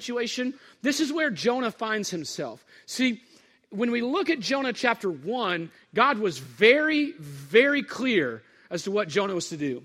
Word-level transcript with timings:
situation, 0.00 0.54
this 0.82 1.00
is 1.00 1.12
where 1.12 1.30
Jonah 1.30 1.70
finds 1.70 2.10
himself. 2.10 2.64
See, 2.86 3.20
when 3.70 3.90
we 3.90 4.00
look 4.02 4.30
at 4.30 4.40
Jonah 4.40 4.72
chapter 4.72 5.10
1, 5.10 5.70
God 5.94 6.18
was 6.18 6.38
very, 6.38 7.12
very 7.18 7.82
clear 7.82 8.42
as 8.70 8.84
to 8.84 8.90
what 8.90 9.08
Jonah 9.08 9.34
was 9.34 9.48
to 9.50 9.56
do. 9.56 9.82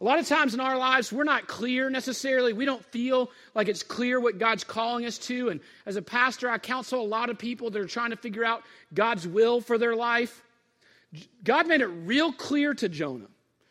A 0.00 0.04
lot 0.04 0.18
of 0.18 0.26
times 0.26 0.54
in 0.54 0.60
our 0.60 0.78
lives, 0.78 1.12
we're 1.12 1.24
not 1.24 1.46
clear 1.46 1.90
necessarily. 1.90 2.54
We 2.54 2.64
don't 2.64 2.84
feel 2.86 3.30
like 3.54 3.68
it's 3.68 3.82
clear 3.82 4.18
what 4.18 4.38
God's 4.38 4.64
calling 4.64 5.04
us 5.04 5.18
to. 5.18 5.50
And 5.50 5.60
as 5.84 5.96
a 5.96 6.02
pastor, 6.02 6.48
I 6.48 6.56
counsel 6.56 7.02
a 7.02 7.06
lot 7.06 7.28
of 7.28 7.38
people 7.38 7.70
that 7.70 7.80
are 7.80 7.86
trying 7.86 8.10
to 8.10 8.16
figure 8.16 8.44
out 8.44 8.62
God's 8.94 9.26
will 9.28 9.60
for 9.60 9.76
their 9.76 9.94
life. 9.94 10.42
God 11.44 11.66
made 11.66 11.82
it 11.82 11.86
real 11.86 12.32
clear 12.32 12.72
to 12.74 12.88
Jonah. 12.88 13.26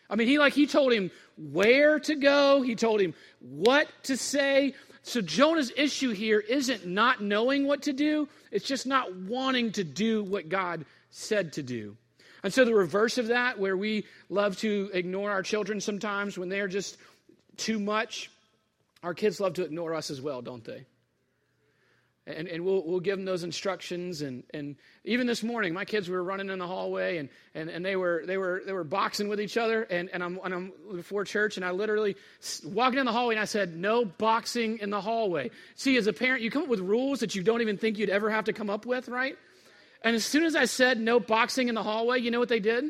I 0.07 0.16
mean, 0.16 0.28
he 0.28 0.38
like 0.38 0.54
he 0.54 0.68
told 0.68 0.94
him 0.94 1.10
where 1.38 2.00
to 2.00 2.16
go, 2.16 2.62
he 2.62 2.76
told 2.76 3.00
him 3.00 3.14
what 3.39 3.88
to 4.04 4.18
say. 4.18 4.73
So 5.04 5.21
Jonah's 5.21 5.71
issue 5.75 6.11
here 6.11 6.39
isn't 6.39 6.86
not 6.86 7.21
knowing 7.21 7.66
what 7.66 7.84
to 7.84 7.94
do, 7.94 8.27
it's 8.52 8.66
just 8.66 8.85
not 8.85 9.16
wanting 9.16 9.71
to 9.73 9.84
do 9.84 10.23
what 10.23 10.49
God 10.49 10.85
said 11.09 11.53
to 11.53 11.63
do. 11.63 11.95
And 12.44 12.53
so 12.53 12.63
the 12.63 12.76
reverse 12.76 13.17
of 13.17 13.27
that, 13.27 13.59
where 13.59 13.76
we 13.76 14.05
love 14.30 14.57
to 14.59 14.90
ignore 14.93 15.31
our 15.31 15.43
children 15.43 15.81
sometimes 15.81 16.38
when 16.38 16.49
they're 16.49 16.67
just 16.67 16.98
too 17.57 17.80
much, 17.80 18.31
our 19.04 19.13
kids 19.13 19.40
love 19.40 19.54
to 19.55 19.63
ignore 19.63 19.93
us 19.93 20.09
as 20.09 20.21
well, 20.21 20.41
don't 20.41 20.63
they? 20.63 20.85
And, 22.30 22.48
and 22.48 22.64
we'll, 22.64 22.84
we'll 22.86 23.00
give 23.00 23.18
them 23.18 23.26
those 23.26 23.44
instructions. 23.44 24.22
And, 24.22 24.44
and 24.54 24.76
even 25.04 25.26
this 25.26 25.42
morning, 25.42 25.74
my 25.74 25.86
kids 25.86 26.10
were 26.10 26.24
running 26.24 26.50
in 26.50 26.60
the 26.60 26.68
hallway 26.68 27.18
and, 27.18 27.30
and, 27.55 27.70
and 27.70 27.84
they, 27.84 27.96
were, 27.96 28.24
they, 28.26 28.38
were, 28.38 28.62
they 28.66 28.74
were 28.74 28.84
boxing 28.84 29.28
with 29.28 29.42
each 29.42 29.58
other. 29.58 29.84
And, 29.84 30.10
and, 30.14 30.24
I'm, 30.24 30.40
and 30.44 30.54
I'm 30.54 30.72
before 30.96 31.26
church, 31.26 31.58
and 31.58 31.66
I 31.66 31.72
literally 31.72 32.16
walking 32.64 33.00
in 33.00 33.05
the 33.05 33.12
hallway 33.12 33.36
and 33.36 33.42
I 33.42 33.46
said, 33.46 33.76
No 33.76 34.05
boxing 34.05 34.80
in 34.80 34.90
the 34.90 35.02
hallway. 35.02 35.52
See, 35.76 35.98
as 35.98 36.08
a 36.08 36.14
parent, 36.14 36.42
you 36.42 36.52
come 36.52 36.64
up 36.64 36.70
with 36.70 36.82
rules 36.82 37.20
that 37.22 37.36
you 37.36 37.44
don't 37.44 37.62
even 37.62 37.78
think 37.78 37.98
you'd 37.98 38.10
ever 38.10 38.30
have 38.30 38.46
to 38.46 38.54
come 38.54 38.70
up 38.70 38.86
with, 38.86 39.10
right? 39.10 39.36
And 40.04 40.16
as 40.16 40.26
soon 40.26 40.43
as 40.43 40.55
I 40.55 40.66
said 40.66 40.99
no 40.99 41.20
boxing 41.20 41.68
in 41.68 41.76
the 41.76 41.84
hallway, 41.84 42.20
you 42.20 42.32
know 42.32 42.40
what 42.40 42.49
they 42.49 42.60
did? 42.60 42.86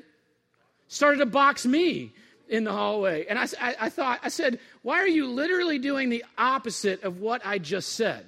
Started 0.88 1.18
to 1.18 1.26
box 1.26 1.66
me 1.66 2.14
in 2.48 2.64
the 2.64 2.72
hallway. 2.72 3.26
And 3.28 3.38
I, 3.38 3.48
I, 3.60 3.76
I, 3.82 3.90
thought, 3.90 4.20
I 4.24 4.30
said, 4.30 4.60
why 4.82 5.00
are 5.00 5.08
you 5.08 5.28
literally 5.28 5.80
doing 5.80 6.10
the 6.10 6.26
opposite 6.38 7.04
of 7.04 7.20
what 7.20 7.46
I 7.46 7.60
just 7.60 7.94
said? 7.94 8.26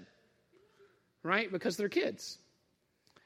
Right? 1.23 1.51
Because 1.51 1.77
they're 1.77 1.89
kids. 1.89 2.37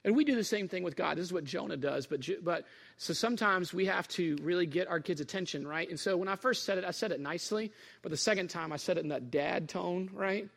And 0.03 0.15
we 0.15 0.23
do 0.23 0.35
the 0.35 0.43
same 0.43 0.67
thing 0.67 0.83
with 0.83 0.95
God. 0.95 1.17
This 1.17 1.25
is 1.25 1.33
what 1.33 1.45
Jonah 1.45 1.77
does. 1.77 2.05
But, 2.05 2.27
but 2.43 2.65
so 2.97 3.13
sometimes 3.13 3.73
we 3.73 3.85
have 3.85 4.07
to 4.09 4.37
really 4.41 4.67
get 4.67 4.87
our 4.87 4.99
kids' 4.99 5.21
attention, 5.21 5.67
right? 5.67 5.89
And 5.89 5.99
so 5.99 6.15
when 6.15 6.27
I 6.27 6.35
first 6.35 6.63
said 6.63 6.77
it, 6.77 6.83
I 6.83 6.91
said 6.91 7.11
it 7.11 7.19
nicely. 7.19 7.71
But 8.03 8.11
the 8.11 8.17
second 8.17 8.49
time, 8.49 8.71
I 8.71 8.77
said 8.77 8.97
it 8.97 9.03
in 9.03 9.09
that 9.09 9.31
dad 9.31 9.67
tone, 9.67 10.11
right? 10.13 10.47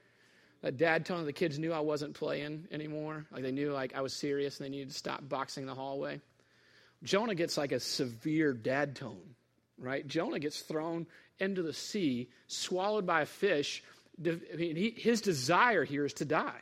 that 0.63 0.77
dad 0.77 1.07
tone 1.07 1.25
the 1.25 1.33
kids 1.33 1.59
knew 1.59 1.73
I 1.73 1.81
wasn't 1.81 2.15
playing 2.15 2.67
anymore. 2.71 3.27
Like 3.31 3.43
they 3.43 3.53
knew 3.53 3.73
like 3.73 3.95
I 3.95 4.01
was 4.01 4.13
serious 4.13 4.59
and 4.59 4.67
they 4.67 4.71
needed 4.71 4.91
to 4.91 4.97
stop 4.97 5.29
boxing 5.29 5.67
the 5.67 5.75
hallway. 5.75 6.21
Jonah 7.03 7.35
gets 7.35 7.57
like 7.57 7.73
a 7.73 7.79
severe 7.79 8.53
dad 8.53 8.97
tone, 8.97 9.35
right? 9.79 10.07
Jonah 10.07 10.41
gets 10.41 10.61
thrown 10.61 11.07
into 11.39 11.63
the 11.63 11.73
sea, 11.73 12.29
swallowed 12.49 13.07
by 13.07 13.23
a 13.23 13.27
fish. 13.27 13.85
I 14.25 14.37
mean, 14.57 14.75
he, 14.75 14.91
his 14.91 15.21
desire 15.21 15.85
here 15.85 16.05
is 16.05 16.15
to 16.15 16.25
die. 16.25 16.61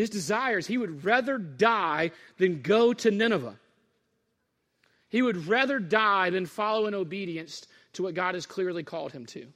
His 0.00 0.08
desires, 0.08 0.66
he 0.66 0.78
would 0.78 1.04
rather 1.04 1.36
die 1.36 2.12
than 2.38 2.62
go 2.62 2.94
to 2.94 3.10
Nineveh. 3.10 3.54
He 5.10 5.20
would 5.20 5.46
rather 5.46 5.78
die 5.78 6.30
than 6.30 6.46
follow 6.46 6.86
in 6.86 6.94
obedience 6.94 7.66
to 7.92 8.04
what 8.04 8.14
God 8.14 8.34
has 8.34 8.46
clearly 8.46 8.82
called 8.82 9.12
him 9.12 9.26
to. 9.26 9.46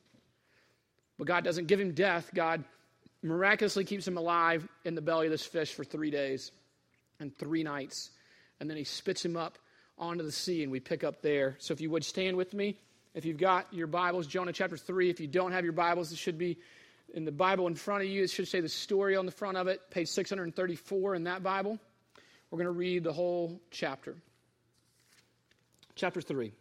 But 1.16 1.28
God 1.28 1.44
doesn't 1.44 1.66
give 1.66 1.80
him 1.80 1.92
death. 1.92 2.30
God 2.34 2.62
miraculously 3.22 3.84
keeps 3.84 4.06
him 4.06 4.18
alive 4.18 4.68
in 4.84 4.94
the 4.94 5.00
belly 5.00 5.28
of 5.28 5.30
this 5.30 5.46
fish 5.46 5.72
for 5.72 5.82
three 5.82 6.10
days 6.10 6.52
and 7.20 7.34
three 7.38 7.62
nights. 7.62 8.10
And 8.60 8.68
then 8.68 8.76
he 8.76 8.84
spits 8.84 9.24
him 9.24 9.38
up 9.38 9.56
onto 9.96 10.24
the 10.24 10.32
sea, 10.32 10.62
and 10.62 10.70
we 10.70 10.78
pick 10.78 11.04
up 11.04 11.22
there. 11.22 11.56
So 11.58 11.72
if 11.72 11.80
you 11.80 11.88
would 11.88 12.04
stand 12.04 12.36
with 12.36 12.52
me, 12.52 12.76
if 13.14 13.24
you've 13.24 13.38
got 13.38 13.72
your 13.72 13.86
Bibles, 13.86 14.26
Jonah 14.26 14.52
chapter 14.52 14.76
3. 14.76 15.08
If 15.08 15.20
you 15.20 15.26
don't 15.26 15.52
have 15.52 15.64
your 15.64 15.72
Bibles, 15.72 16.12
it 16.12 16.18
should 16.18 16.36
be 16.36 16.58
in 17.14 17.24
the 17.24 17.32
Bible 17.32 17.66
in 17.68 17.74
front 17.74 18.02
of 18.02 18.08
you. 18.08 18.24
It 18.24 18.30
should 18.30 18.48
say 18.48 18.60
the 18.60 18.68
story 18.68 19.16
on 19.16 19.24
the 19.24 19.32
front 19.32 19.56
of 19.56 19.68
it, 19.68 19.80
page 19.90 20.08
634 20.08 21.14
in 21.14 21.24
that 21.24 21.42
Bible. 21.42 21.78
We're 22.50 22.58
going 22.58 22.66
to 22.66 22.72
read 22.72 23.04
the 23.04 23.12
whole 23.12 23.60
chapter. 23.70 24.16
Chapter 25.94 26.20
3. 26.20 26.52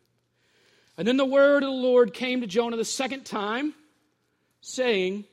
And 0.98 1.08
then 1.08 1.18
the 1.18 1.26
word 1.26 1.64
of 1.64 1.70
the 1.70 1.76
Lord 1.76 2.14
came 2.14 2.42
to 2.42 2.48
Jonah 2.48 2.78
the 2.78 2.86
second 2.86 3.26
time, 3.26 3.74
saying, 4.62 5.26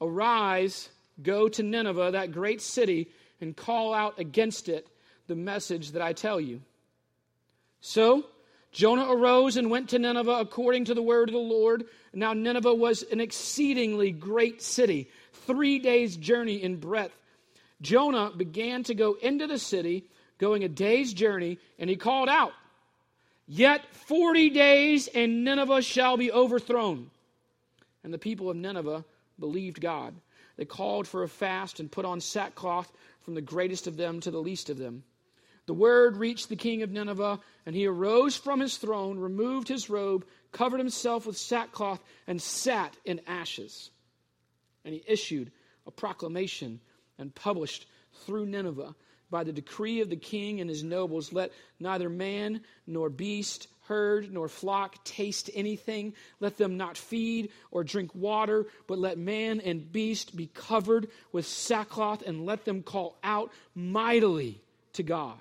Arise, 0.00 0.88
go 1.20 1.48
to 1.48 1.62
Nineveh, 1.62 2.12
that 2.12 2.30
great 2.30 2.62
city, 2.62 3.10
and 3.40 3.56
call 3.56 3.92
out 3.92 4.18
against 4.20 4.68
it 4.68 4.86
the 5.26 5.34
message 5.34 5.92
that 5.92 6.02
I 6.02 6.12
tell 6.12 6.40
you. 6.40 6.62
So 7.80 8.24
Jonah 8.72 9.06
arose 9.10 9.56
and 9.56 9.70
went 9.70 9.88
to 9.90 9.98
Nineveh 9.98 10.38
according 10.40 10.86
to 10.86 10.94
the 10.94 11.02
word 11.02 11.28
of 11.28 11.32
the 11.32 11.38
Lord. 11.38 11.86
Now 12.14 12.32
Nineveh 12.32 12.74
was 12.74 13.02
an 13.02 13.20
exceedingly 13.20 14.12
great 14.12 14.62
city, 14.62 15.10
three 15.32 15.78
days' 15.78 16.16
journey 16.16 16.62
in 16.62 16.76
breadth. 16.76 17.16
Jonah 17.82 18.30
began 18.36 18.82
to 18.84 18.94
go 18.94 19.14
into 19.14 19.46
the 19.46 19.58
city, 19.58 20.04
going 20.38 20.64
a 20.64 20.68
day's 20.68 21.12
journey, 21.12 21.58
and 21.78 21.90
he 21.90 21.96
called 21.96 22.28
out, 22.28 22.52
Yet 23.46 23.84
forty 23.92 24.50
days, 24.50 25.08
and 25.08 25.44
Nineveh 25.44 25.82
shall 25.82 26.16
be 26.16 26.30
overthrown. 26.30 27.10
And 28.04 28.14
the 28.14 28.18
people 28.18 28.48
of 28.48 28.56
Nineveh 28.56 29.04
believed 29.38 29.80
God. 29.80 30.14
They 30.56 30.64
called 30.64 31.08
for 31.08 31.24
a 31.24 31.28
fast 31.28 31.80
and 31.80 31.90
put 31.90 32.04
on 32.04 32.20
sackcloth 32.20 32.92
from 33.22 33.34
the 33.34 33.40
greatest 33.40 33.86
of 33.86 33.96
them 33.96 34.20
to 34.20 34.30
the 34.30 34.38
least 34.38 34.70
of 34.70 34.78
them. 34.78 35.02
The 35.70 35.74
word 35.74 36.16
reached 36.16 36.48
the 36.48 36.56
king 36.56 36.82
of 36.82 36.90
Nineveh, 36.90 37.38
and 37.64 37.76
he 37.76 37.86
arose 37.86 38.34
from 38.34 38.58
his 38.58 38.76
throne, 38.76 39.20
removed 39.20 39.68
his 39.68 39.88
robe, 39.88 40.26
covered 40.50 40.80
himself 40.80 41.26
with 41.26 41.38
sackcloth, 41.38 42.02
and 42.26 42.42
sat 42.42 42.96
in 43.04 43.20
ashes. 43.24 43.92
And 44.84 44.92
he 44.92 45.04
issued 45.06 45.52
a 45.86 45.92
proclamation 45.92 46.80
and 47.18 47.32
published 47.32 47.86
through 48.26 48.46
Nineveh 48.46 48.96
by 49.30 49.44
the 49.44 49.52
decree 49.52 50.00
of 50.00 50.10
the 50.10 50.16
king 50.16 50.60
and 50.60 50.68
his 50.68 50.82
nobles 50.82 51.32
let 51.32 51.52
neither 51.78 52.08
man 52.08 52.62
nor 52.88 53.08
beast 53.08 53.68
herd 53.82 54.32
nor 54.32 54.48
flock 54.48 55.04
taste 55.04 55.50
anything. 55.54 56.14
Let 56.40 56.56
them 56.56 56.78
not 56.78 56.96
feed 56.96 57.52
or 57.70 57.84
drink 57.84 58.12
water, 58.12 58.66
but 58.88 58.98
let 58.98 59.18
man 59.18 59.60
and 59.60 59.92
beast 59.92 60.36
be 60.36 60.48
covered 60.48 61.10
with 61.30 61.46
sackcloth, 61.46 62.22
and 62.26 62.44
let 62.44 62.64
them 62.64 62.82
call 62.82 63.18
out 63.22 63.52
mightily 63.76 64.60
to 64.94 65.04
God. 65.04 65.38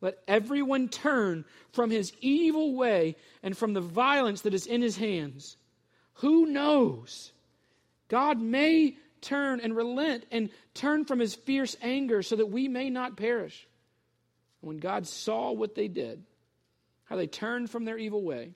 Let 0.00 0.18
everyone 0.26 0.88
turn 0.88 1.44
from 1.72 1.90
his 1.90 2.12
evil 2.20 2.74
way 2.74 3.16
and 3.42 3.56
from 3.56 3.74
the 3.74 3.80
violence 3.80 4.42
that 4.42 4.54
is 4.54 4.66
in 4.66 4.82
his 4.82 4.96
hands. 4.96 5.56
Who 6.14 6.46
knows? 6.46 7.32
God 8.08 8.40
may 8.40 8.96
turn 9.20 9.60
and 9.60 9.76
relent 9.76 10.24
and 10.30 10.50
turn 10.74 11.04
from 11.04 11.18
his 11.18 11.34
fierce 11.34 11.76
anger 11.82 12.22
so 12.22 12.36
that 12.36 12.50
we 12.50 12.68
may 12.68 12.90
not 12.90 13.16
perish. 13.16 13.66
When 14.60 14.78
God 14.78 15.06
saw 15.06 15.52
what 15.52 15.74
they 15.74 15.88
did, 15.88 16.22
how 17.04 17.16
they 17.16 17.26
turned 17.26 17.70
from 17.70 17.84
their 17.84 17.98
evil 17.98 18.22
way, 18.22 18.52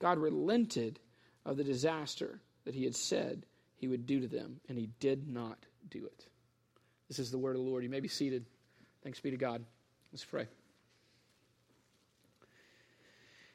God 0.00 0.18
relented 0.18 0.98
of 1.44 1.56
the 1.56 1.64
disaster 1.64 2.40
that 2.64 2.74
he 2.74 2.84
had 2.84 2.96
said 2.96 3.46
he 3.76 3.88
would 3.88 4.06
do 4.06 4.20
to 4.20 4.28
them, 4.28 4.60
and 4.68 4.76
he 4.76 4.90
did 5.00 5.28
not 5.28 5.58
do 5.88 6.04
it. 6.04 6.26
This 7.08 7.18
is 7.18 7.30
the 7.30 7.38
word 7.38 7.56
of 7.56 7.62
the 7.62 7.68
Lord. 7.68 7.82
You 7.82 7.88
may 7.88 8.00
be 8.00 8.08
seated. 8.08 8.44
Thanks 9.02 9.20
be 9.20 9.30
to 9.30 9.36
God. 9.36 9.64
Let's 10.12 10.24
pray. 10.24 10.46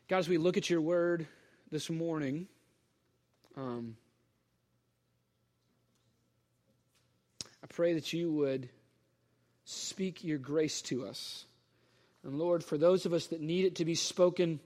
God, 0.08 0.20
as 0.20 0.30
we 0.30 0.38
look 0.38 0.56
at 0.56 0.70
your 0.70 0.82
word 0.82 1.26
this 1.72 1.90
morning, 1.90 2.48
um, 3.58 3.98
I 7.64 7.68
pray 7.68 7.96
that 7.96 8.14
you 8.14 8.32
would 8.32 8.70
speak 9.64 10.24
your 10.24 10.38
grace 10.38 10.84
to 10.84 11.08
us. 11.08 11.46
And 12.24 12.38
Lord, 12.38 12.64
for 12.64 12.78
those 12.78 13.08
of 13.08 13.14
us 13.14 13.28
that 13.28 13.42
need 13.42 13.66
it 13.66 13.76
to 13.78 13.86
be 13.86 13.96
spoken 13.96 14.60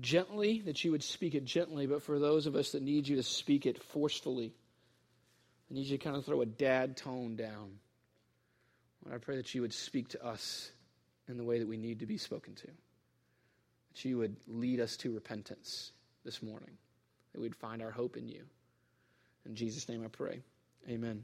gently, 0.00 0.60
that 0.60 0.84
you 0.84 0.92
would 0.92 1.02
speak 1.02 1.34
it 1.34 1.44
gently, 1.44 1.88
but 1.88 2.00
for 2.00 2.20
those 2.20 2.46
of 2.46 2.54
us 2.54 2.70
that 2.72 2.82
need 2.82 3.08
you 3.08 3.16
to 3.16 3.24
speak 3.24 3.66
it 3.66 3.82
forcefully, 3.82 4.52
I 5.68 5.74
need 5.74 5.86
you 5.86 5.98
to 5.98 6.04
kind 6.04 6.16
of 6.16 6.24
throw 6.24 6.42
a 6.42 6.46
dad 6.46 6.96
tone 6.96 7.34
down. 7.34 7.80
Lord, 9.04 9.16
I 9.16 9.18
pray 9.18 9.34
that 9.34 9.52
you 9.52 9.62
would 9.62 9.74
speak 9.74 10.10
to 10.10 10.24
us 10.24 10.70
in 11.28 11.38
the 11.38 11.44
way 11.44 11.58
that 11.58 11.66
we 11.66 11.76
need 11.76 11.98
to 11.98 12.06
be 12.06 12.18
spoken 12.18 12.54
to. 12.54 12.68
That 13.94 14.04
you 14.04 14.18
would 14.18 14.36
lead 14.48 14.80
us 14.80 14.96
to 14.98 15.14
repentance 15.14 15.92
this 16.24 16.42
morning, 16.42 16.70
that 17.32 17.40
we'd 17.40 17.54
find 17.54 17.82
our 17.82 17.90
hope 17.90 18.16
in 18.16 18.28
you. 18.28 18.42
In 19.46 19.54
Jesus' 19.54 19.88
name 19.88 20.02
I 20.04 20.08
pray. 20.08 20.40
Amen. 20.88 21.22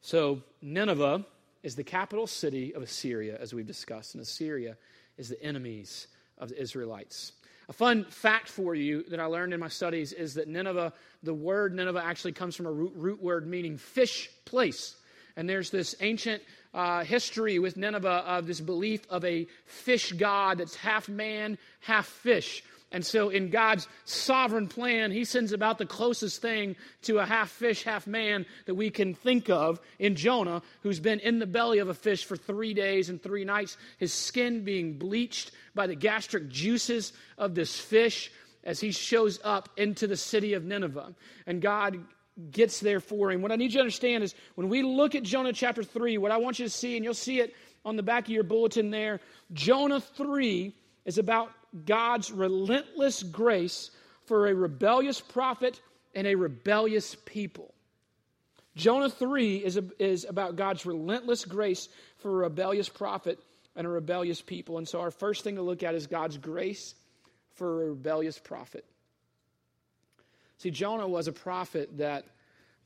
So, 0.00 0.42
Nineveh 0.62 1.24
is 1.62 1.74
the 1.76 1.84
capital 1.84 2.26
city 2.26 2.74
of 2.74 2.82
Assyria, 2.82 3.38
as 3.40 3.54
we've 3.54 3.66
discussed. 3.66 4.14
And 4.14 4.22
Assyria 4.22 4.76
is 5.16 5.28
the 5.28 5.42
enemies 5.42 6.08
of 6.38 6.50
the 6.50 6.60
Israelites. 6.60 7.32
A 7.68 7.72
fun 7.72 8.04
fact 8.04 8.48
for 8.48 8.74
you 8.74 9.02
that 9.08 9.18
I 9.18 9.24
learned 9.24 9.52
in 9.52 9.60
my 9.60 9.68
studies 9.68 10.12
is 10.12 10.34
that 10.34 10.48
Nineveh, 10.48 10.92
the 11.22 11.34
word 11.34 11.74
Nineveh 11.74 12.02
actually 12.04 12.32
comes 12.32 12.54
from 12.54 12.66
a 12.66 12.72
root, 12.72 12.92
root 12.94 13.22
word 13.22 13.46
meaning 13.46 13.76
fish 13.76 14.30
place. 14.44 14.96
And 15.36 15.48
there's 15.48 15.70
this 15.70 15.96
ancient 16.00 16.42
uh, 16.76 17.02
history 17.04 17.58
with 17.58 17.78
Nineveh 17.78 18.22
of 18.26 18.46
this 18.46 18.60
belief 18.60 19.00
of 19.08 19.24
a 19.24 19.46
fish 19.64 20.12
god 20.12 20.58
that's 20.58 20.76
half 20.76 21.08
man, 21.08 21.56
half 21.80 22.06
fish. 22.06 22.62
And 22.92 23.04
so, 23.04 23.30
in 23.30 23.50
God's 23.50 23.88
sovereign 24.04 24.68
plan, 24.68 25.10
He 25.10 25.24
sends 25.24 25.52
about 25.52 25.78
the 25.78 25.86
closest 25.86 26.40
thing 26.40 26.76
to 27.02 27.18
a 27.18 27.26
half 27.26 27.50
fish, 27.50 27.82
half 27.82 28.06
man 28.06 28.46
that 28.66 28.74
we 28.74 28.90
can 28.90 29.14
think 29.14 29.50
of 29.50 29.80
in 29.98 30.14
Jonah, 30.14 30.62
who's 30.82 31.00
been 31.00 31.18
in 31.20 31.40
the 31.40 31.46
belly 31.46 31.78
of 31.78 31.88
a 31.88 31.94
fish 31.94 32.24
for 32.24 32.36
three 32.36 32.74
days 32.74 33.08
and 33.08 33.20
three 33.20 33.44
nights, 33.44 33.76
his 33.98 34.12
skin 34.12 34.62
being 34.62 34.98
bleached 34.98 35.50
by 35.74 35.86
the 35.86 35.96
gastric 35.96 36.48
juices 36.48 37.12
of 37.38 37.54
this 37.54 37.80
fish 37.80 38.30
as 38.62 38.80
he 38.80 38.92
shows 38.92 39.40
up 39.42 39.68
into 39.76 40.06
the 40.06 40.16
city 40.16 40.52
of 40.52 40.64
Nineveh. 40.64 41.14
And 41.46 41.62
God 41.62 41.98
gets 42.50 42.80
there 42.80 43.00
for 43.00 43.30
him. 43.30 43.42
What 43.42 43.52
I 43.52 43.56
need 43.56 43.72
you 43.72 43.78
to 43.78 43.80
understand 43.80 44.22
is 44.22 44.34
when 44.54 44.68
we 44.68 44.82
look 44.82 45.14
at 45.14 45.22
Jonah 45.22 45.52
chapter 45.52 45.82
3, 45.82 46.18
what 46.18 46.32
I 46.32 46.36
want 46.36 46.58
you 46.58 46.66
to 46.66 46.70
see, 46.70 46.96
and 46.96 47.04
you'll 47.04 47.14
see 47.14 47.40
it 47.40 47.54
on 47.84 47.96
the 47.96 48.02
back 48.02 48.24
of 48.24 48.30
your 48.30 48.42
bulletin 48.42 48.90
there, 48.90 49.20
Jonah 49.52 50.00
3 50.00 50.74
is 51.04 51.18
about 51.18 51.50
God's 51.84 52.30
relentless 52.30 53.22
grace 53.22 53.90
for 54.26 54.48
a 54.48 54.54
rebellious 54.54 55.20
prophet 55.20 55.80
and 56.14 56.26
a 56.26 56.34
rebellious 56.34 57.14
people. 57.14 57.72
Jonah 58.74 59.08
3 59.08 59.56
is, 59.56 59.76
a, 59.78 59.84
is 59.98 60.26
about 60.28 60.56
God's 60.56 60.84
relentless 60.84 61.44
grace 61.44 61.88
for 62.18 62.30
a 62.30 62.48
rebellious 62.48 62.88
prophet 62.88 63.38
and 63.74 63.86
a 63.86 63.90
rebellious 63.90 64.42
people. 64.42 64.78
And 64.78 64.86
so, 64.86 65.00
our 65.00 65.10
first 65.10 65.44
thing 65.44 65.56
to 65.56 65.62
look 65.62 65.82
at 65.82 65.94
is 65.94 66.06
God's 66.06 66.36
grace 66.36 66.94
for 67.54 67.82
a 67.82 67.88
rebellious 67.90 68.38
prophet. 68.38 68.84
See, 70.58 70.70
Jonah 70.70 71.08
was 71.08 71.28
a 71.28 71.32
prophet 71.32 71.98
that 71.98 72.24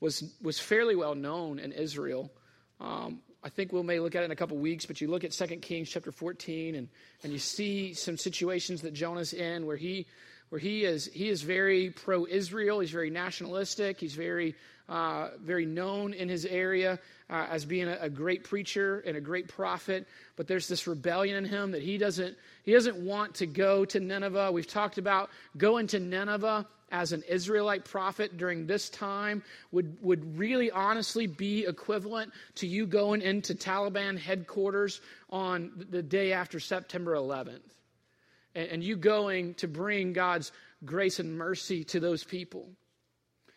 was, 0.00 0.34
was 0.42 0.58
fairly 0.58 0.96
well 0.96 1.14
known 1.14 1.58
in 1.58 1.72
Israel. 1.72 2.30
Um, 2.80 3.20
I 3.42 3.48
think 3.48 3.72
we 3.72 3.82
may 3.82 4.00
look 4.00 4.14
at 4.14 4.22
it 4.22 4.26
in 4.26 4.30
a 4.30 4.36
couple 4.36 4.56
weeks, 4.58 4.86
but 4.86 5.00
you 5.00 5.08
look 5.08 5.24
at 5.24 5.32
2 5.32 5.46
Kings 5.56 5.88
chapter 5.88 6.12
14 6.12 6.74
and, 6.74 6.88
and 7.22 7.32
you 7.32 7.38
see 7.38 7.94
some 7.94 8.16
situations 8.16 8.82
that 8.82 8.92
Jonah's 8.92 9.32
in 9.32 9.66
where 9.66 9.76
he 9.76 10.06
where 10.50 10.58
he 10.58 10.84
is 10.84 11.08
he 11.14 11.28
is 11.28 11.42
very 11.42 11.90
pro-Israel, 11.90 12.80
he's 12.80 12.90
very 12.90 13.08
nationalistic, 13.08 14.00
he's 14.00 14.14
very 14.14 14.56
uh, 14.88 15.28
very 15.40 15.64
known 15.64 16.12
in 16.12 16.28
his 16.28 16.44
area 16.44 16.98
uh, 17.30 17.46
as 17.48 17.64
being 17.64 17.86
a, 17.86 17.96
a, 18.00 18.10
great 18.10 18.42
preacher 18.42 18.98
and 19.06 19.16
a 19.16 19.20
great 19.20 19.46
prophet. 19.46 20.08
But 20.34 20.48
there's 20.48 20.66
this 20.66 20.88
rebellion 20.88 21.36
in 21.36 21.44
him 21.44 21.70
that 21.70 21.82
he 21.82 21.96
doesn't 21.96 22.36
he 22.64 22.72
doesn't 22.72 22.96
want 22.96 23.36
to 23.36 23.46
go 23.46 23.84
to 23.84 24.00
Nineveh. 24.00 24.50
We've 24.50 24.66
talked 24.66 24.98
about 24.98 25.30
going 25.56 25.86
to 25.88 26.00
Nineveh 26.00 26.66
as 26.90 27.12
an 27.12 27.22
Israelite 27.28 27.84
prophet 27.84 28.36
during 28.36 28.66
this 28.66 28.88
time 28.88 29.42
would, 29.70 29.96
would 30.02 30.38
really 30.38 30.70
honestly 30.70 31.26
be 31.26 31.64
equivalent 31.66 32.32
to 32.56 32.66
you 32.66 32.86
going 32.86 33.22
into 33.22 33.54
Taliban 33.54 34.18
headquarters 34.18 35.00
on 35.30 35.86
the 35.90 36.02
day 36.02 36.32
after 36.32 36.58
September 36.58 37.14
11th. 37.14 37.60
And, 38.54 38.68
and 38.68 38.84
you 38.84 38.96
going 38.96 39.54
to 39.54 39.68
bring 39.68 40.12
God's 40.12 40.52
grace 40.84 41.18
and 41.18 41.36
mercy 41.36 41.84
to 41.84 42.00
those 42.00 42.24
people. 42.24 42.68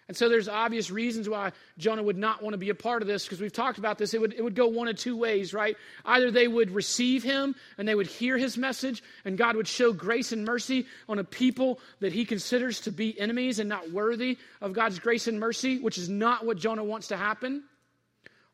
And 0.07 0.17
so 0.17 0.27
there's 0.27 0.49
obvious 0.49 0.91
reasons 0.91 1.29
why 1.29 1.53
Jonah 1.77 2.03
would 2.03 2.17
not 2.17 2.43
want 2.43 2.53
to 2.53 2.57
be 2.57 2.69
a 2.69 2.75
part 2.75 3.01
of 3.01 3.07
this 3.07 3.23
because 3.23 3.39
we've 3.39 3.53
talked 3.53 3.77
about 3.77 3.97
this. 3.97 4.13
It 4.13 4.19
would, 4.19 4.33
it 4.33 4.43
would 4.43 4.55
go 4.55 4.67
one 4.67 4.89
of 4.89 4.97
two 4.97 5.15
ways, 5.15 5.53
right? 5.53 5.77
Either 6.03 6.29
they 6.29 6.47
would 6.47 6.71
receive 6.71 7.23
him 7.23 7.55
and 7.77 7.87
they 7.87 7.95
would 7.95 8.07
hear 8.07 8.37
his 8.37 8.57
message, 8.57 9.01
and 9.23 9.37
God 9.37 9.55
would 9.55 9.67
show 9.67 9.93
grace 9.93 10.33
and 10.33 10.43
mercy 10.43 10.87
on 11.07 11.19
a 11.19 11.23
people 11.23 11.79
that 12.01 12.11
he 12.11 12.25
considers 12.25 12.81
to 12.81 12.91
be 12.91 13.17
enemies 13.17 13.59
and 13.59 13.69
not 13.69 13.91
worthy 13.91 14.37
of 14.59 14.73
God's 14.73 14.99
grace 14.99 15.27
and 15.27 15.39
mercy, 15.39 15.79
which 15.79 15.97
is 15.97 16.09
not 16.09 16.45
what 16.45 16.57
Jonah 16.57 16.83
wants 16.83 17.07
to 17.07 17.17
happen. 17.17 17.63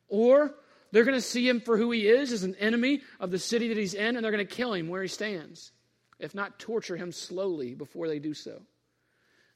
Or 0.07 0.53
they're 0.91 1.03
going 1.03 1.17
to 1.17 1.21
see 1.21 1.47
him 1.47 1.61
for 1.61 1.77
who 1.77 1.91
he 1.91 2.07
is, 2.07 2.31
as 2.31 2.43
an 2.43 2.55
enemy 2.55 3.01
of 3.19 3.31
the 3.31 3.39
city 3.39 3.69
that 3.69 3.77
he's 3.77 3.93
in, 3.93 4.15
and 4.15 4.23
they're 4.23 4.31
going 4.31 4.45
to 4.45 4.55
kill 4.55 4.73
him 4.73 4.87
where 4.87 5.01
he 5.01 5.07
stands, 5.07 5.71
if 6.19 6.35
not 6.35 6.59
torture 6.59 6.95
him 6.95 7.11
slowly 7.11 7.73
before 7.73 8.07
they 8.07 8.19
do 8.19 8.33
so. 8.33 8.61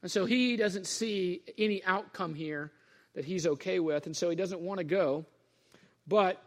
And 0.04 0.12
so 0.12 0.26
he 0.26 0.58
doesn't 0.58 0.86
see 0.86 1.42
any 1.58 1.84
outcome 1.86 2.36
here 2.36 2.72
that 3.16 3.24
he's 3.24 3.48
okay 3.48 3.80
with, 3.80 4.06
and 4.06 4.16
so 4.16 4.30
he 4.30 4.36
doesn't 4.36 4.60
want 4.60 4.80
to 4.80 4.84
go. 4.84 5.26
But 6.06 6.44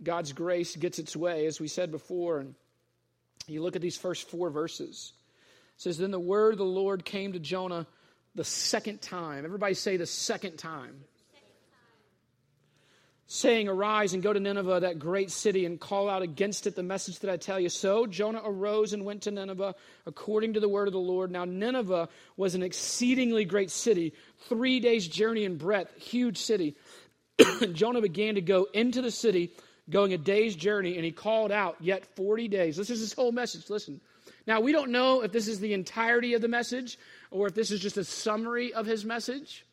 God's 0.00 0.32
grace 0.32 0.76
gets 0.76 1.00
its 1.00 1.16
way, 1.16 1.46
as 1.46 1.60
we 1.60 1.66
said 1.66 1.90
before. 1.90 2.38
And 2.38 2.54
you 3.48 3.62
look 3.62 3.74
at 3.74 3.82
these 3.82 3.96
first 3.96 4.30
four 4.30 4.50
verses. 4.50 5.12
It 5.76 5.82
says, 5.82 5.98
Then 5.98 6.12
the 6.12 6.20
word 6.20 6.52
of 6.52 6.58
the 6.58 6.64
Lord 6.64 7.04
came 7.04 7.32
to 7.32 7.40
Jonah 7.40 7.84
the 8.36 8.44
second 8.44 9.02
time. 9.02 9.44
Everybody 9.44 9.74
say 9.74 9.96
the 9.96 10.06
second 10.06 10.56
time 10.56 11.02
saying, 13.26 13.68
Arise 13.68 14.14
and 14.14 14.22
go 14.22 14.32
to 14.32 14.38
Nineveh, 14.38 14.80
that 14.80 14.98
great 14.98 15.30
city, 15.30 15.66
and 15.66 15.80
call 15.80 16.08
out 16.08 16.22
against 16.22 16.66
it 16.66 16.76
the 16.76 16.82
message 16.82 17.18
that 17.20 17.30
I 17.30 17.36
tell 17.36 17.58
you. 17.58 17.68
So 17.68 18.06
Jonah 18.06 18.42
arose 18.44 18.92
and 18.92 19.04
went 19.04 19.22
to 19.22 19.30
Nineveh 19.30 19.74
according 20.06 20.54
to 20.54 20.60
the 20.60 20.68
word 20.68 20.86
of 20.86 20.92
the 20.92 21.00
Lord. 21.00 21.30
Now, 21.30 21.44
Nineveh 21.44 22.08
was 22.36 22.54
an 22.54 22.62
exceedingly 22.62 23.44
great 23.44 23.70
city, 23.70 24.14
three 24.48 24.78
days' 24.78 25.08
journey 25.08 25.44
in 25.44 25.56
breadth, 25.56 25.96
huge 26.00 26.38
city. 26.38 26.76
Jonah 27.72 28.00
began 28.00 28.36
to 28.36 28.40
go 28.40 28.68
into 28.72 29.02
the 29.02 29.10
city, 29.10 29.52
going 29.90 30.12
a 30.12 30.18
day's 30.18 30.54
journey, 30.54 30.94
and 30.96 31.04
he 31.04 31.10
called 31.12 31.50
out, 31.50 31.76
Yet 31.80 32.06
40 32.14 32.48
days. 32.48 32.76
This 32.76 32.90
is 32.90 33.00
his 33.00 33.12
whole 33.12 33.32
message. 33.32 33.68
Listen. 33.68 34.00
Now, 34.46 34.60
we 34.60 34.70
don't 34.70 34.92
know 34.92 35.22
if 35.22 35.32
this 35.32 35.48
is 35.48 35.58
the 35.58 35.74
entirety 35.74 36.34
of 36.34 36.42
the 36.42 36.48
message 36.48 36.98
or 37.32 37.48
if 37.48 37.54
this 37.54 37.72
is 37.72 37.80
just 37.80 37.96
a 37.96 38.04
summary 38.04 38.72
of 38.72 38.86
his 38.86 39.04
message, 39.04 39.66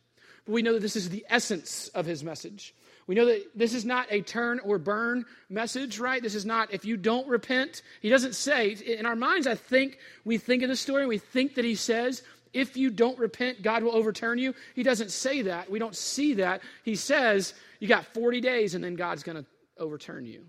but 0.44 0.52
we 0.52 0.62
know 0.62 0.72
that 0.72 0.82
this 0.82 0.96
is 0.96 1.08
the 1.08 1.24
essence 1.30 1.88
of 1.88 2.06
his 2.06 2.24
message. 2.24 2.74
We 3.06 3.14
know 3.14 3.26
that 3.26 3.50
this 3.54 3.74
is 3.74 3.84
not 3.84 4.06
a 4.10 4.22
turn 4.22 4.60
or 4.60 4.78
burn 4.78 5.24
message, 5.50 5.98
right? 5.98 6.22
This 6.22 6.34
is 6.34 6.46
not 6.46 6.72
if 6.72 6.84
you 6.84 6.96
don't 6.96 7.28
repent. 7.28 7.82
He 8.00 8.08
doesn't 8.08 8.34
say, 8.34 8.72
in 8.72 9.04
our 9.06 9.16
minds, 9.16 9.46
I 9.46 9.54
think 9.54 9.98
we 10.24 10.38
think 10.38 10.62
of 10.62 10.68
the 10.68 10.76
story 10.76 11.06
we 11.06 11.18
think 11.18 11.54
that 11.56 11.64
he 11.64 11.74
says, 11.74 12.22
if 12.54 12.76
you 12.76 12.90
don't 12.90 13.18
repent, 13.18 13.62
God 13.62 13.82
will 13.82 13.94
overturn 13.94 14.38
you. 14.38 14.54
He 14.74 14.82
doesn't 14.82 15.10
say 15.10 15.42
that. 15.42 15.70
We 15.70 15.78
don't 15.78 15.96
see 15.96 16.34
that. 16.34 16.62
He 16.84 16.94
says, 16.94 17.52
you 17.80 17.88
got 17.88 18.06
40 18.06 18.40
days 18.40 18.74
and 18.74 18.82
then 18.82 18.94
God's 18.94 19.24
going 19.24 19.42
to 19.42 19.46
overturn 19.76 20.24
you. 20.24 20.44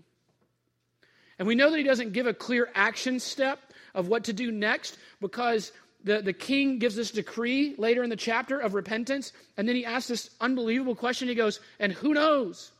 And 1.38 1.46
we 1.46 1.54
know 1.54 1.70
that 1.70 1.76
he 1.76 1.82
doesn't 1.82 2.12
give 2.12 2.26
a 2.26 2.32
clear 2.32 2.70
action 2.74 3.20
step 3.20 3.58
of 3.94 4.08
what 4.08 4.24
to 4.24 4.32
do 4.32 4.50
next 4.50 4.98
because 5.20 5.72
the, 6.06 6.22
the 6.22 6.32
king 6.32 6.78
gives 6.78 6.94
this 6.94 7.10
decree 7.10 7.74
later 7.78 8.04
in 8.04 8.10
the 8.10 8.16
chapter 8.16 8.60
of 8.60 8.74
repentance, 8.74 9.32
and 9.56 9.68
then 9.68 9.74
he 9.74 9.84
asks 9.84 10.06
this 10.06 10.30
unbelievable 10.40 10.94
question. 10.94 11.26
He 11.26 11.34
goes, 11.34 11.58
And 11.80 11.92
who 11.92 12.14
knows? 12.14 12.70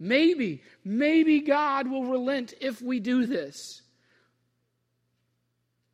Maybe, 0.00 0.64
maybe 0.84 1.40
God 1.40 1.88
will 1.88 2.04
relent 2.04 2.54
if 2.60 2.82
we 2.82 2.98
do 2.98 3.26
this. 3.26 3.82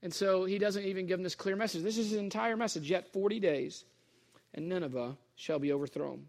And 0.02 0.14
so 0.14 0.46
he 0.46 0.56
doesn't 0.56 0.84
even 0.84 1.06
give 1.06 1.18
them 1.18 1.24
this 1.24 1.34
clear 1.34 1.54
message. 1.56 1.82
This 1.82 1.98
is 1.98 2.10
his 2.10 2.18
entire 2.18 2.56
message. 2.56 2.88
Yet 2.88 3.12
40 3.12 3.38
days, 3.38 3.84
and 4.54 4.70
Nineveh 4.70 5.18
shall 5.34 5.58
be 5.58 5.70
overthrown. 5.70 6.24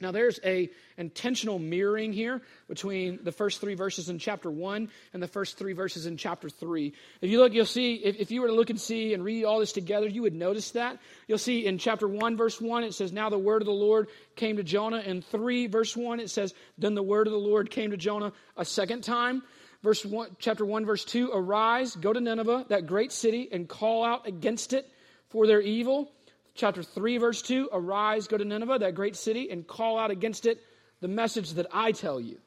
Now 0.00 0.12
there's 0.12 0.40
a 0.44 0.70
intentional 0.96 1.58
mirroring 1.58 2.12
here 2.12 2.40
between 2.68 3.20
the 3.22 3.32
first 3.32 3.60
three 3.60 3.74
verses 3.74 4.08
in 4.08 4.18
chapter 4.18 4.50
one 4.50 4.90
and 5.12 5.22
the 5.22 5.28
first 5.28 5.58
three 5.58 5.72
verses 5.72 6.06
in 6.06 6.16
chapter 6.16 6.48
three. 6.48 6.94
If 7.20 7.30
you 7.30 7.38
look, 7.38 7.52
you'll 7.52 7.66
see, 7.66 7.96
if, 7.96 8.16
if 8.16 8.30
you 8.30 8.40
were 8.40 8.48
to 8.48 8.54
look 8.54 8.70
and 8.70 8.80
see 8.80 9.12
and 9.12 9.24
read 9.24 9.44
all 9.44 9.60
this 9.60 9.72
together, 9.72 10.08
you 10.08 10.22
would 10.22 10.34
notice 10.34 10.70
that. 10.72 10.98
You'll 11.26 11.38
see 11.38 11.66
in 11.66 11.78
chapter 11.78 12.08
one, 12.08 12.36
verse 12.36 12.60
one, 12.60 12.84
it 12.84 12.94
says, 12.94 13.12
Now 13.12 13.28
the 13.28 13.38
word 13.38 13.62
of 13.62 13.66
the 13.66 13.72
Lord 13.72 14.08
came 14.36 14.56
to 14.56 14.62
Jonah. 14.62 15.00
In 15.00 15.22
three, 15.22 15.66
verse 15.66 15.96
one, 15.96 16.20
it 16.20 16.30
says, 16.30 16.54
Then 16.78 16.94
the 16.94 17.02
word 17.02 17.26
of 17.26 17.32
the 17.32 17.38
Lord 17.38 17.70
came 17.70 17.90
to 17.90 17.96
Jonah 17.96 18.32
a 18.56 18.64
second 18.64 19.02
time. 19.04 19.42
Verse 19.82 20.04
one, 20.04 20.36
chapter 20.38 20.64
one, 20.64 20.84
verse 20.84 21.04
two, 21.04 21.30
arise, 21.32 21.96
go 21.96 22.12
to 22.12 22.20
Nineveh, 22.20 22.66
that 22.68 22.86
great 22.86 23.12
city, 23.12 23.48
and 23.50 23.68
call 23.68 24.04
out 24.04 24.26
against 24.26 24.72
it 24.72 24.90
for 25.28 25.46
their 25.46 25.60
evil 25.60 26.12
chapter 26.54 26.82
3, 26.82 27.18
verse 27.18 27.42
2 27.42 27.70
Arise, 27.72 28.26
go 28.26 28.36
to 28.36 28.44
Nineveh, 28.44 28.78
that 28.80 28.94
great 28.94 29.16
city, 29.16 29.50
and 29.50 29.66
call 29.66 29.98
out 29.98 30.10
against 30.10 30.46
it 30.46 30.58
the 31.00 31.08
message 31.08 31.52
that 31.52 31.66
I 31.72 31.92
tell 31.92 32.20
you. 32.20 32.38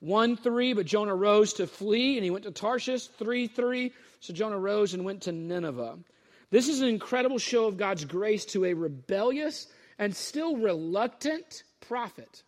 1 0.00 0.36
3, 0.36 0.74
but 0.74 0.86
Jonah 0.86 1.14
rose 1.14 1.54
to 1.54 1.66
flee, 1.66 2.16
and 2.16 2.24
he 2.24 2.30
went 2.30 2.44
to 2.44 2.50
Tarshish. 2.50 3.06
3 3.06 3.46
3, 3.46 3.92
so 4.20 4.34
Jonah 4.34 4.58
rose 4.58 4.94
and 4.94 5.04
went 5.04 5.22
to 5.22 5.32
Nineveh. 5.32 5.98
This 6.50 6.68
is 6.68 6.80
an 6.80 6.88
incredible 6.88 7.38
show 7.38 7.66
of 7.66 7.76
God's 7.76 8.04
grace 8.04 8.44
to 8.46 8.66
a 8.66 8.74
rebellious 8.74 9.66
and 9.98 10.14
still 10.14 10.56
reluctant 10.56 11.62
prophet. 11.80 12.42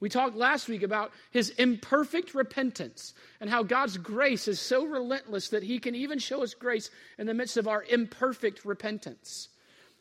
We 0.00 0.08
talked 0.08 0.36
last 0.36 0.68
week 0.68 0.82
about 0.84 1.12
his 1.32 1.50
imperfect 1.50 2.34
repentance 2.34 3.14
and 3.40 3.50
how 3.50 3.64
God's 3.64 3.96
grace 3.96 4.46
is 4.46 4.60
so 4.60 4.84
relentless 4.86 5.48
that 5.48 5.64
he 5.64 5.80
can 5.80 5.94
even 5.96 6.20
show 6.20 6.42
us 6.42 6.54
grace 6.54 6.90
in 7.18 7.26
the 7.26 7.34
midst 7.34 7.56
of 7.56 7.66
our 7.66 7.82
imperfect 7.82 8.64
repentance. 8.64 9.48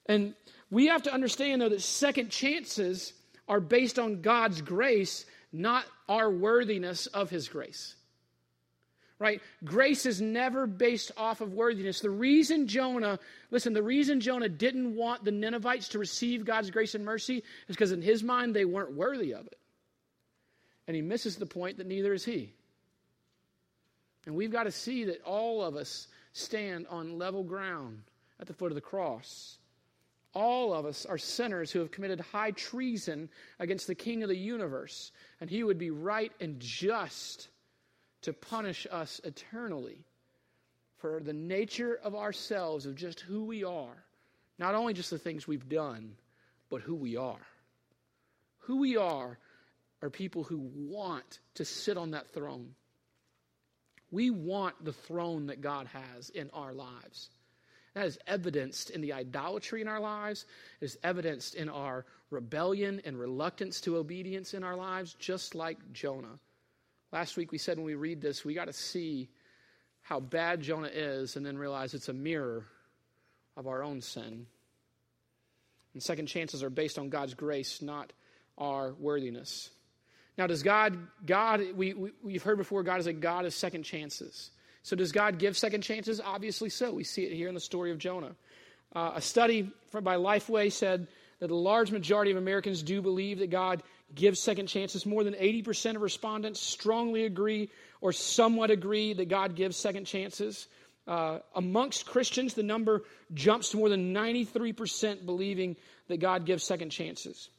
And 0.05 0.35
we 0.69 0.87
have 0.87 1.03
to 1.03 1.13
understand, 1.13 1.61
though, 1.61 1.69
that 1.69 1.81
second 1.81 2.29
chances 2.29 3.13
are 3.47 3.59
based 3.59 3.97
on 3.97 4.21
God's 4.21 4.61
grace, 4.61 5.25
not 5.51 5.85
our 6.07 6.29
worthiness 6.29 7.07
of 7.07 7.29
his 7.29 7.47
grace. 7.47 7.95
right? 9.19 9.41
Grace 9.63 10.05
is 10.05 10.21
never 10.21 10.67
based 10.67 11.11
off 11.17 11.41
of 11.41 11.53
worthiness. 11.53 12.01
The 12.01 12.09
reason 12.09 12.67
Jonah, 12.67 13.19
listen, 13.49 13.73
the 13.73 13.83
reason 13.83 14.19
Jonah 14.19 14.49
didn't 14.49 14.95
want 14.95 15.23
the 15.23 15.31
Ninevites 15.31 15.89
to 15.89 15.99
receive 15.99 16.45
God's 16.45 16.69
grace 16.69 16.93
and 16.95 17.03
mercy 17.03 17.37
is 17.37 17.75
because 17.75 17.91
in 17.91 18.01
his 18.01 18.23
mind 18.23 18.55
they 18.55 18.65
weren't 18.65 18.93
worthy 18.93 19.33
of 19.33 19.47
it. 19.47 19.57
And 20.87 20.95
he 20.95 21.01
misses 21.01 21.35
the 21.35 21.45
point 21.45 21.77
that 21.77 21.87
neither 21.87 22.13
is 22.13 22.23
he. 22.23 22.53
And 24.25 24.35
we've 24.35 24.51
got 24.51 24.63
to 24.63 24.71
see 24.71 25.05
that 25.05 25.23
all 25.23 25.63
of 25.63 25.75
us 25.75 26.07
stand 26.33 26.87
on 26.89 27.17
level 27.17 27.43
ground 27.43 28.01
at 28.39 28.47
the 28.47 28.53
foot 28.53 28.71
of 28.71 28.75
the 28.75 28.81
cross. 28.81 29.57
All 30.33 30.73
of 30.73 30.85
us 30.85 31.05
are 31.05 31.17
sinners 31.17 31.71
who 31.71 31.79
have 31.79 31.91
committed 31.91 32.19
high 32.19 32.51
treason 32.51 33.29
against 33.59 33.87
the 33.87 33.95
King 33.95 34.23
of 34.23 34.29
the 34.29 34.37
universe, 34.37 35.11
and 35.41 35.49
he 35.49 35.63
would 35.63 35.79
be 35.79 35.91
right 35.91 36.31
and 36.39 36.59
just 36.59 37.47
to 38.21 38.33
punish 38.33 38.85
us 38.91 39.19
eternally 39.23 39.97
for 40.97 41.21
the 41.21 41.33
nature 41.33 41.99
of 42.03 42.15
ourselves, 42.15 42.85
of 42.85 42.95
just 42.95 43.21
who 43.21 43.43
we 43.45 43.63
are. 43.63 44.03
Not 44.59 44.75
only 44.75 44.93
just 44.93 45.09
the 45.09 45.17
things 45.17 45.47
we've 45.47 45.69
done, 45.69 46.15
but 46.69 46.81
who 46.81 46.95
we 46.95 47.15
are. 47.15 47.47
Who 48.59 48.77
we 48.77 48.97
are 48.97 49.37
are 50.07 50.09
people 50.09 50.43
who 50.43 50.57
want 50.73 51.39
to 51.55 51.65
sit 51.65 51.97
on 51.97 52.11
that 52.11 52.29
throne. 52.29 52.73
We 54.09 54.29
want 54.29 54.83
the 54.83 54.93
throne 54.93 55.47
that 55.47 55.59
God 55.59 55.87
has 55.87 56.29
in 56.29 56.49
our 56.53 56.73
lives. 56.73 57.29
That 57.93 58.05
is 58.05 58.17
evidenced 58.25 58.89
in 58.89 59.01
the 59.01 59.13
idolatry 59.13 59.81
in 59.81 59.87
our 59.87 59.99
lives, 59.99 60.45
it 60.79 60.85
is 60.85 60.97
evidenced 61.03 61.55
in 61.55 61.67
our 61.67 62.05
rebellion 62.29 63.01
and 63.03 63.19
reluctance 63.19 63.81
to 63.81 63.97
obedience 63.97 64.53
in 64.53 64.63
our 64.63 64.77
lives, 64.77 65.13
just 65.19 65.55
like 65.55 65.77
Jonah. 65.91 66.39
Last 67.11 67.35
week 67.35 67.51
we 67.51 67.57
said 67.57 67.77
when 67.77 67.85
we 67.85 67.95
read 67.95 68.21
this, 68.21 68.45
we 68.45 68.53
got 68.53 68.65
to 68.65 68.73
see 68.73 69.29
how 70.03 70.21
bad 70.21 70.61
Jonah 70.61 70.91
is 70.93 71.35
and 71.35 71.45
then 71.45 71.57
realize 71.57 71.93
it's 71.93 72.07
a 72.07 72.13
mirror 72.13 72.65
of 73.57 73.67
our 73.67 73.83
own 73.83 74.01
sin. 74.01 74.45
And 75.93 76.01
second 76.01 76.27
chances 76.27 76.63
are 76.63 76.69
based 76.69 76.97
on 76.97 77.09
God's 77.09 77.33
grace, 77.33 77.81
not 77.81 78.13
our 78.57 78.93
worthiness. 78.93 79.69
Now, 80.37 80.47
does 80.47 80.63
God, 80.63 80.97
God, 81.25 81.61
we, 81.75 81.93
we, 81.93 82.11
we've 82.23 82.43
heard 82.43 82.57
before, 82.57 82.83
God 82.83 82.99
is 82.99 83.07
a 83.07 83.13
God 83.13 83.45
of 83.45 83.53
second 83.53 83.83
chances. 83.83 84.51
So, 84.83 84.95
does 84.95 85.11
God 85.11 85.39
give 85.39 85.57
second 85.57 85.81
chances? 85.81 86.21
Obviously 86.21 86.69
so. 86.69 86.91
We 86.91 87.03
see 87.03 87.23
it 87.23 87.33
here 87.33 87.47
in 87.47 87.55
the 87.55 87.59
story 87.59 87.91
of 87.91 87.97
Jonah. 87.97 88.35
Uh, 88.95 89.13
a 89.15 89.21
study 89.21 89.71
from, 89.89 90.03
by 90.03 90.15
Lifeway 90.15 90.71
said 90.71 91.07
that 91.39 91.51
a 91.51 91.55
large 91.55 91.91
majority 91.91 92.31
of 92.31 92.37
Americans 92.37 92.83
do 92.83 93.01
believe 93.01 93.39
that 93.39 93.49
God 93.49 93.83
gives 94.15 94.39
second 94.39 94.67
chances. 94.67 95.05
More 95.05 95.23
than 95.23 95.33
80% 95.33 95.95
of 95.95 96.01
respondents 96.01 96.61
strongly 96.61 97.25
agree 97.25 97.69
or 97.99 98.11
somewhat 98.11 98.71
agree 98.71 99.13
that 99.13 99.29
God 99.29 99.55
gives 99.55 99.75
second 99.75 100.05
chances. 100.05 100.67
Uh, 101.07 101.39
amongst 101.55 102.05
Christians, 102.05 102.53
the 102.53 102.63
number 102.63 103.03
jumps 103.33 103.69
to 103.69 103.77
more 103.77 103.89
than 103.89 104.13
93% 104.13 105.25
believing 105.25 105.75
that 106.07 106.19
God 106.19 106.45
gives 106.45 106.63
second 106.63 106.89
chances. 106.89 107.49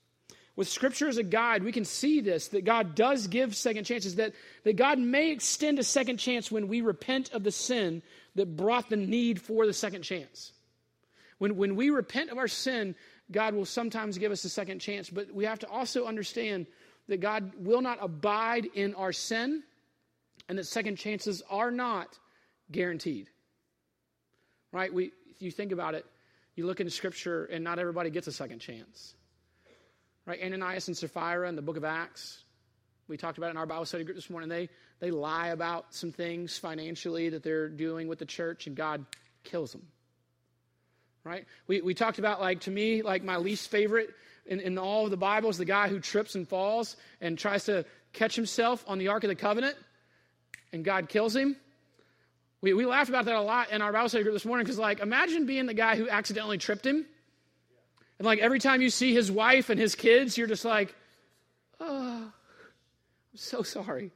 With 0.59 0.69
Scripture 0.69 1.07
as 1.07 1.19
a 1.19 1.23
guide, 1.23 1.62
we 1.62 1.71
can 1.71 1.85
see 1.85 2.21
this 2.21 2.49
that 2.49 2.65
God 2.65 2.97
does 2.97 3.29
give 3.29 3.55
second 3.55 3.85
chances, 3.85 4.17
that, 4.17 4.33
that 4.65 4.75
God 4.75 4.99
may 4.99 5.31
extend 5.31 5.79
a 5.79 5.85
second 5.85 6.17
chance 6.17 6.50
when 6.50 6.67
we 6.67 6.81
repent 6.81 7.31
of 7.33 7.45
the 7.45 7.53
sin 7.53 8.03
that 8.35 8.57
brought 8.57 8.91
the 8.91 8.97
need 8.97 9.41
for 9.41 9.67
the 9.67 9.73
second 9.73 10.03
chance. 10.03 10.50
When, 11.38 11.55
when 11.55 11.77
we 11.77 11.91
repent 11.91 12.31
of 12.31 12.38
our 12.38 12.49
sin, 12.49 12.97
God 13.31 13.55
will 13.55 13.67
sometimes 13.67 14.19
give 14.19 14.33
us 14.33 14.45
a 14.45 14.49
second 14.49 14.81
chance, 14.81 15.09
but 15.09 15.33
we 15.33 15.45
have 15.45 15.61
to 15.61 15.69
also 15.69 16.07
understand 16.07 16.67
that 17.07 17.21
God 17.21 17.53
will 17.61 17.81
not 17.81 17.99
abide 18.00 18.67
in 18.75 18.97
our 18.97 19.12
sin 19.12 19.62
and 20.49 20.59
that 20.59 20.67
second 20.67 20.97
chances 20.97 21.41
are 21.49 21.71
not 21.71 22.19
guaranteed. 22.73 23.31
Right? 24.73 24.93
We, 24.93 25.12
if 25.31 25.41
you 25.41 25.53
think 25.53 25.71
about 25.71 25.95
it, 25.95 26.05
you 26.57 26.67
look 26.67 26.81
in 26.81 26.91
Scripture 26.91 27.45
and 27.45 27.62
not 27.62 27.79
everybody 27.79 28.11
gets 28.11 28.27
a 28.27 28.33
second 28.33 28.59
chance. 28.59 29.15
Right? 30.29 30.41
Ananias 30.41 30.87
and 30.87 30.97
Sapphira 30.97 31.49
in 31.49 31.57
the 31.57 31.63
book 31.63 31.77
of 31.77 31.85
Acts, 31.85 32.45
we 33.09 33.17
talked 33.17 33.39
about 33.39 33.51
in 33.51 33.57
our 33.57 33.67
Bible 33.67 33.87
study 33.87 34.05
group 34.05 34.17
this 34.17 34.31
morning. 34.31 34.49
They, 34.49 34.69
they 35.01 35.11
lie 35.11 35.49
about 35.49 35.95
some 35.95 36.13
things 36.13 36.57
financially 36.59 37.31
that 37.31 37.43
they're 37.43 37.69
doing 37.69 38.07
with 38.07 38.21
the 38.21 38.27
church, 38.27 38.67
and 38.67 38.77
God 38.77 39.05
kills 39.43 39.73
them 39.73 39.83
right? 41.29 41.47
We, 41.67 41.83
we 41.83 41.95
talked 41.95 42.19
about, 42.19 42.41
like, 42.41 42.61
to 42.61 42.71
me, 42.71 43.03
like 43.03 43.23
my 43.23 43.37
least 43.37 43.71
favorite 43.71 44.11
in, 44.47 44.61
in 44.61 44.79
all 44.79 45.05
of 45.05 45.11
the 45.11 45.17
Bible 45.17 45.51
is 45.51 45.59
the 45.59 45.65
guy 45.65 45.89
who 45.89 46.01
trips 46.01 46.35
and 46.35 46.49
falls 46.49 46.97
and 47.21 47.39
tries 47.39 47.65
to 47.65 47.85
catch 48.15 48.35
himself 48.35 48.83
on 48.89 48.99
the 48.99 49.09
Ark 49.09 49.25
of 49.25 49.29
the 49.29 49.35
Covenant, 49.35 49.77
and 50.73 50.85
God 50.85 51.09
kills 51.09 51.37
him. 51.37 51.57
We, 52.61 52.73
we 52.73 52.87
laughed 52.87 53.11
about 53.11 53.27
that 53.27 53.37
a 53.37 53.43
lot 53.43 53.71
in 53.71 53.83
our 53.83 53.93
Bible 53.93 54.09
study 54.09 54.25
group 54.25 54.35
this 54.35 54.47
morning 54.47 54.65
because, 54.65 54.79
like, 54.79 55.01
imagine 55.01 55.47
being 55.47 55.67
the 55.67 55.75
guy 55.75 55.97
who 55.97 56.09
accidentally 56.09 56.59
tripped 56.59 56.87
him. 56.87 57.07
And, 58.19 58.27
like, 58.27 58.41
every 58.41 58.59
time 58.59 58.83
you 58.83 58.91
see 58.91 59.15
his 59.15 59.31
wife 59.31 59.71
and 59.71 59.79
his 59.81 59.95
kids, 59.95 60.37
you're 60.37 60.49
just 60.49 60.65
like, 60.65 60.95
oh, 61.81 62.25
I'm 62.25 62.33
so 63.35 63.63
sorry. 63.63 64.11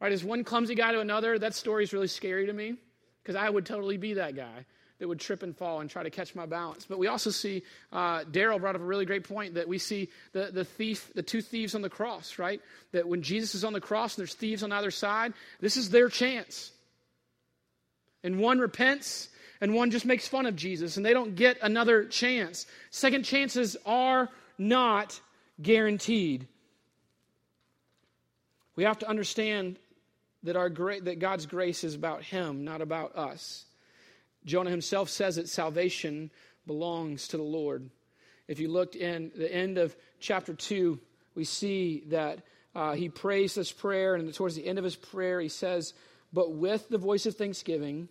Right? 0.00 0.12
As 0.12 0.24
one 0.24 0.44
clumsy 0.44 0.74
guy 0.74 0.92
to 0.92 1.00
another, 1.00 1.38
that 1.38 1.54
story 1.54 1.84
is 1.84 1.92
really 1.92 2.08
scary 2.08 2.46
to 2.46 2.52
me 2.52 2.76
because 3.22 3.36
I 3.36 3.48
would 3.48 3.66
totally 3.66 3.96
be 3.96 4.14
that 4.14 4.34
guy 4.34 4.66
that 4.98 5.08
would 5.08 5.18
trip 5.18 5.42
and 5.42 5.56
fall 5.56 5.80
and 5.80 5.88
try 5.88 6.02
to 6.02 6.10
catch 6.10 6.34
my 6.34 6.44
balance. 6.46 6.84
But 6.86 6.98
we 6.98 7.06
also 7.06 7.30
see, 7.30 7.62
uh, 7.90 8.20
Daryl 8.24 8.60
brought 8.60 8.76
up 8.76 8.82
a 8.82 8.84
really 8.84 9.06
great 9.06 9.24
point 9.24 9.54
that 9.54 9.66
we 9.66 9.78
see 9.78 10.10
the, 10.32 10.50
the 10.52 10.64
thief, 10.64 11.10
the 11.14 11.22
two 11.22 11.40
thieves 11.40 11.74
on 11.74 11.80
the 11.80 11.88
cross, 11.88 12.38
right? 12.38 12.60
That 12.92 13.08
when 13.08 13.22
Jesus 13.22 13.54
is 13.54 13.64
on 13.64 13.72
the 13.72 13.80
cross 13.80 14.14
and 14.14 14.20
there's 14.20 14.34
thieves 14.34 14.62
on 14.62 14.72
either 14.72 14.90
side, 14.90 15.32
this 15.58 15.78
is 15.78 15.88
their 15.88 16.10
chance. 16.10 16.70
And 18.22 18.38
one 18.38 18.58
repents 18.58 19.30
and 19.60 19.74
one 19.74 19.90
just 19.90 20.06
makes 20.06 20.26
fun 20.26 20.46
of 20.46 20.56
Jesus 20.56 20.96
and 20.96 21.04
they 21.04 21.12
don't 21.12 21.34
get 21.34 21.58
another 21.62 22.04
chance. 22.04 22.66
Second 22.90 23.24
chances 23.24 23.76
are 23.84 24.28
not 24.58 25.20
guaranteed. 25.60 26.48
We 28.76 28.84
have 28.84 28.98
to 29.00 29.08
understand 29.08 29.78
that, 30.44 30.56
our 30.56 30.70
gra- 30.70 31.00
that 31.02 31.18
God's 31.18 31.46
grace 31.46 31.84
is 31.84 31.94
about 31.94 32.22
Him, 32.22 32.64
not 32.64 32.80
about 32.80 33.16
us. 33.16 33.66
Jonah 34.44 34.70
himself 34.70 35.08
says 35.10 35.36
that 35.36 35.48
salvation 35.48 36.30
belongs 36.66 37.28
to 37.28 37.36
the 37.36 37.42
Lord. 37.42 37.90
If 38.48 38.58
you 38.58 38.68
looked 38.68 38.96
in 38.96 39.30
the 39.36 39.52
end 39.52 39.78
of 39.78 39.94
chapter 40.18 40.54
2, 40.54 40.98
we 41.34 41.44
see 41.44 42.04
that 42.08 42.40
uh, 42.74 42.94
he 42.94 43.08
prays 43.08 43.54
this 43.54 43.72
prayer, 43.72 44.14
and 44.14 44.32
towards 44.32 44.54
the 44.54 44.66
end 44.66 44.78
of 44.78 44.84
his 44.84 44.96
prayer, 44.96 45.40
he 45.40 45.48
says, 45.48 45.92
But 46.32 46.52
with 46.52 46.88
the 46.88 46.98
voice 46.98 47.26
of 47.26 47.36
thanksgiving, 47.36 48.08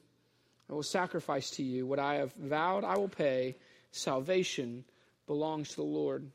I 0.69 0.73
will 0.73 0.83
sacrifice 0.83 1.51
to 1.51 1.63
you 1.63 1.85
what 1.85 1.99
I 1.99 2.15
have 2.15 2.33
vowed 2.33 2.83
I 2.83 2.97
will 2.97 3.09
pay. 3.09 3.55
Salvation 3.91 4.85
belongs 5.25 5.69
to 5.69 5.75
the 5.77 5.83
Lord. 5.83 6.29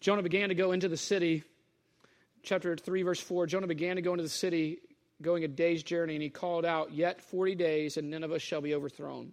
Jonah 0.00 0.22
began 0.22 0.48
to 0.48 0.54
go 0.54 0.72
into 0.72 0.88
the 0.88 0.96
city. 0.96 1.44
Chapter 2.42 2.76
3, 2.76 3.02
verse 3.02 3.20
4 3.20 3.46
Jonah 3.46 3.66
began 3.66 3.96
to 3.96 4.02
go 4.02 4.12
into 4.12 4.22
the 4.22 4.28
city 4.28 4.78
going 5.22 5.44
a 5.44 5.48
day's 5.48 5.82
journey, 5.82 6.14
and 6.14 6.22
he 6.22 6.28
called 6.28 6.64
out, 6.64 6.92
Yet 6.92 7.22
40 7.22 7.54
days, 7.54 7.96
and 7.96 8.10
Nineveh 8.10 8.38
shall 8.38 8.60
be 8.60 8.74
overthrown. 8.74 9.32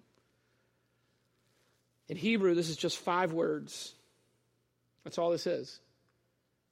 In 2.08 2.18
Hebrew, 2.18 2.54
this 2.54 2.70
is 2.70 2.78
just 2.78 2.98
five 2.98 3.34
words. 3.34 3.94
That's 5.04 5.18
all 5.18 5.32
this 5.32 5.48
is. 5.48 5.80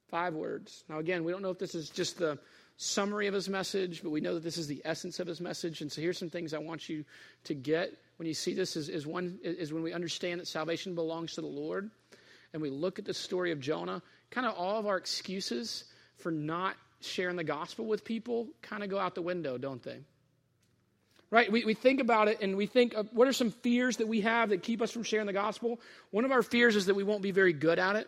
Five 0.09 0.33
words. 0.33 0.83
Now, 0.89 0.99
again, 0.99 1.23
we 1.23 1.31
don't 1.31 1.41
know 1.41 1.49
if 1.49 1.59
this 1.59 1.75
is 1.75 1.89
just 1.89 2.17
the 2.17 2.37
summary 2.81 3.27
of 3.27 3.33
his 3.33 3.47
message, 3.47 4.01
but 4.01 4.09
we 4.09 4.21
know 4.21 4.33
that 4.33 4.43
this 4.43 4.57
is 4.57 4.67
the 4.67 4.81
essence 4.85 5.19
of 5.19 5.27
his 5.27 5.39
message. 5.39 5.81
And 5.81 5.91
so 5.91 6.01
here's 6.01 6.17
some 6.17 6.29
things 6.29 6.53
I 6.53 6.57
want 6.57 6.89
you 6.89 7.05
to 7.43 7.53
get 7.53 7.93
when 8.17 8.27
you 8.27 8.33
see 8.33 8.53
this 8.53 8.75
is, 8.75 8.89
is 8.89 9.05
one 9.05 9.39
is 9.43 9.71
when 9.73 9.83
we 9.83 9.93
understand 9.93 10.39
that 10.41 10.47
salvation 10.47 10.95
belongs 10.95 11.33
to 11.33 11.41
the 11.41 11.47
Lord 11.47 11.89
and 12.53 12.61
we 12.61 12.69
look 12.69 12.99
at 12.99 13.05
the 13.05 13.13
story 13.13 13.51
of 13.51 13.59
Jonah, 13.59 14.01
kind 14.29 14.47
of 14.47 14.55
all 14.55 14.79
of 14.79 14.87
our 14.87 14.97
excuses 14.97 15.85
for 16.17 16.31
not 16.31 16.75
sharing 17.01 17.35
the 17.35 17.43
gospel 17.43 17.85
with 17.85 18.03
people 18.03 18.47
kind 18.61 18.83
of 18.83 18.89
go 18.89 18.99
out 18.99 19.15
the 19.15 19.21
window, 19.21 19.57
don't 19.57 19.81
they? 19.81 19.99
Right? 21.29 21.51
We, 21.51 21.65
we 21.65 21.73
think 21.73 21.99
about 22.01 22.27
it 22.27 22.41
and 22.41 22.57
we 22.57 22.65
think, 22.65 22.93
of, 22.93 23.09
what 23.13 23.27
are 23.27 23.33
some 23.33 23.51
fears 23.51 23.97
that 23.97 24.07
we 24.07 24.21
have 24.21 24.49
that 24.49 24.63
keep 24.63 24.81
us 24.81 24.91
from 24.91 25.03
sharing 25.03 25.27
the 25.27 25.33
gospel? 25.33 25.79
One 26.11 26.25
of 26.25 26.31
our 26.31 26.43
fears 26.43 26.75
is 26.75 26.87
that 26.87 26.95
we 26.95 27.03
won't 27.03 27.21
be 27.21 27.31
very 27.31 27.53
good 27.53 27.79
at 27.79 27.95
it. 27.95 28.07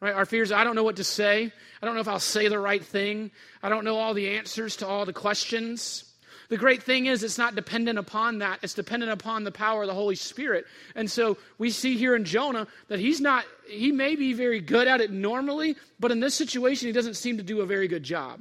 Right? 0.00 0.14
Our 0.14 0.24
fears, 0.24 0.50
I 0.50 0.64
don't 0.64 0.76
know 0.76 0.84
what 0.84 0.96
to 0.96 1.04
say. 1.04 1.52
I 1.82 1.86
don't 1.86 1.94
know 1.94 2.00
if 2.00 2.08
I'll 2.08 2.18
say 2.18 2.48
the 2.48 2.58
right 2.58 2.84
thing. 2.84 3.30
I 3.62 3.68
don't 3.68 3.84
know 3.84 3.96
all 3.96 4.14
the 4.14 4.30
answers 4.30 4.76
to 4.76 4.86
all 4.86 5.04
the 5.04 5.12
questions. 5.12 6.04
The 6.48 6.56
great 6.56 6.82
thing 6.82 7.06
is, 7.06 7.22
it's 7.22 7.38
not 7.38 7.54
dependent 7.54 7.98
upon 7.98 8.38
that. 8.38 8.58
It's 8.62 8.74
dependent 8.74 9.12
upon 9.12 9.44
the 9.44 9.52
power 9.52 9.82
of 9.82 9.88
the 9.88 9.94
Holy 9.94 10.16
Spirit. 10.16 10.66
And 10.96 11.08
so 11.08 11.38
we 11.58 11.70
see 11.70 11.96
here 11.96 12.16
in 12.16 12.24
Jonah 12.24 12.66
that 12.88 12.98
he's 12.98 13.20
not, 13.20 13.44
he 13.68 13.92
may 13.92 14.16
be 14.16 14.32
very 14.32 14.60
good 14.60 14.88
at 14.88 15.00
it 15.00 15.12
normally, 15.12 15.76
but 16.00 16.10
in 16.10 16.18
this 16.18 16.34
situation, 16.34 16.88
he 16.88 16.92
doesn't 16.92 17.14
seem 17.14 17.36
to 17.36 17.44
do 17.44 17.60
a 17.60 17.66
very 17.66 17.86
good 17.86 18.02
job. 18.02 18.40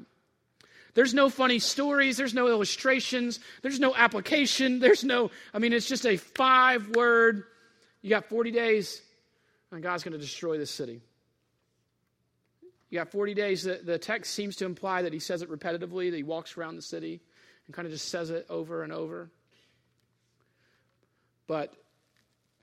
There's 0.95 1.13
no 1.13 1.29
funny 1.29 1.59
stories, 1.59 2.17
there's 2.17 2.33
no 2.33 2.47
illustrations, 2.47 3.39
there's 3.61 3.79
no 3.79 3.93
application, 3.95 4.79
there's 4.79 5.03
no, 5.03 5.29
I 5.53 5.59
mean, 5.59 5.71
it's 5.71 5.87
just 5.87 6.05
a 6.07 6.17
five 6.17 6.89
word, 6.95 7.43
you 8.01 8.09
got 8.09 8.25
40 8.25 8.49
days, 8.49 9.03
and 9.71 9.83
God's 9.83 10.03
going 10.03 10.13
to 10.13 10.17
destroy 10.17 10.57
this 10.57 10.71
city. 10.71 11.01
You 12.89 12.97
got 12.97 13.11
40 13.11 13.33
days. 13.33 13.63
The, 13.63 13.79
the 13.83 13.99
text 13.99 14.33
seems 14.33 14.55
to 14.57 14.65
imply 14.65 15.03
that 15.03 15.13
he 15.13 15.19
says 15.19 15.41
it 15.41 15.49
repetitively, 15.49 16.09
that 16.09 16.17
he 16.17 16.23
walks 16.23 16.57
around 16.57 16.75
the 16.75 16.81
city 16.81 17.21
and 17.67 17.75
kind 17.75 17.85
of 17.85 17.91
just 17.91 18.09
says 18.09 18.29
it 18.31 18.45
over 18.49 18.83
and 18.83 18.91
over. 18.91 19.29
But 21.45 21.73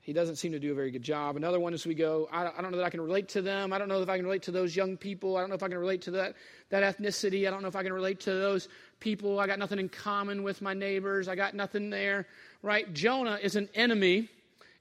he 0.01 0.13
doesn't 0.13 0.37
seem 0.37 0.53
to 0.53 0.59
do 0.59 0.71
a 0.71 0.75
very 0.75 0.91
good 0.91 1.03
job. 1.03 1.35
Another 1.35 1.59
one 1.59 1.73
is 1.73 1.85
we 1.85 1.93
go, 1.93 2.29
I, 2.31 2.47
I, 2.47 2.61
don't 2.61 2.71
know 2.71 2.77
that 2.77 2.85
I 2.85 2.89
can 2.89 3.01
relate 3.01 3.27
to 3.29 3.41
them. 3.41 3.73
I 3.73 3.77
don't 3.77 3.89
know 3.89 4.01
if 4.01 4.07
I 4.07 4.15
can 4.15 4.25
relate 4.25 4.43
to 4.43 4.51
those 4.51 4.73
young 4.73 4.95
people. 4.95 5.35
I 5.35 5.41
don't 5.41 5.49
know 5.49 5.55
if 5.55 5.63
I 5.63 5.67
can 5.67 5.77
relate 5.77 6.01
to 6.03 6.11
that, 6.11 6.35
that 6.69 6.97
ethnicity. 6.97 7.45
I 7.45 7.51
don't 7.51 7.61
know 7.61 7.67
if 7.67 7.75
I 7.75 7.83
can 7.83 7.91
relate 7.91 8.21
to 8.21 8.33
those 8.33 8.69
people. 9.01 9.37
I 9.37 9.47
got 9.47 9.59
nothing 9.59 9.79
in 9.79 9.89
common 9.89 10.43
with 10.43 10.61
my 10.61 10.73
neighbors. 10.73 11.27
I 11.27 11.35
got 11.35 11.55
nothing 11.55 11.89
there, 11.89 12.25
right? 12.61 12.93
Jonah 12.93 13.37
is 13.41 13.57
an 13.57 13.67
enemy 13.75 14.29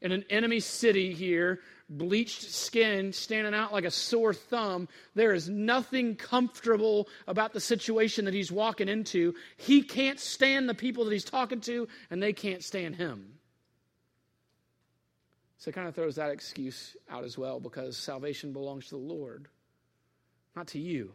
in 0.06 0.12
an 0.12 0.24
enemy 0.30 0.60
city 0.60 1.12
here, 1.12 1.60
bleached 1.88 2.42
skin, 2.42 3.12
standing 3.12 3.54
out 3.54 3.72
like 3.72 3.84
a 3.84 3.90
sore 3.90 4.32
thumb. 4.32 4.88
There 5.14 5.34
is 5.34 5.48
nothing 5.48 6.16
comfortable 6.16 7.08
about 7.26 7.52
the 7.52 7.60
situation 7.60 8.24
that 8.24 8.34
he's 8.34 8.50
walking 8.50 8.88
into. 8.88 9.34
He 9.56 9.82
can't 9.82 10.18
stand 10.18 10.68
the 10.68 10.74
people 10.74 11.04
that 11.04 11.12
he's 11.12 11.24
talking 11.24 11.60
to, 11.62 11.86
and 12.10 12.22
they 12.22 12.32
can't 12.32 12.64
stand 12.64 12.96
him. 12.96 13.34
So 15.58 15.68
it 15.70 15.72
kind 15.74 15.88
of 15.88 15.94
throws 15.94 16.16
that 16.16 16.30
excuse 16.30 16.96
out 17.10 17.24
as 17.24 17.36
well 17.36 17.60
because 17.60 17.96
salvation 17.96 18.52
belongs 18.52 18.86
to 18.86 18.90
the 18.90 18.96
Lord, 18.98 19.48
not 20.54 20.68
to 20.68 20.78
you. 20.78 21.12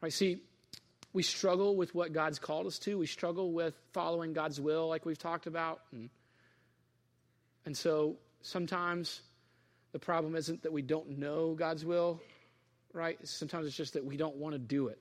Right? 0.00 0.12
See, 0.12 0.42
we 1.12 1.22
struggle 1.22 1.76
with 1.76 1.94
what 1.94 2.12
God's 2.12 2.38
called 2.38 2.66
us 2.66 2.78
to. 2.80 2.96
We 2.96 3.06
struggle 3.06 3.52
with 3.52 3.74
following 3.92 4.32
God's 4.32 4.60
will, 4.60 4.88
like 4.88 5.04
we've 5.04 5.18
talked 5.18 5.46
about. 5.46 5.80
And, 5.92 6.08
and 7.70 7.76
so 7.76 8.16
sometimes 8.42 9.20
the 9.92 10.00
problem 10.00 10.34
isn't 10.34 10.64
that 10.64 10.72
we 10.72 10.82
don't 10.82 11.20
know 11.20 11.54
God's 11.54 11.84
will, 11.84 12.20
right? 12.92 13.16
Sometimes 13.22 13.64
it's 13.64 13.76
just 13.76 13.92
that 13.92 14.04
we 14.04 14.16
don't 14.16 14.34
want 14.34 14.54
to 14.54 14.58
do 14.58 14.88
it. 14.88 14.98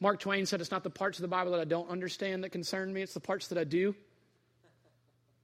Mark 0.00 0.18
Twain 0.18 0.46
said, 0.46 0.62
It's 0.62 0.70
not 0.70 0.82
the 0.82 0.88
parts 0.88 1.18
of 1.18 1.22
the 1.22 1.28
Bible 1.28 1.52
that 1.52 1.60
I 1.60 1.66
don't 1.66 1.90
understand 1.90 2.42
that 2.42 2.52
concern 2.52 2.90
me, 2.90 3.02
it's 3.02 3.12
the 3.12 3.20
parts 3.20 3.48
that 3.48 3.58
I 3.58 3.64
do. 3.64 3.94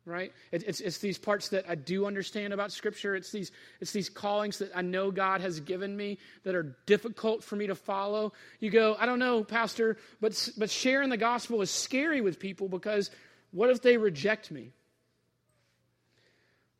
Right? 0.06 0.32
It, 0.50 0.64
it's, 0.66 0.80
it's 0.80 0.96
these 0.96 1.18
parts 1.18 1.50
that 1.50 1.68
i 1.68 1.74
do 1.74 2.06
understand 2.06 2.54
about 2.54 2.72
scripture. 2.72 3.14
It's 3.14 3.30
these 3.30 3.52
it's 3.82 3.92
these 3.92 4.08
callings 4.08 4.60
that 4.60 4.70
i 4.74 4.80
know 4.80 5.10
god 5.10 5.42
has 5.42 5.60
given 5.60 5.94
me 5.94 6.16
that 6.44 6.54
are 6.54 6.74
difficult 6.86 7.44
for 7.44 7.56
me 7.56 7.66
to 7.66 7.74
follow. 7.74 8.32
You 8.60 8.70
go 8.70 8.96
i 8.98 9.04
don't 9.04 9.18
know 9.18 9.44
pastor 9.44 9.98
but 10.22 10.48
but 10.56 10.70
sharing 10.70 11.10
the 11.10 11.18
gospel 11.18 11.60
is 11.60 11.70
scary 11.70 12.22
with 12.22 12.40
people 12.40 12.70
because 12.70 13.10
what 13.50 13.68
if 13.68 13.82
they 13.82 13.98
reject 13.98 14.50
me 14.50 14.72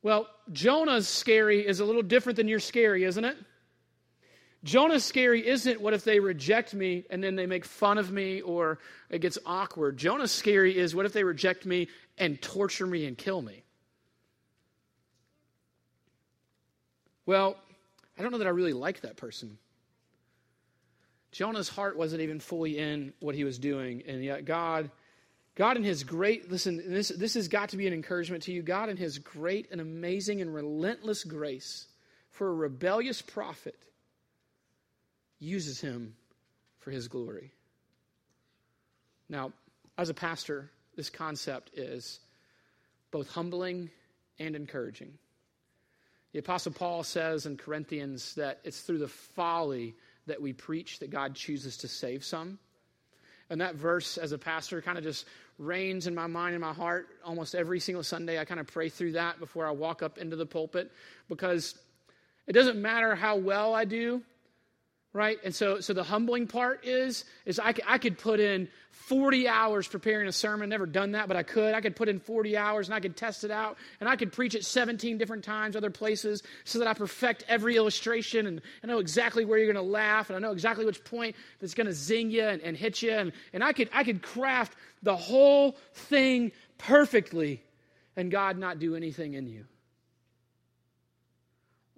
well 0.03 0.29
jonah's 0.53 1.09
scary 1.09 1.67
is 1.67 1.81
a 1.81 1.85
little 1.85 2.03
different 2.03 2.37
than 2.37 2.49
your 2.49 2.61
scary 2.61 3.05
isn't 3.05 3.25
it 3.25 3.37
Jonah's 4.65 5.05
scary 5.05 5.47
isn't 5.47 5.81
what 5.81 5.93
if 5.93 6.05
they 6.05 6.21
reject 6.21 6.73
me 6.73 7.05
and 7.11 7.23
then 7.23 7.35
they 7.35 7.47
make 7.47 7.65
fun 7.65 7.99
of 7.99 8.13
me 8.13 8.41
or 8.43 8.79
it 9.11 9.21
gets 9.21 9.37
awkward. 9.45 9.97
Jonah's 9.97 10.31
scary 10.31 10.77
is 10.79 10.95
what 10.95 11.05
if 11.05 11.13
they 11.13 11.25
reject 11.25 11.67
me 11.67 11.89
and 12.17 12.41
torture 12.41 12.87
me 12.87 13.07
and 13.07 13.19
kill 13.19 13.43
me? 13.43 13.65
Well, 17.27 17.57
I 18.17 18.23
don't 18.23 18.31
know 18.31 18.39
that 18.39 18.47
I 18.47 18.51
really 18.51 18.73
like 18.73 19.01
that 19.01 19.17
person. 19.17 19.59
Jonah's 21.33 21.69
heart 21.69 21.97
wasn't 21.97 22.23
even 22.23 22.39
fully 22.39 22.79
in 22.79 23.13
what 23.21 23.35
he 23.35 23.43
was 23.43 23.59
doing, 23.59 24.03
and 24.07 24.23
yet 24.23 24.45
God, 24.45 24.91
God 25.55 25.77
in 25.77 25.85
his 25.85 26.05
great 26.05 26.51
listen, 26.51 26.83
this 26.87 27.09
this 27.09 27.35
has 27.35 27.49
got 27.49 27.71
to 27.71 27.77
be 27.77 27.87
an 27.87 27.93
encouragement 27.93 28.45
to 28.45 28.53
you. 28.53 28.63
God 28.63 28.89
in 28.89 28.97
his 28.97 29.19
great 29.19 29.71
and 29.71 29.81
amazing 29.81 30.41
and 30.41 30.55
relentless 30.55 31.25
grace 31.25 31.87
for 32.31 32.49
a 32.49 32.55
rebellious 32.55 33.21
prophet 33.21 33.77
uses 35.39 35.81
him 35.81 36.15
for 36.79 36.91
his 36.91 37.09
glory. 37.09 37.53
Now, 39.29 39.53
as 39.99 40.09
a 40.09 40.15
pastor, 40.15 40.71
this 40.97 41.11
concept 41.11 41.71
is 41.75 42.21
both 43.11 43.29
humbling 43.31 43.91
and 44.39 44.57
encouraging. 44.57 45.13
The 46.33 46.39
Apostle 46.39 46.73
Paul 46.73 47.03
says 47.03 47.45
in 47.45 47.59
Corinthians 47.59 48.35
that 48.37 48.61
it's 48.65 48.81
through 48.81 48.99
the 48.99 49.09
folly 49.09 49.95
that 50.27 50.41
we 50.41 50.53
preach 50.53 50.99
that 51.01 51.11
God 51.11 51.35
chooses 51.35 51.79
to 51.79 51.89
save 51.89 52.25
some. 52.25 52.59
And 53.51 53.61
that 53.61 53.75
verse, 53.75 54.17
as 54.17 54.33
a 54.33 54.39
pastor, 54.39 54.81
kind 54.81 54.97
of 54.97 55.05
just 55.05 55.27
reigns 55.63 56.07
in 56.07 56.15
my 56.15 56.27
mind 56.27 56.55
and 56.55 56.61
my 56.61 56.73
heart 56.73 57.09
almost 57.25 57.55
every 57.55 57.81
single 57.81 58.03
Sunday. 58.03 58.39
I 58.39 58.45
kind 58.45 58.61
of 58.61 58.67
pray 58.67 58.89
through 58.89 59.13
that 59.13 59.39
before 59.39 59.67
I 59.67 59.71
walk 59.71 60.03
up 60.03 60.19
into 60.19 60.37
the 60.37 60.47
pulpit 60.47 60.91
because 61.29 61.75
it 62.47 62.53
doesn't 62.53 62.81
matter 62.81 63.15
how 63.15 63.37
well 63.37 63.75
I 63.75 63.85
do 63.85 64.23
right? 65.13 65.39
And 65.45 65.55
so 65.55 65.81
so 65.81 65.93
the 65.93 66.05
humbling 66.05 66.47
part 66.47 66.85
is 66.85 67.25
is 67.45 67.59
I, 67.59 67.75
I 67.87 67.99
could 67.99 68.19
put 68.19 68.41
in 68.41 68.69
40 68.93 69.49
hours 69.49 69.89
preparing 69.89 70.29
a 70.29 70.33
sermon 70.33 70.69
never 70.69 70.87
done 70.87 71.13
that 71.13 71.27
but 71.27 71.37
i 71.37 71.43
could. 71.43 71.75
I 71.75 71.81
could 71.81 71.97
put 71.97 72.09
in 72.09 72.21
40 72.21 72.57
hours 72.57 72.89
and 72.89 72.95
i 72.95 73.01
could 73.01 73.17
test 73.17 73.43
it 73.43 73.51
out 73.51 73.77
and 74.01 74.09
i 74.09 74.17
could 74.17 74.33
preach 74.33 74.55
it 74.55 74.65
17 74.65 75.19
different 75.19 75.45
times 75.45 75.77
other 75.77 75.91
places 75.91 76.43
so 76.65 76.79
that 76.79 76.87
i 76.87 76.95
perfect 76.95 77.45
every 77.49 77.77
illustration 77.77 78.47
and 78.47 78.61
i 78.85 78.87
know 78.87 78.99
exactly 78.99 79.45
where 79.45 79.59
you're 79.59 79.73
going 79.73 79.83
to 79.85 79.91
laugh 79.91 80.31
and 80.31 80.37
i 80.37 80.39
know 80.39 80.53
exactly 80.53 80.85
which 80.85 81.03
point 81.05 81.35
that's 81.59 81.75
going 81.75 81.87
to 81.87 81.93
zing 81.93 82.31
you 82.31 82.45
and, 82.45 82.63
and 82.63 82.77
hit 82.77 83.03
you 83.03 83.13
and, 83.13 83.33
and 83.53 83.65
i 83.65 83.73
could 83.73 83.89
i 83.93 84.05
could 84.05 84.23
craft 84.23 84.77
the 85.03 85.17
whole 85.17 85.77
thing 85.95 86.53
perfectly 86.79 87.63
and 88.17 88.31
god 88.31 88.57
not 88.59 88.79
do 88.79 88.95
anything 88.95 89.35
in 89.35 89.47
you. 89.47 89.65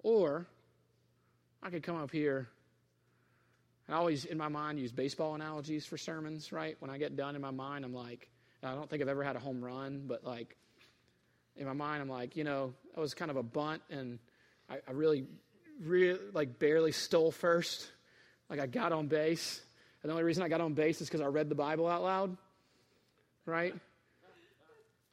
Or 0.01 0.47
i 1.61 1.69
could 1.69 1.83
come 1.83 1.97
up 1.97 2.11
here 2.11 2.49
I 3.89 3.93
always, 3.93 4.25
in 4.25 4.37
my 4.37 4.47
mind, 4.47 4.79
use 4.79 4.91
baseball 4.91 5.35
analogies 5.35 5.85
for 5.85 5.97
sermons, 5.97 6.51
right? 6.51 6.75
When 6.79 6.89
I 6.89 6.97
get 6.97 7.15
done 7.15 7.35
in 7.35 7.41
my 7.41 7.51
mind, 7.51 7.85
I'm 7.85 7.93
like, 7.93 8.29
I 8.63 8.73
don't 8.73 8.89
think 8.89 9.01
I've 9.01 9.07
ever 9.07 9.23
had 9.23 9.35
a 9.35 9.39
home 9.39 9.63
run, 9.63 10.03
but 10.07 10.23
like, 10.23 10.55
in 11.55 11.67
my 11.67 11.73
mind, 11.73 12.01
I'm 12.01 12.09
like, 12.09 12.35
you 12.35 12.43
know, 12.43 12.73
I 12.97 12.99
was 12.99 13.13
kind 13.13 13.29
of 13.29 13.37
a 13.37 13.43
bunt 13.43 13.81
and 13.89 14.19
I, 14.69 14.77
I 14.87 14.91
really, 14.91 15.25
really, 15.83 16.19
like, 16.33 16.57
barely 16.57 16.91
stole 16.91 17.31
first. 17.31 17.87
Like, 18.49 18.59
I 18.59 18.65
got 18.65 18.91
on 18.91 19.07
base. 19.07 19.61
And 20.01 20.09
the 20.09 20.13
only 20.13 20.23
reason 20.23 20.43
I 20.43 20.49
got 20.49 20.61
on 20.61 20.73
base 20.73 21.01
is 21.01 21.07
because 21.07 21.21
I 21.21 21.27
read 21.27 21.49
the 21.49 21.55
Bible 21.55 21.87
out 21.87 22.03
loud, 22.03 22.37
right? 23.45 23.73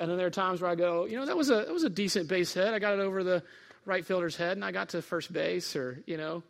And 0.01 0.11
then 0.11 0.19
there 0.19 0.27
are 0.27 0.31
times 0.31 0.61
where 0.61 0.71
I 0.71 0.75
go, 0.75 1.05
you 1.05 1.17
know, 1.17 1.27
that 1.27 1.37
was 1.37 1.49
a 1.49 1.57
that 1.57 1.73
was 1.73 1.85
a 1.85 1.91
decent 1.91 2.29
base 2.29 2.53
hit. 2.53 2.75
I 2.75 2.79
got 2.79 2.95
it 2.95 3.01
over 3.01 3.23
the 3.23 3.43
right 3.85 4.05
fielder's 4.05 4.37
head, 4.37 4.57
and 4.57 4.65
I 4.65 4.73
got 4.73 4.91
to 4.91 5.01
first 5.01 5.33
base, 5.33 5.77
or 5.77 6.03
you 6.07 6.17
know, 6.17 6.43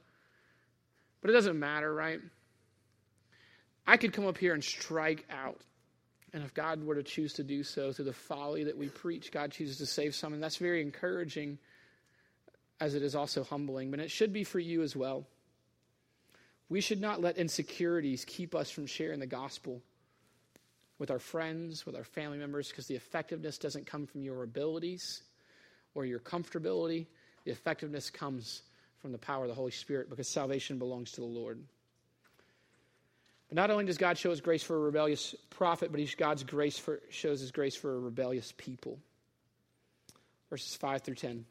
but 1.23 1.31
it 1.31 1.33
doesn't 1.33 1.59
matter, 1.59 1.95
right? 1.95 2.21
I 3.87 3.97
could 3.97 4.13
come 4.13 4.27
up 4.27 4.37
here 4.37 4.53
and 4.53 4.63
strike 4.63 5.25
out. 5.31 5.61
And 6.35 6.43
if 6.43 6.53
God 6.55 6.83
were 6.85 6.95
to 6.95 7.03
choose 7.03 7.35
to 7.35 7.43
do 7.43 7.63
so 7.63 7.93
through 7.93 8.07
the 8.07 8.13
folly 8.13 8.65
that 8.65 8.77
we 8.77 8.89
preach, 8.89 9.33
God 9.33 9.53
chooses 9.53 9.79
to 9.79 9.87
save 9.87 10.15
some. 10.15 10.33
And 10.33 10.43
that's 10.43 10.57
very 10.57 10.83
encouraging, 10.83 11.59
as 12.81 12.95
it 12.95 13.03
is 13.03 13.15
also 13.15 13.45
humbling. 13.45 13.91
But 13.91 14.01
it 14.01 14.11
should 14.11 14.33
be 14.33 14.45
for 14.45 14.59
you 14.59 14.83
as 14.83 14.97
well. 14.97 15.27
We 16.69 16.81
should 16.81 17.01
not 17.01 17.21
let 17.21 17.37
insecurities 17.37 18.25
keep 18.25 18.55
us 18.55 18.71
from 18.71 18.87
sharing 18.87 19.21
the 19.21 19.27
gospel 19.27 19.83
with 20.99 21.11
our 21.11 21.19
friends, 21.19 21.85
with 21.85 21.97
our 21.97 22.05
family 22.05 22.39
members, 22.39 22.69
because 22.69 22.87
the 22.87 22.95
effectiveness 22.95 23.59
doesn't 23.59 23.87
come 23.87 24.07
from 24.07 24.23
your 24.23 24.43
abilities 24.43 25.23
or 25.95 26.07
your 26.07 26.21
comfortability. 26.21 27.07
The 27.45 27.51
effectiveness 27.51 28.09
comes 28.09 28.63
from 29.03 29.12
the 29.12 29.19
power 29.19 29.43
of 29.43 29.49
the 29.49 29.55
Holy 29.55 29.73
Spirit 29.73 30.09
because 30.09 30.29
salvation 30.29 30.79
belongs 30.79 31.12
to 31.12 31.21
the 31.21 31.27
Lord. 31.27 31.59
But 33.49 33.57
not 33.57 33.71
only 33.71 33.85
does 33.85 33.99
God 33.99 34.17
show 34.17 34.31
his 34.31 34.41
grace 34.41 34.62
for 34.62 34.77
a 34.77 34.81
rebellious 34.81 35.35
prophet, 35.51 35.91
but 35.93 36.01
God's 36.17 36.45
grace 36.45 36.79
for, 36.79 37.01
shows 37.11 37.41
his 37.41 37.51
grace 37.51 37.75
for 37.75 37.95
a 37.95 37.99
rebellious 37.99 38.55
people. 38.57 38.99
Verses 40.49 40.77
5 40.77 41.03
through 41.03 41.17
10. 41.17 41.45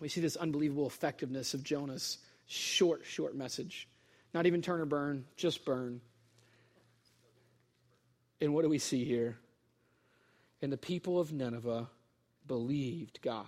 We 0.00 0.08
see 0.08 0.20
this 0.20 0.36
unbelievable 0.36 0.86
effectiveness 0.86 1.54
of 1.54 1.64
Jonah's 1.64 2.18
short, 2.46 3.04
short 3.04 3.34
message. 3.34 3.88
Not 4.34 4.46
even 4.46 4.62
turn 4.62 4.80
or 4.80 4.86
burn, 4.86 5.24
just 5.36 5.64
burn. 5.64 6.00
And 8.40 8.52
what 8.52 8.62
do 8.62 8.68
we 8.68 8.78
see 8.78 9.04
here? 9.04 9.38
And 10.60 10.72
the 10.72 10.76
people 10.76 11.18
of 11.18 11.32
Nineveh 11.32 11.88
believed 12.46 13.20
God. 13.22 13.46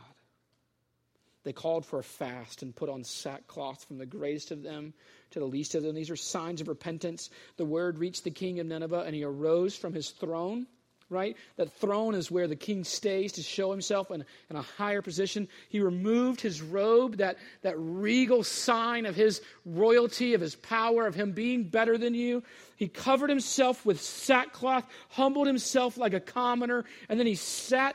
They 1.47 1.53
called 1.53 1.87
for 1.87 2.01
a 2.01 2.03
fast 2.03 2.63
and 2.63 2.75
put 2.75 2.89
on 2.89 3.05
sackcloth 3.05 3.85
from 3.85 3.99
the 3.99 4.05
greatest 4.05 4.51
of 4.51 4.65
them 4.65 4.93
to 5.31 5.39
the 5.39 5.45
least 5.45 5.77
of 5.77 5.85
them. 5.85 5.95
These 5.95 6.11
are 6.11 6.17
signs 6.17 6.61
of 6.61 6.67
repentance. 6.67 7.31
The 7.57 7.65
word 7.65 7.99
reached 7.99 8.25
the 8.25 8.33
king 8.33 8.59
of 8.59 8.67
Nineveh, 8.67 9.05
and 9.07 9.15
he 9.15 9.23
arose 9.23 9.77
from 9.77 9.95
his 9.95 10.11
throne 10.11 10.67
right? 11.09 11.37
That 11.57 11.73
throne 11.75 12.17
is 12.17 12.33
where 12.33 12.49
the 12.49 12.57
king 12.57 12.83
stays 12.83 13.31
to 13.35 13.43
show 13.43 13.71
himself 13.71 14.11
in, 14.11 14.25
in, 14.51 14.57
a 14.57 14.63
higher 14.63 15.01
position. 15.01 15.47
He 15.69 15.79
removed 15.79 16.41
his 16.41 16.61
robe, 16.61 17.19
that, 17.19 17.37
that 17.63 17.79
regal 17.79 18.43
sign 18.43 19.07
of 19.07 19.15
his 19.15 19.41
royalty, 19.65 20.35
of 20.35 20.41
his 20.41 20.57
power, 20.57 21.07
of 21.07 21.15
him 21.15 21.31
being 21.31 21.63
better 21.63 21.97
than 21.97 22.15
you. 22.15 22.43
He 22.75 22.89
covered 22.89 23.31
himself 23.31 23.87
with 23.87 24.01
sackcloth, 24.01 24.85
humbled 25.11 25.47
himself 25.47 25.97
like 25.97 26.13
a 26.13 26.19
commoner, 26.19 26.85
and 27.09 27.21
then 27.21 27.27
he 27.29 27.37
sat 27.37 27.95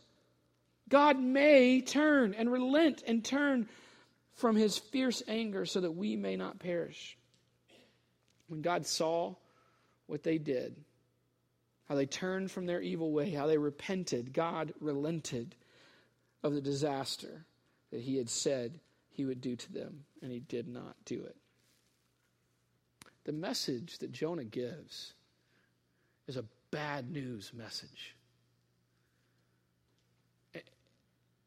God 0.91 1.17
may 1.19 1.81
turn 1.81 2.33
and 2.33 2.51
relent 2.51 3.01
and 3.07 3.23
turn 3.23 3.69
from 4.35 4.57
his 4.57 4.77
fierce 4.77 5.23
anger 5.25 5.65
so 5.65 5.79
that 5.79 5.91
we 5.91 6.17
may 6.17 6.35
not 6.35 6.59
perish. 6.59 7.17
When 8.47 8.61
God 8.61 8.85
saw 8.85 9.35
what 10.07 10.21
they 10.21 10.37
did, 10.37 10.75
how 11.87 11.95
they 11.95 12.05
turned 12.05 12.51
from 12.51 12.65
their 12.65 12.81
evil 12.81 13.13
way, 13.13 13.31
how 13.31 13.47
they 13.47 13.57
repented, 13.57 14.33
God 14.33 14.73
relented 14.81 15.55
of 16.43 16.53
the 16.53 16.61
disaster 16.61 17.45
that 17.91 18.01
he 18.01 18.17
had 18.17 18.29
said 18.29 18.79
he 19.11 19.23
would 19.23 19.39
do 19.39 19.55
to 19.55 19.73
them, 19.73 20.03
and 20.21 20.29
he 20.29 20.39
did 20.39 20.67
not 20.67 20.95
do 21.05 21.23
it. 21.23 21.37
The 23.23 23.31
message 23.31 23.99
that 23.99 24.11
Jonah 24.11 24.43
gives 24.43 25.13
is 26.27 26.35
a 26.35 26.45
bad 26.69 27.09
news 27.09 27.53
message. 27.53 28.15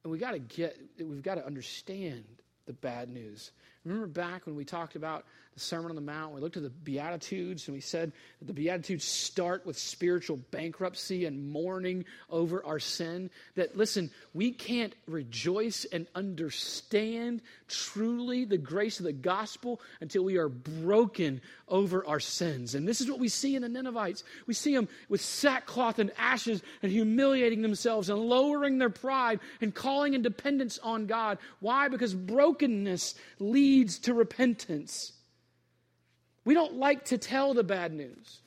And 0.05 0.12
we 0.12 0.19
got 0.19 0.33
to 0.33 0.38
get, 0.38 0.79
we've 1.01 1.23
got 1.23 1.37
to 1.37 1.47
understand 1.47 2.25
the 2.67 2.75
bad 2.75 3.09
news. 3.09 3.51
Remember 3.85 4.07
back 4.07 4.47
when 4.47 4.55
we 4.55 4.64
talked 4.64 4.97
about 4.97 5.25
the 5.55 5.61
Sermon 5.61 5.90
on 5.90 5.95
the 5.95 6.03
Mount, 6.03 6.35
we 6.35 6.40
looked 6.40 6.57
at 6.57 6.64
the 6.64 6.71
Beatitudes 6.71 7.69
and 7.69 7.75
we 7.75 7.81
said 7.81 8.12
that 8.40 8.47
the 8.47 8.53
Beatitudes 8.53 9.05
start 9.05 9.64
with 9.64 9.79
spiritual 9.79 10.37
bankruptcy 10.51 11.25
and 11.27 11.51
mourning 11.51 12.05
over 12.29 12.64
our 12.64 12.81
sin. 12.81 13.31
That, 13.55 13.77
listen, 13.77 14.11
we 14.35 14.51
can't 14.51 14.95
rejoice 15.07 15.87
and 15.93 16.07
understand 16.14 17.40
truly 17.69 18.45
the 18.45 18.59
grace 18.59 18.99
of 18.99 19.05
the 19.05 19.12
gospel 19.12 19.81
until 20.01 20.25
we 20.25 20.37
are 20.37 20.49
broken 20.49 21.40
over 21.69 22.05
our 22.05 22.21
sins. 22.21 22.75
And 22.75 22.87
this 22.87 23.01
is 23.01 23.09
what 23.09 23.21
we 23.21 23.29
see 23.29 23.55
in 23.55 23.62
the 23.62 23.69
Ninevites. 23.69 24.25
We 24.47 24.55
see 24.55 24.75
them 24.75 24.88
with 25.09 25.21
sackcloth 25.21 26.01
and 26.01 26.11
ashes 26.19 26.62
and 26.83 26.90
humiliating 26.90 27.62
themselves 27.62 28.11
and 28.11 28.19
lowering 28.19 28.79
their 28.79 28.90
pride 28.90 29.38
and 29.61 29.73
calling 29.73 30.14
in 30.14 30.23
dependence 30.23 30.79
on 30.83 31.07
God. 31.07 31.38
Why? 31.61 31.88
Because 31.88 32.12
brokenness 32.12 33.14
leads 33.38 34.01
to 34.01 34.14
repentance. 34.14 35.12
We 36.44 36.54
don't 36.54 36.74
like 36.74 37.07
to 37.07 37.18
tell 37.18 37.54
the 37.54 37.64
bad 37.64 37.92
news. 37.92 38.40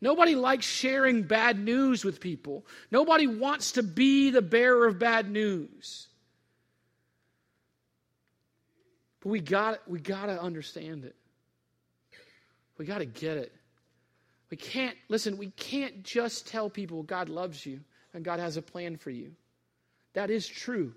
Nobody 0.00 0.34
likes 0.34 0.66
sharing 0.66 1.22
bad 1.22 1.58
news 1.58 2.04
with 2.04 2.20
people. 2.20 2.66
Nobody 2.90 3.26
wants 3.26 3.72
to 3.72 3.82
be 3.82 4.30
the 4.30 4.42
bearer 4.42 4.86
of 4.86 4.98
bad 4.98 5.30
news. 5.30 6.08
But 9.20 9.30
we 9.30 9.40
got 9.40 9.88
we 9.88 10.00
got 10.00 10.26
to 10.26 10.40
understand 10.40 11.04
it. 11.04 11.16
We 12.76 12.84
got 12.84 12.98
to 12.98 13.06
get 13.06 13.38
it. 13.38 13.52
We 14.50 14.58
can't 14.58 14.96
listen, 15.08 15.38
we 15.38 15.50
can't 15.50 16.02
just 16.02 16.46
tell 16.46 16.68
people 16.68 17.02
God 17.02 17.30
loves 17.30 17.64
you 17.64 17.80
and 18.12 18.24
God 18.24 18.40
has 18.40 18.58
a 18.58 18.62
plan 18.62 18.96
for 18.96 19.10
you. 19.10 19.32
That 20.12 20.30
is 20.30 20.46
true. 20.46 20.94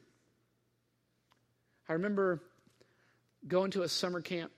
I 1.88 1.94
remember 1.94 2.44
going 3.48 3.72
to 3.72 3.84
a 3.84 3.88
summer 3.88 4.20
camp 4.20 4.52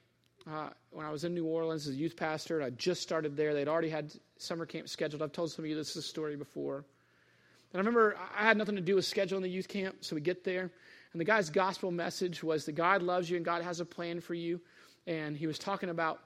uh, 0.49 0.69
when 0.91 1.05
I 1.05 1.11
was 1.11 1.23
in 1.23 1.33
New 1.33 1.45
Orleans 1.45 1.87
as 1.87 1.93
a 1.93 1.97
youth 1.97 2.15
pastor, 2.15 2.57
and 2.57 2.65
I 2.65 2.69
just 2.71 3.01
started 3.01 3.37
there. 3.37 3.53
They'd 3.53 3.67
already 3.67 3.89
had 3.89 4.11
summer 4.37 4.65
camp 4.65 4.89
scheduled. 4.89 5.21
I've 5.21 5.31
told 5.31 5.51
some 5.51 5.65
of 5.65 5.69
you 5.69 5.75
this 5.75 5.93
story 6.05 6.35
before. 6.35 6.77
And 7.71 7.75
I 7.75 7.77
remember 7.77 8.15
I 8.35 8.43
had 8.43 8.57
nothing 8.57 8.75
to 8.75 8.81
do 8.81 8.95
with 8.95 9.05
scheduling 9.05 9.41
the 9.41 9.49
youth 9.49 9.67
camp, 9.67 9.97
so 10.01 10.15
we 10.15 10.21
get 10.21 10.43
there, 10.43 10.71
and 11.11 11.19
the 11.19 11.25
guy's 11.25 11.49
gospel 11.49 11.91
message 11.91 12.43
was 12.43 12.65
that 12.65 12.73
God 12.73 13.01
loves 13.01 13.29
you 13.29 13.35
and 13.35 13.45
God 13.45 13.63
has 13.63 13.79
a 13.79 13.85
plan 13.85 14.21
for 14.21 14.33
you. 14.33 14.61
And 15.07 15.35
he 15.35 15.47
was 15.47 15.57
talking 15.57 15.89
about 15.89 16.19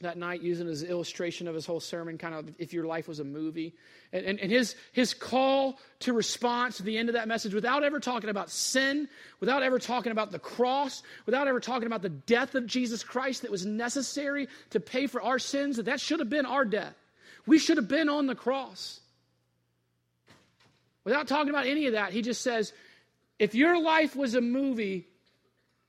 that 0.00 0.16
night 0.16 0.42
using 0.42 0.68
as 0.68 0.82
illustration 0.84 1.48
of 1.48 1.54
his 1.54 1.66
whole 1.66 1.80
sermon, 1.80 2.18
kind 2.18 2.34
of 2.34 2.48
if 2.58 2.72
your 2.72 2.84
life 2.84 3.08
was 3.08 3.18
a 3.18 3.24
movie. 3.24 3.74
And, 4.12 4.24
and, 4.24 4.38
and, 4.38 4.50
his, 4.50 4.76
his 4.92 5.12
call 5.12 5.78
to 6.00 6.12
response 6.12 6.76
to 6.76 6.84
the 6.84 6.96
end 6.96 7.08
of 7.08 7.14
that 7.14 7.26
message, 7.26 7.52
without 7.52 7.82
ever 7.82 7.98
talking 7.98 8.30
about 8.30 8.48
sin, 8.48 9.08
without 9.40 9.62
ever 9.62 9.78
talking 9.78 10.12
about 10.12 10.30
the 10.30 10.38
cross, 10.38 11.02
without 11.26 11.48
ever 11.48 11.58
talking 11.58 11.86
about 11.86 12.02
the 12.02 12.08
death 12.08 12.54
of 12.54 12.66
Jesus 12.66 13.02
Christ 13.02 13.42
that 13.42 13.50
was 13.50 13.66
necessary 13.66 14.48
to 14.70 14.78
pay 14.78 15.08
for 15.08 15.20
our 15.20 15.38
sins, 15.38 15.76
that 15.76 15.86
that 15.86 16.00
should 16.00 16.20
have 16.20 16.30
been 16.30 16.46
our 16.46 16.64
death. 16.64 16.94
We 17.46 17.58
should 17.58 17.76
have 17.76 17.88
been 17.88 18.08
on 18.08 18.26
the 18.26 18.34
cross. 18.34 19.00
Without 21.04 21.26
talking 21.26 21.50
about 21.50 21.66
any 21.66 21.86
of 21.86 21.94
that, 21.94 22.12
he 22.12 22.22
just 22.22 22.42
says, 22.42 22.72
if 23.38 23.54
your 23.54 23.80
life 23.80 24.14
was 24.14 24.34
a 24.34 24.40
movie, 24.40 25.08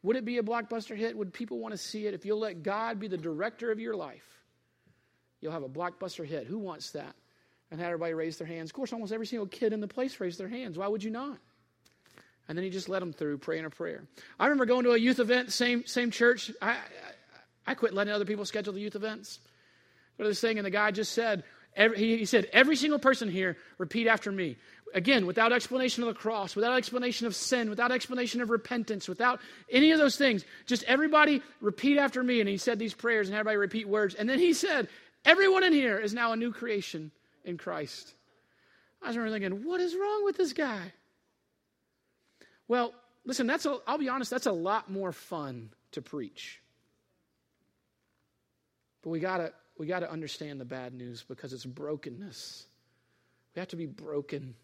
would 0.03 0.15
it 0.15 0.25
be 0.25 0.37
a 0.37 0.43
blockbuster 0.43 0.95
hit? 0.95 1.17
Would 1.17 1.33
people 1.33 1.59
want 1.59 1.73
to 1.73 1.77
see 1.77 2.05
it? 2.07 2.13
If 2.13 2.25
you'll 2.25 2.39
let 2.39 2.63
God 2.63 2.99
be 2.99 3.07
the 3.07 3.17
director 3.17 3.71
of 3.71 3.79
your 3.79 3.95
life, 3.95 4.25
you'll 5.41 5.51
have 5.51 5.63
a 5.63 5.69
blockbuster 5.69 6.25
hit. 6.25 6.47
Who 6.47 6.57
wants 6.57 6.91
that? 6.91 7.15
And 7.71 7.79
had 7.79 7.87
everybody 7.87 8.13
raise 8.13 8.37
their 8.37 8.47
hands. 8.47 8.69
Of 8.69 8.73
course, 8.73 8.93
almost 8.93 9.11
every 9.11 9.27
single 9.27 9.47
kid 9.47 9.73
in 9.73 9.79
the 9.79 9.87
place 9.87 10.19
raised 10.19 10.39
their 10.39 10.47
hands. 10.47 10.77
Why 10.77 10.87
would 10.87 11.03
you 11.03 11.11
not? 11.11 11.37
And 12.47 12.57
then 12.57 12.63
he 12.63 12.71
just 12.71 12.89
led 12.89 13.01
them 13.01 13.13
through 13.13 13.37
praying 13.37 13.65
a 13.65 13.69
prayer. 13.69 14.03
I 14.39 14.45
remember 14.45 14.65
going 14.65 14.85
to 14.85 14.93
a 14.93 14.97
youth 14.97 15.19
event, 15.19 15.51
same 15.51 15.85
same 15.85 16.09
church. 16.09 16.51
I, 16.61 16.71
I, 16.71 16.77
I 17.67 17.73
quit 17.75 17.93
letting 17.93 18.11
other 18.11 18.25
people 18.25 18.43
schedule 18.45 18.73
the 18.73 18.81
youth 18.81 18.95
events. 18.95 19.39
But 20.17 20.23
this 20.23 20.41
thing, 20.41 20.57
and 20.57 20.65
the 20.65 20.71
guy 20.71 20.89
just 20.89 21.11
said, 21.11 21.43
every, 21.75 21.97
he, 21.97 22.17
he 22.17 22.25
said, 22.25 22.49
every 22.51 22.75
single 22.75 22.97
person 22.97 23.29
here, 23.29 23.57
repeat 23.77 24.07
after 24.07 24.31
me. 24.31 24.57
Again, 24.93 25.25
without 25.25 25.53
explanation 25.53 26.03
of 26.03 26.07
the 26.07 26.15
cross, 26.15 26.55
without 26.55 26.77
explanation 26.77 27.27
of 27.27 27.35
sin, 27.35 27.69
without 27.69 27.91
explanation 27.91 28.41
of 28.41 28.49
repentance, 28.49 29.07
without 29.07 29.39
any 29.69 29.91
of 29.91 29.99
those 29.99 30.15
things. 30.15 30.43
Just 30.65 30.83
everybody 30.83 31.41
repeat 31.61 31.97
after 31.97 32.23
me. 32.23 32.39
And 32.39 32.49
he 32.49 32.57
said 32.57 32.79
these 32.79 32.93
prayers, 32.93 33.27
and 33.27 33.35
everybody 33.35 33.57
repeat 33.57 33.87
words. 33.87 34.15
And 34.15 34.27
then 34.27 34.39
he 34.39 34.53
said, 34.53 34.87
Everyone 35.25 35.63
in 35.63 35.73
here 35.73 35.99
is 35.99 36.13
now 36.13 36.31
a 36.31 36.35
new 36.35 36.51
creation 36.51 37.11
in 37.43 37.57
Christ. 37.57 38.13
I 39.01 39.07
was 39.07 39.17
remember 39.17 39.39
thinking, 39.39 39.67
what 39.67 39.81
is 39.81 39.95
wrong 39.95 40.25
with 40.25 40.37
this 40.37 40.53
guy? 40.53 40.93
Well, 42.67 42.93
listen, 43.25 43.47
that's 43.47 43.65
a, 43.65 43.77
I'll 43.87 43.97
be 43.97 44.09
honest, 44.09 44.29
that's 44.31 44.45
a 44.45 44.51
lot 44.51 44.89
more 44.89 45.11
fun 45.11 45.69
to 45.91 46.01
preach. 46.01 46.61
But 49.01 49.09
we 49.09 49.19
gotta 49.19 49.53
we 49.77 49.87
gotta 49.87 50.11
understand 50.11 50.59
the 50.59 50.65
bad 50.65 50.93
news 50.93 51.23
because 51.27 51.53
it's 51.53 51.65
brokenness. 51.65 52.65
We 53.55 53.59
have 53.59 53.69
to 53.69 53.77
be 53.77 53.85
broken 53.85 54.55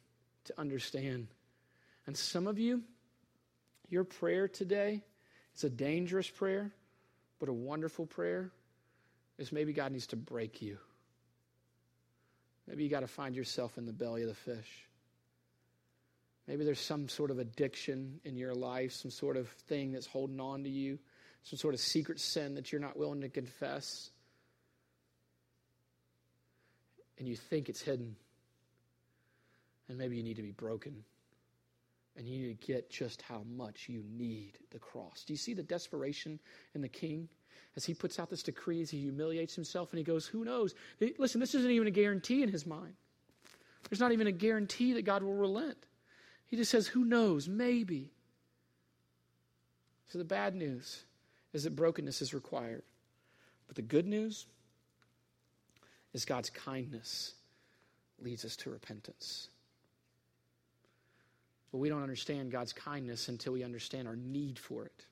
to 0.45 0.59
understand. 0.59 1.27
And 2.07 2.15
some 2.15 2.47
of 2.47 2.59
you, 2.59 2.83
your 3.89 4.03
prayer 4.03 4.47
today, 4.47 5.03
it's 5.53 5.63
a 5.63 5.69
dangerous 5.69 6.29
prayer, 6.29 6.71
but 7.39 7.49
a 7.49 7.53
wonderful 7.53 8.05
prayer, 8.05 8.51
is 9.37 9.51
maybe 9.51 9.73
God 9.73 9.91
needs 9.91 10.07
to 10.07 10.15
break 10.15 10.61
you. 10.61 10.77
Maybe 12.67 12.83
you 12.83 12.89
got 12.89 13.01
to 13.01 13.07
find 13.07 13.35
yourself 13.35 13.77
in 13.77 13.85
the 13.85 13.93
belly 13.93 14.23
of 14.23 14.29
the 14.29 14.33
fish. 14.33 14.87
Maybe 16.47 16.63
there's 16.63 16.79
some 16.79 17.09
sort 17.09 17.31
of 17.31 17.39
addiction 17.39 18.19
in 18.23 18.35
your 18.35 18.53
life, 18.53 18.91
some 18.91 19.11
sort 19.11 19.37
of 19.37 19.49
thing 19.67 19.91
that's 19.91 20.05
holding 20.07 20.39
on 20.39 20.63
to 20.63 20.69
you, 20.69 20.99
some 21.43 21.57
sort 21.57 21.73
of 21.73 21.79
secret 21.79 22.19
sin 22.19 22.55
that 22.55 22.71
you're 22.71 22.81
not 22.81 22.97
willing 22.97 23.21
to 23.21 23.29
confess. 23.29 24.11
And 27.17 27.27
you 27.27 27.35
think 27.35 27.69
it's 27.69 27.81
hidden. 27.81 28.15
And 29.87 29.97
maybe 29.97 30.17
you 30.17 30.23
need 30.23 30.37
to 30.37 30.41
be 30.41 30.51
broken. 30.51 31.03
And 32.17 32.27
you 32.27 32.47
need 32.47 32.59
to 32.59 32.67
get 32.67 32.89
just 32.89 33.21
how 33.21 33.43
much 33.55 33.89
you 33.89 34.03
need 34.09 34.57
the 34.71 34.79
cross. 34.79 35.23
Do 35.25 35.33
you 35.33 35.37
see 35.37 35.53
the 35.53 35.63
desperation 35.63 36.39
in 36.73 36.81
the 36.81 36.87
king? 36.87 37.27
As 37.75 37.83
he 37.83 37.93
puts 37.93 38.19
out 38.19 38.29
this 38.29 38.43
decree, 38.43 38.81
as 38.81 38.89
he 38.89 39.01
humiliates 39.01 39.53
himself, 39.53 39.91
and 39.91 39.97
he 39.97 40.03
goes, 40.03 40.25
Who 40.25 40.45
knows? 40.45 40.75
Listen, 41.17 41.41
this 41.41 41.55
isn't 41.55 41.71
even 41.71 41.87
a 41.87 41.91
guarantee 41.91 42.41
in 42.41 42.49
his 42.49 42.65
mind. 42.65 42.93
There's 43.89 43.99
not 43.99 44.13
even 44.13 44.27
a 44.27 44.31
guarantee 44.31 44.93
that 44.93 45.03
God 45.03 45.23
will 45.23 45.33
relent. 45.33 45.77
He 46.47 46.55
just 46.55 46.71
says, 46.71 46.87
Who 46.87 47.03
knows? 47.03 47.49
Maybe. 47.49 48.11
So 50.07 50.17
the 50.17 50.23
bad 50.23 50.55
news 50.55 51.03
is 51.51 51.63
that 51.63 51.75
brokenness 51.75 52.21
is 52.21 52.33
required. 52.33 52.83
But 53.67 53.75
the 53.75 53.81
good 53.81 54.05
news 54.05 54.45
is 56.13 56.23
God's 56.23 56.49
kindness 56.49 57.33
leads 58.19 58.45
us 58.45 58.55
to 58.57 58.69
repentance. 58.69 59.49
But 61.75 61.79
we 61.79 61.89
don't 61.89 62.03
understand 62.03 62.53
God's 62.53 62.71
kindness 62.71 63.27
until 63.27 63.51
we 63.51 63.61
understand 63.61 64.07
our 64.07 64.15
need 64.15 64.57
for 64.57 64.85
it. 64.85 65.05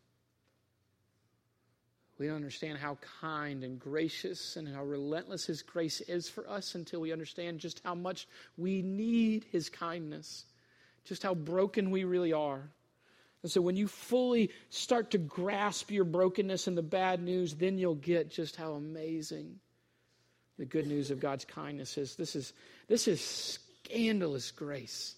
We 2.18 2.28
don't 2.28 2.38
understand 2.38 2.78
how 2.78 3.00
kind 3.20 3.66
and 3.66 3.78
gracious 3.78 4.56
and 4.56 4.66
how 4.74 4.86
relentless 4.86 5.46
His 5.46 5.62
grace 5.62 6.00
is 6.00 6.30
for 6.30 6.50
us 6.50 6.74
until 6.76 7.02
we 7.02 7.12
understand 7.12 7.60
just 7.60 7.82
how 7.84 7.96
much 7.96 8.30
we 8.56 8.82
need 8.82 9.46
His 9.52 9.68
kindness, 9.68 10.46
just 11.04 11.22
how 11.22 11.34
broken 11.34 11.92
we 11.92 12.06
really 12.06 12.32
are. 12.32 12.62
And 13.42 13.52
so 13.52 13.60
when 13.60 13.76
you 13.76 13.90
fully 13.90 14.50
start 14.70 15.12
to 15.12 15.18
grasp 15.18 15.92
your 15.92 16.06
brokenness 16.06 16.68
and 16.68 16.78
the 16.78 16.82
bad 16.82 17.22
news, 17.22 17.56
then 17.56 17.78
you'll 17.78 17.96
get 17.96 18.32
just 18.32 18.56
how 18.56 18.72
amazing 18.76 19.60
the 20.58 20.66
good 20.66 20.88
news 20.88 21.12
of 21.12 21.20
God's 21.20 21.44
kindness 21.44 21.98
is. 21.98 22.16
This 22.16 22.38
is, 22.38 22.54
this 22.88 23.10
is 23.10 23.20
scandalous 23.20 24.50
grace. 24.52 25.16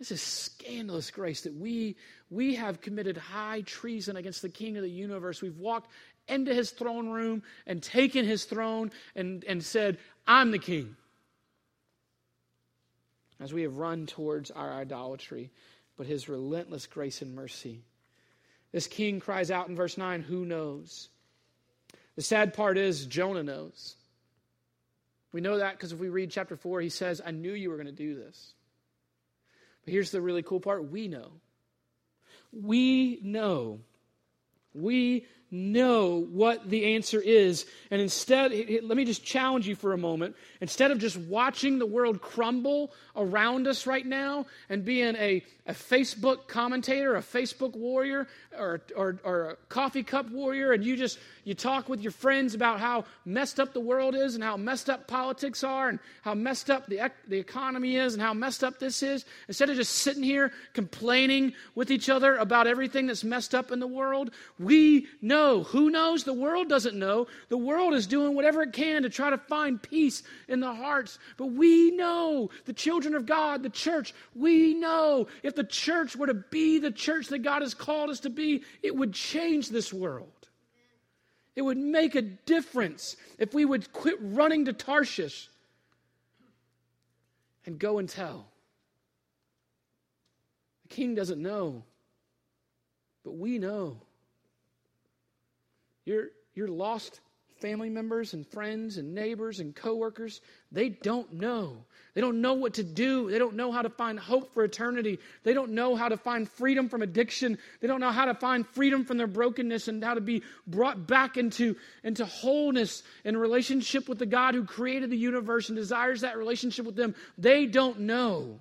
This 0.00 0.12
is 0.12 0.22
scandalous 0.22 1.10
grace 1.10 1.42
that 1.42 1.54
we, 1.54 1.94
we 2.30 2.54
have 2.54 2.80
committed 2.80 3.18
high 3.18 3.60
treason 3.60 4.16
against 4.16 4.40
the 4.40 4.48
King 4.48 4.78
of 4.78 4.82
the 4.82 4.90
universe. 4.90 5.42
We've 5.42 5.58
walked 5.58 5.90
into 6.26 6.54
his 6.54 6.70
throne 6.70 7.10
room 7.10 7.42
and 7.66 7.82
taken 7.82 8.24
his 8.24 8.44
throne 8.44 8.92
and, 9.14 9.44
and 9.44 9.62
said, 9.62 9.98
I'm 10.26 10.52
the 10.52 10.58
king. 10.58 10.96
As 13.38 13.52
we 13.52 13.60
have 13.62 13.76
run 13.76 14.06
towards 14.06 14.50
our 14.50 14.72
idolatry, 14.72 15.50
but 15.98 16.06
his 16.06 16.30
relentless 16.30 16.86
grace 16.86 17.20
and 17.20 17.34
mercy. 17.34 17.82
This 18.72 18.86
king 18.86 19.20
cries 19.20 19.50
out 19.50 19.68
in 19.68 19.76
verse 19.76 19.98
9, 19.98 20.22
Who 20.22 20.46
knows? 20.46 21.10
The 22.16 22.22
sad 22.22 22.54
part 22.54 22.78
is, 22.78 23.04
Jonah 23.04 23.42
knows. 23.42 23.96
We 25.32 25.42
know 25.42 25.58
that 25.58 25.72
because 25.72 25.92
if 25.92 25.98
we 25.98 26.08
read 26.08 26.30
chapter 26.30 26.56
4, 26.56 26.80
he 26.80 26.88
says, 26.88 27.20
I 27.24 27.32
knew 27.32 27.52
you 27.52 27.68
were 27.68 27.76
going 27.76 27.86
to 27.86 27.92
do 27.92 28.14
this. 28.14 28.54
Here's 29.90 30.10
the 30.10 30.20
really 30.20 30.42
cool 30.42 30.60
part 30.60 30.90
we 30.90 31.08
know. 31.08 31.32
We 32.52 33.20
know. 33.22 33.80
We 34.72 35.26
know 35.50 36.26
what 36.30 36.68
the 36.68 36.94
answer 36.94 37.20
is. 37.20 37.66
And 37.90 38.00
instead, 38.00 38.52
let 38.82 38.96
me 38.96 39.04
just 39.04 39.24
challenge 39.24 39.66
you 39.66 39.74
for 39.74 39.92
a 39.92 39.98
moment. 39.98 40.36
Instead 40.60 40.90
of 40.90 40.98
just 40.98 41.16
watching 41.16 41.78
the 41.78 41.86
world 41.86 42.20
crumble 42.20 42.92
around 43.16 43.66
us 43.66 43.86
right 43.86 44.06
now 44.06 44.46
and 44.68 44.84
being 44.84 45.16
a, 45.16 45.42
a 45.66 45.72
Facebook 45.72 46.46
commentator, 46.46 47.16
a 47.16 47.20
Facebook 47.20 47.74
warrior, 47.74 48.28
or, 48.56 48.80
or, 48.96 49.18
or 49.24 49.50
a 49.50 49.56
coffee 49.68 50.02
cup 50.02 50.30
warrior, 50.30 50.72
and 50.72 50.84
you 50.84 50.96
just 50.96 51.18
you 51.44 51.54
talk 51.54 51.88
with 51.88 52.00
your 52.00 52.12
friends 52.12 52.54
about 52.54 52.78
how 52.80 53.04
messed 53.24 53.58
up 53.58 53.72
the 53.72 53.80
world 53.80 54.14
is 54.14 54.34
and 54.34 54.44
how 54.44 54.56
messed 54.56 54.90
up 54.90 55.08
politics 55.08 55.64
are 55.64 55.88
and 55.88 55.98
how 56.22 56.34
messed 56.34 56.70
up 56.70 56.86
the, 56.86 57.10
the 57.28 57.38
economy 57.38 57.96
is 57.96 58.12
and 58.12 58.22
how 58.22 58.34
messed 58.34 58.62
up 58.62 58.78
this 58.78 59.02
is, 59.02 59.24
instead 59.48 59.70
of 59.70 59.76
just 59.76 59.92
sitting 59.92 60.22
here 60.22 60.52
complaining 60.74 61.52
with 61.74 61.90
each 61.90 62.08
other 62.08 62.36
about 62.36 62.66
everything 62.66 63.06
that's 63.06 63.24
messed 63.24 63.54
up 63.54 63.72
in 63.72 63.80
the 63.80 63.86
world, 63.86 64.30
we 64.58 65.06
know. 65.22 65.39
Who 65.68 65.90
knows? 65.90 66.24
The 66.24 66.32
world 66.32 66.68
doesn't 66.68 66.96
know. 66.96 67.26
The 67.48 67.56
world 67.58 67.94
is 67.94 68.06
doing 68.06 68.34
whatever 68.34 68.62
it 68.62 68.72
can 68.72 69.02
to 69.02 69.08
try 69.08 69.30
to 69.30 69.38
find 69.38 69.80
peace 69.80 70.22
in 70.48 70.60
the 70.60 70.72
hearts. 70.72 71.18
But 71.36 71.46
we 71.46 71.90
know, 71.90 72.50
the 72.64 72.72
children 72.72 73.14
of 73.14 73.26
God, 73.26 73.62
the 73.62 73.70
church, 73.70 74.14
we 74.34 74.74
know 74.74 75.26
if 75.42 75.54
the 75.54 75.64
church 75.64 76.16
were 76.16 76.26
to 76.26 76.34
be 76.34 76.78
the 76.78 76.90
church 76.90 77.28
that 77.28 77.40
God 77.40 77.62
has 77.62 77.74
called 77.74 78.10
us 78.10 78.20
to 78.20 78.30
be, 78.30 78.62
it 78.82 78.94
would 78.94 79.12
change 79.12 79.68
this 79.68 79.92
world. 79.92 80.28
It 81.56 81.62
would 81.62 81.78
make 81.78 82.14
a 82.14 82.22
difference 82.22 83.16
if 83.38 83.52
we 83.52 83.64
would 83.64 83.92
quit 83.92 84.16
running 84.20 84.66
to 84.66 84.72
Tarshish 84.72 85.48
and 87.66 87.78
go 87.78 87.98
and 87.98 88.08
tell. 88.08 88.46
The 90.82 90.94
king 90.94 91.14
doesn't 91.14 91.40
know, 91.40 91.82
but 93.24 93.36
we 93.36 93.58
know. 93.58 94.00
Your, 96.10 96.30
your 96.54 96.66
lost 96.66 97.20
family 97.60 97.88
members 97.88 98.34
and 98.34 98.44
friends 98.44 98.96
and 98.96 99.14
neighbors 99.14 99.60
and 99.60 99.76
coworkers, 99.76 100.40
they 100.72 100.88
don't 100.88 101.32
know. 101.34 101.84
They 102.14 102.20
don't 102.20 102.40
know 102.40 102.54
what 102.54 102.74
to 102.74 102.82
do. 102.82 103.30
They 103.30 103.38
don't 103.38 103.54
know 103.54 103.70
how 103.70 103.82
to 103.82 103.90
find 103.90 104.18
hope 104.18 104.52
for 104.52 104.64
eternity. 104.64 105.20
They 105.44 105.54
don't 105.54 105.70
know 105.70 105.94
how 105.94 106.08
to 106.08 106.16
find 106.16 106.48
freedom 106.48 106.88
from 106.88 107.02
addiction. 107.02 107.58
They 107.80 107.86
don't 107.86 108.00
know 108.00 108.10
how 108.10 108.24
to 108.24 108.34
find 108.34 108.66
freedom 108.66 109.04
from 109.04 109.18
their 109.18 109.28
brokenness 109.28 109.86
and 109.86 110.02
how 110.02 110.14
to 110.14 110.20
be 110.20 110.42
brought 110.66 111.06
back 111.06 111.36
into, 111.36 111.76
into 112.02 112.26
wholeness 112.26 113.04
in 113.24 113.36
relationship 113.36 114.08
with 114.08 114.18
the 114.18 114.26
God 114.26 114.56
who 114.56 114.64
created 114.64 115.10
the 115.10 115.16
universe 115.16 115.68
and 115.68 115.78
desires 115.78 116.22
that 116.22 116.38
relationship 116.38 116.86
with 116.86 116.96
them. 116.96 117.14
They 117.38 117.66
don't 117.66 118.00
know. 118.00 118.58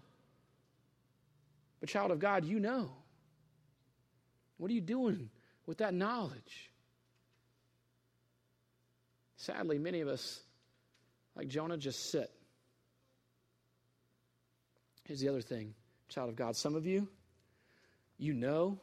But, 1.80 1.90
child 1.90 2.12
of 2.12 2.20
God, 2.20 2.46
you 2.46 2.60
know. 2.60 2.92
What 4.58 4.70
are 4.70 4.76
you 4.76 4.82
doing 4.82 5.32
with 5.66 5.80
that 5.80 5.96
knowledge? 5.96 6.69
Sadly, 9.40 9.80
many 9.80 10.02
of 10.02 10.10
us, 10.10 10.42
like 11.34 11.48
Jonah, 11.48 11.78
just 11.78 12.12
sit. 12.12 12.30
Here's 15.06 15.22
the 15.22 15.30
other 15.30 15.42
thing, 15.42 15.74
child 16.10 16.30
of 16.30 16.36
God. 16.36 16.58
Some 16.58 16.76
of 16.76 16.86
you, 16.86 17.08
you 18.18 18.34
know, 18.34 18.78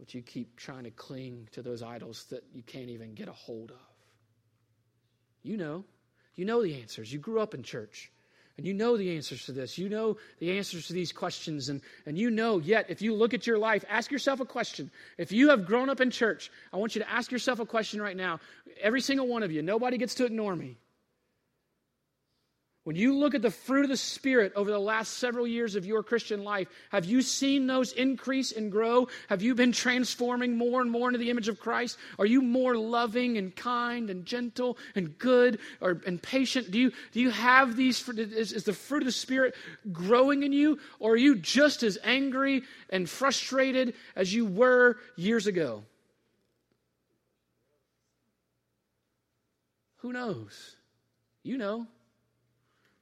but 0.00 0.14
you 0.14 0.20
keep 0.20 0.56
trying 0.56 0.82
to 0.82 0.90
cling 0.90 1.48
to 1.52 1.62
those 1.62 1.80
idols 1.80 2.24
that 2.30 2.42
you 2.52 2.64
can't 2.64 2.90
even 2.90 3.14
get 3.14 3.28
a 3.28 3.32
hold 3.32 3.70
of. 3.70 3.76
You 5.44 5.56
know. 5.56 5.84
You 6.34 6.44
know 6.44 6.60
the 6.60 6.80
answers. 6.80 7.12
You 7.12 7.20
grew 7.20 7.38
up 7.38 7.54
in 7.54 7.62
church. 7.62 8.10
And 8.60 8.66
you 8.66 8.74
know 8.74 8.98
the 8.98 9.16
answers 9.16 9.46
to 9.46 9.52
this. 9.52 9.78
You 9.78 9.88
know 9.88 10.18
the 10.38 10.58
answers 10.58 10.88
to 10.88 10.92
these 10.92 11.12
questions. 11.12 11.70
And, 11.70 11.80
and 12.04 12.18
you 12.18 12.28
know, 12.30 12.58
yet, 12.58 12.90
if 12.90 13.00
you 13.00 13.14
look 13.14 13.32
at 13.32 13.46
your 13.46 13.56
life, 13.56 13.86
ask 13.88 14.10
yourself 14.10 14.40
a 14.40 14.44
question. 14.44 14.90
If 15.16 15.32
you 15.32 15.48
have 15.48 15.64
grown 15.64 15.88
up 15.88 16.02
in 16.02 16.10
church, 16.10 16.50
I 16.70 16.76
want 16.76 16.94
you 16.94 17.00
to 17.00 17.10
ask 17.10 17.32
yourself 17.32 17.58
a 17.58 17.64
question 17.64 18.02
right 18.02 18.14
now. 18.14 18.38
Every 18.82 19.00
single 19.00 19.26
one 19.26 19.42
of 19.42 19.50
you, 19.50 19.62
nobody 19.62 19.96
gets 19.96 20.14
to 20.16 20.26
ignore 20.26 20.54
me. 20.54 20.76
When 22.84 22.96
you 22.96 23.14
look 23.14 23.34
at 23.34 23.42
the 23.42 23.50
fruit 23.50 23.84
of 23.84 23.90
the 23.90 23.96
Spirit 23.96 24.54
over 24.56 24.70
the 24.70 24.78
last 24.78 25.18
several 25.18 25.46
years 25.46 25.74
of 25.74 25.84
your 25.84 26.02
Christian 26.02 26.44
life, 26.44 26.68
have 26.90 27.04
you 27.04 27.20
seen 27.20 27.66
those 27.66 27.92
increase 27.92 28.52
and 28.52 28.72
grow? 28.72 29.08
Have 29.28 29.42
you 29.42 29.54
been 29.54 29.72
transforming 29.72 30.56
more 30.56 30.80
and 30.80 30.90
more 30.90 31.08
into 31.08 31.18
the 31.18 31.28
image 31.28 31.48
of 31.48 31.60
Christ? 31.60 31.98
Are 32.18 32.24
you 32.24 32.40
more 32.40 32.74
loving 32.74 33.36
and 33.36 33.54
kind 33.54 34.08
and 34.08 34.24
gentle 34.24 34.78
and 34.94 35.18
good 35.18 35.58
or, 35.82 36.00
and 36.06 36.22
patient? 36.22 36.70
Do 36.70 36.78
you, 36.78 36.90
do 37.12 37.20
you 37.20 37.28
have 37.28 37.76
these? 37.76 38.08
Is, 38.08 38.52
is 38.54 38.64
the 38.64 38.72
fruit 38.72 39.02
of 39.02 39.06
the 39.06 39.12
Spirit 39.12 39.54
growing 39.92 40.42
in 40.42 40.54
you? 40.54 40.78
Or 41.00 41.12
are 41.12 41.16
you 41.18 41.36
just 41.36 41.82
as 41.82 41.98
angry 42.02 42.62
and 42.88 43.08
frustrated 43.08 43.92
as 44.16 44.32
you 44.32 44.46
were 44.46 44.96
years 45.16 45.46
ago? 45.46 45.84
Who 49.98 50.14
knows? 50.14 50.76
You 51.42 51.58
know. 51.58 51.86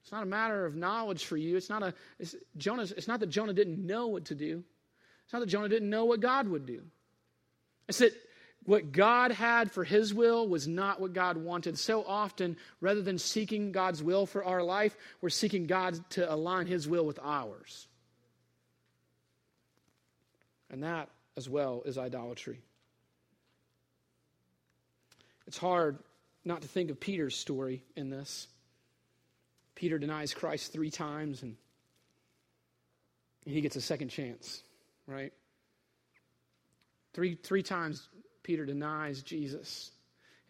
It's 0.08 0.12
not 0.14 0.22
a 0.22 0.26
matter 0.26 0.64
of 0.64 0.74
knowledge 0.74 1.26
for 1.26 1.36
you. 1.36 1.58
It's 1.58 1.68
not, 1.68 1.82
a, 1.82 1.92
it's, 2.18 2.34
Jonah, 2.56 2.84
it's 2.84 3.08
not 3.08 3.20
that 3.20 3.28
Jonah 3.28 3.52
didn't 3.52 3.86
know 3.86 4.06
what 4.06 4.24
to 4.24 4.34
do. 4.34 4.64
It's 5.24 5.34
not 5.34 5.40
that 5.40 5.50
Jonah 5.50 5.68
didn't 5.68 5.90
know 5.90 6.06
what 6.06 6.20
God 6.20 6.48
would 6.48 6.64
do. 6.64 6.80
It's 7.88 7.98
that 7.98 8.14
what 8.64 8.90
God 8.90 9.32
had 9.32 9.70
for 9.70 9.84
his 9.84 10.14
will 10.14 10.48
was 10.48 10.66
not 10.66 10.98
what 10.98 11.12
God 11.12 11.36
wanted. 11.36 11.78
So 11.78 12.02
often, 12.06 12.56
rather 12.80 13.02
than 13.02 13.18
seeking 13.18 13.70
God's 13.70 14.02
will 14.02 14.24
for 14.24 14.42
our 14.42 14.62
life, 14.62 14.96
we're 15.20 15.28
seeking 15.28 15.66
God 15.66 16.02
to 16.12 16.32
align 16.32 16.66
his 16.66 16.88
will 16.88 17.04
with 17.04 17.18
ours. 17.22 17.86
And 20.70 20.84
that, 20.84 21.10
as 21.36 21.50
well, 21.50 21.82
is 21.84 21.98
idolatry. 21.98 22.62
It's 25.46 25.58
hard 25.58 25.98
not 26.46 26.62
to 26.62 26.68
think 26.68 26.88
of 26.88 26.98
Peter's 26.98 27.36
story 27.36 27.82
in 27.94 28.08
this. 28.08 28.48
Peter 29.78 29.96
denies 29.96 30.34
Christ 30.34 30.72
three 30.72 30.90
times 30.90 31.42
and, 31.42 31.54
he 33.44 33.60
gets 33.60 33.76
a 33.76 33.80
second 33.80 34.08
chance, 34.08 34.62
right? 35.06 35.32
Three, 37.14 37.36
three 37.36 37.62
times 37.62 38.08
Peter 38.42 38.66
denies 38.66 39.22
Jesus. 39.22 39.92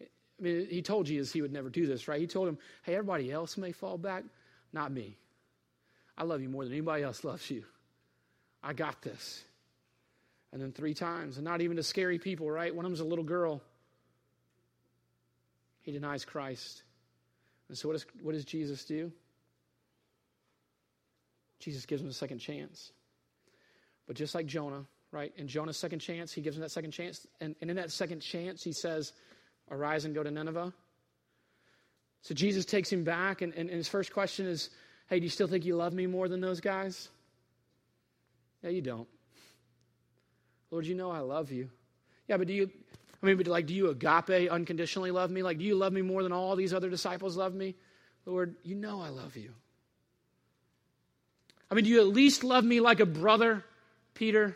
I 0.01 0.05
mean, 0.41 0.67
he 0.69 0.81
told 0.81 1.05
Jesus 1.05 1.31
he 1.31 1.41
would 1.41 1.53
never 1.53 1.69
do 1.69 1.85
this, 1.85 2.07
right? 2.07 2.19
He 2.19 2.27
told 2.27 2.49
him, 2.49 2.57
hey, 2.83 2.95
everybody 2.95 3.31
else 3.31 3.55
may 3.55 3.71
fall 3.71 3.97
back, 3.99 4.25
not 4.73 4.91
me. 4.91 5.15
I 6.17 6.23
love 6.23 6.41
you 6.41 6.49
more 6.49 6.65
than 6.65 6.73
anybody 6.73 7.03
else 7.03 7.23
loves 7.23 7.49
you. 7.49 7.63
I 8.63 8.73
got 8.73 9.01
this. 9.03 9.43
And 10.51 10.61
then 10.61 10.73
three 10.73 10.95
times, 10.95 11.37
and 11.37 11.45
not 11.45 11.61
even 11.61 11.77
to 11.77 11.83
scary 11.83 12.17
people, 12.17 12.49
right? 12.49 12.75
One 12.75 12.83
of 12.83 12.91
them's 12.91 12.99
a 12.99 13.05
little 13.05 13.23
girl. 13.23 13.61
He 15.83 15.91
denies 15.91 16.25
Christ. 16.25 16.81
And 17.69 17.77
so, 17.77 17.87
what 17.87 17.93
does, 17.93 18.05
what 18.21 18.33
does 18.33 18.45
Jesus 18.45 18.83
do? 18.83 19.11
Jesus 21.59 21.85
gives 21.85 22.01
him 22.01 22.09
a 22.09 22.13
second 22.13 22.39
chance. 22.39 22.91
But 24.07 24.15
just 24.15 24.33
like 24.33 24.47
Jonah, 24.47 24.85
right? 25.11 25.31
In 25.37 25.47
Jonah's 25.47 25.77
second 25.77 25.99
chance, 25.99 26.33
he 26.33 26.41
gives 26.41 26.57
him 26.57 26.61
that 26.61 26.71
second 26.71 26.91
chance. 26.91 27.27
And, 27.39 27.55
and 27.61 27.69
in 27.69 27.75
that 27.75 27.91
second 27.91 28.21
chance, 28.21 28.63
he 28.63 28.73
says, 28.73 29.13
Arise 29.69 30.05
and 30.05 30.15
go 30.15 30.23
to 30.23 30.31
Nineveh. 30.31 30.73
So 32.21 32.33
Jesus 32.33 32.65
takes 32.65 32.91
him 32.91 33.03
back, 33.03 33.41
and, 33.41 33.53
and, 33.53 33.69
and 33.69 33.77
his 33.77 33.87
first 33.87 34.13
question 34.13 34.47
is, 34.47 34.69
Hey, 35.07 35.19
do 35.19 35.23
you 35.23 35.29
still 35.29 35.47
think 35.47 35.65
you 35.65 35.75
love 35.75 35.93
me 35.93 36.07
more 36.07 36.27
than 36.27 36.41
those 36.41 36.59
guys? 36.59 37.09
Yeah, 38.63 38.71
you 38.71 38.81
don't. 38.81 39.07
Lord, 40.71 40.85
you 40.85 40.95
know 40.95 41.11
I 41.11 41.19
love 41.19 41.51
you. 41.51 41.69
Yeah, 42.27 42.37
but 42.37 42.47
do 42.47 42.53
you, 42.53 42.69
I 43.21 43.25
mean, 43.25 43.37
like, 43.45 43.65
do 43.65 43.73
you 43.73 43.89
agape 43.89 44.49
unconditionally 44.49 45.11
love 45.11 45.29
me? 45.29 45.43
Like, 45.43 45.57
do 45.57 45.65
you 45.65 45.75
love 45.75 45.91
me 45.91 46.01
more 46.01 46.23
than 46.23 46.31
all 46.31 46.55
these 46.55 46.73
other 46.73 46.89
disciples 46.89 47.35
love 47.35 47.53
me? 47.53 47.75
Lord, 48.25 48.55
you 48.63 48.75
know 48.75 49.01
I 49.01 49.09
love 49.09 49.35
you. 49.35 49.53
I 51.69 51.75
mean, 51.75 51.83
do 51.83 51.89
you 51.89 51.99
at 51.99 52.07
least 52.07 52.43
love 52.43 52.63
me 52.63 52.79
like 52.79 52.99
a 52.99 53.05
brother? 53.05 53.63
Peter, 54.13 54.55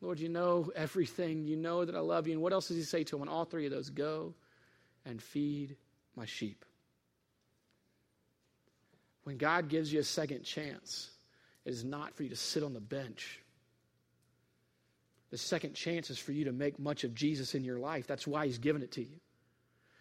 Lord, 0.00 0.18
you 0.18 0.28
know 0.28 0.70
everything. 0.74 1.46
You 1.46 1.56
know 1.56 1.84
that 1.84 1.94
I 1.94 2.00
love 2.00 2.26
you. 2.26 2.32
And 2.32 2.42
what 2.42 2.52
else 2.52 2.68
does 2.68 2.76
he 2.76 2.82
say 2.82 3.04
to 3.04 3.16
him 3.16 3.22
on 3.22 3.28
all 3.28 3.44
three 3.44 3.66
of 3.66 3.72
those? 3.72 3.90
Go 3.90 4.34
and 5.04 5.22
feed 5.22 5.76
my 6.16 6.24
sheep. 6.26 6.64
When 9.24 9.36
God 9.36 9.68
gives 9.68 9.92
you 9.92 10.00
a 10.00 10.04
second 10.04 10.44
chance, 10.44 11.10
it 11.64 11.72
is 11.72 11.84
not 11.84 12.14
for 12.14 12.22
you 12.22 12.30
to 12.30 12.36
sit 12.36 12.62
on 12.62 12.72
the 12.72 12.80
bench. 12.80 13.40
The 15.30 15.38
second 15.38 15.74
chance 15.74 16.10
is 16.10 16.18
for 16.18 16.32
you 16.32 16.44
to 16.46 16.52
make 16.52 16.78
much 16.78 17.04
of 17.04 17.14
Jesus 17.14 17.54
in 17.54 17.64
your 17.64 17.78
life. 17.78 18.06
That's 18.06 18.26
why 18.26 18.46
he's 18.46 18.58
given 18.58 18.82
it 18.82 18.92
to 18.92 19.02
you. 19.02 19.20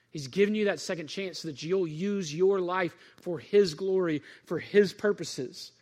He's 0.09 0.27
given 0.27 0.55
you 0.55 0.65
that 0.65 0.79
second 0.79 1.07
chance 1.07 1.39
so 1.39 1.49
that 1.49 1.61
you'll 1.61 1.87
use 1.87 2.33
your 2.33 2.61
life 2.61 2.95
for 3.17 3.39
his 3.39 3.73
glory, 3.73 4.21
for 4.45 4.57
his 4.57 4.93
purposes. 4.93 5.73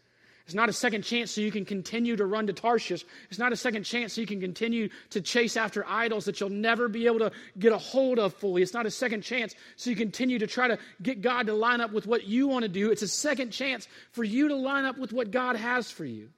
It's 0.46 0.54
not 0.54 0.70
a 0.70 0.74
second 0.74 1.02
chance 1.02 1.32
so 1.32 1.42
you 1.42 1.52
can 1.52 1.66
continue 1.66 2.16
to 2.16 2.26
run 2.26 2.46
to 2.48 2.54
Tarshish. 2.54 3.04
It's 3.30 3.40
not 3.40 3.52
a 3.52 3.56
second 3.56 3.84
chance 3.84 4.14
so 4.14 4.22
you 4.22 4.28
can 4.28 4.40
continue 4.40 4.90
to 5.10 5.22
chase 5.22 5.58
after 5.58 5.84
idols 5.88 6.26
that 6.26 6.40
you'll 6.40 6.50
never 6.50 6.88
be 6.88 7.08
able 7.08 7.20
to 7.20 7.32
get 7.58 7.74
a 7.74 7.78
hold 7.78 8.20
of 8.20 8.34
fully. 8.36 8.62
It's 8.62 8.74
not 8.74 8.86
a 8.86 8.92
second 8.92 9.22
chance 9.22 9.56
so 9.76 9.90
you 9.90 9.96
continue 9.96 10.38
to 10.38 10.46
try 10.46 10.68
to 10.68 10.78
get 11.02 11.22
God 11.22 11.48
to 11.48 11.54
line 11.54 11.82
up 11.82 11.92
with 11.94 12.06
what 12.06 12.26
you 12.26 12.48
want 12.48 12.62
to 12.62 12.70
do. 12.70 12.92
It's 12.92 13.02
a 13.02 13.08
second 13.08 13.52
chance 13.52 13.88
for 14.12 14.24
you 14.24 14.48
to 14.50 14.56
line 14.56 14.86
up 14.86 15.00
with 15.00 15.14
what 15.14 15.32
God 15.32 15.56
has 15.56 15.90
for 15.90 16.06
you. 16.06 16.30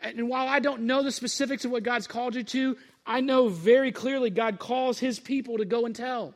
And 0.00 0.28
while 0.28 0.46
I 0.48 0.60
don't 0.60 0.82
know 0.82 1.02
the 1.02 1.12
specifics 1.12 1.64
of 1.64 1.70
what 1.70 1.82
God's 1.82 2.06
called 2.06 2.34
you 2.34 2.42
to, 2.42 2.76
I 3.06 3.20
know 3.20 3.48
very 3.48 3.92
clearly 3.92 4.30
God 4.30 4.58
calls 4.58 4.98
his 4.98 5.18
people 5.18 5.58
to 5.58 5.64
go 5.64 5.86
and 5.86 5.94
tell. 5.94 6.34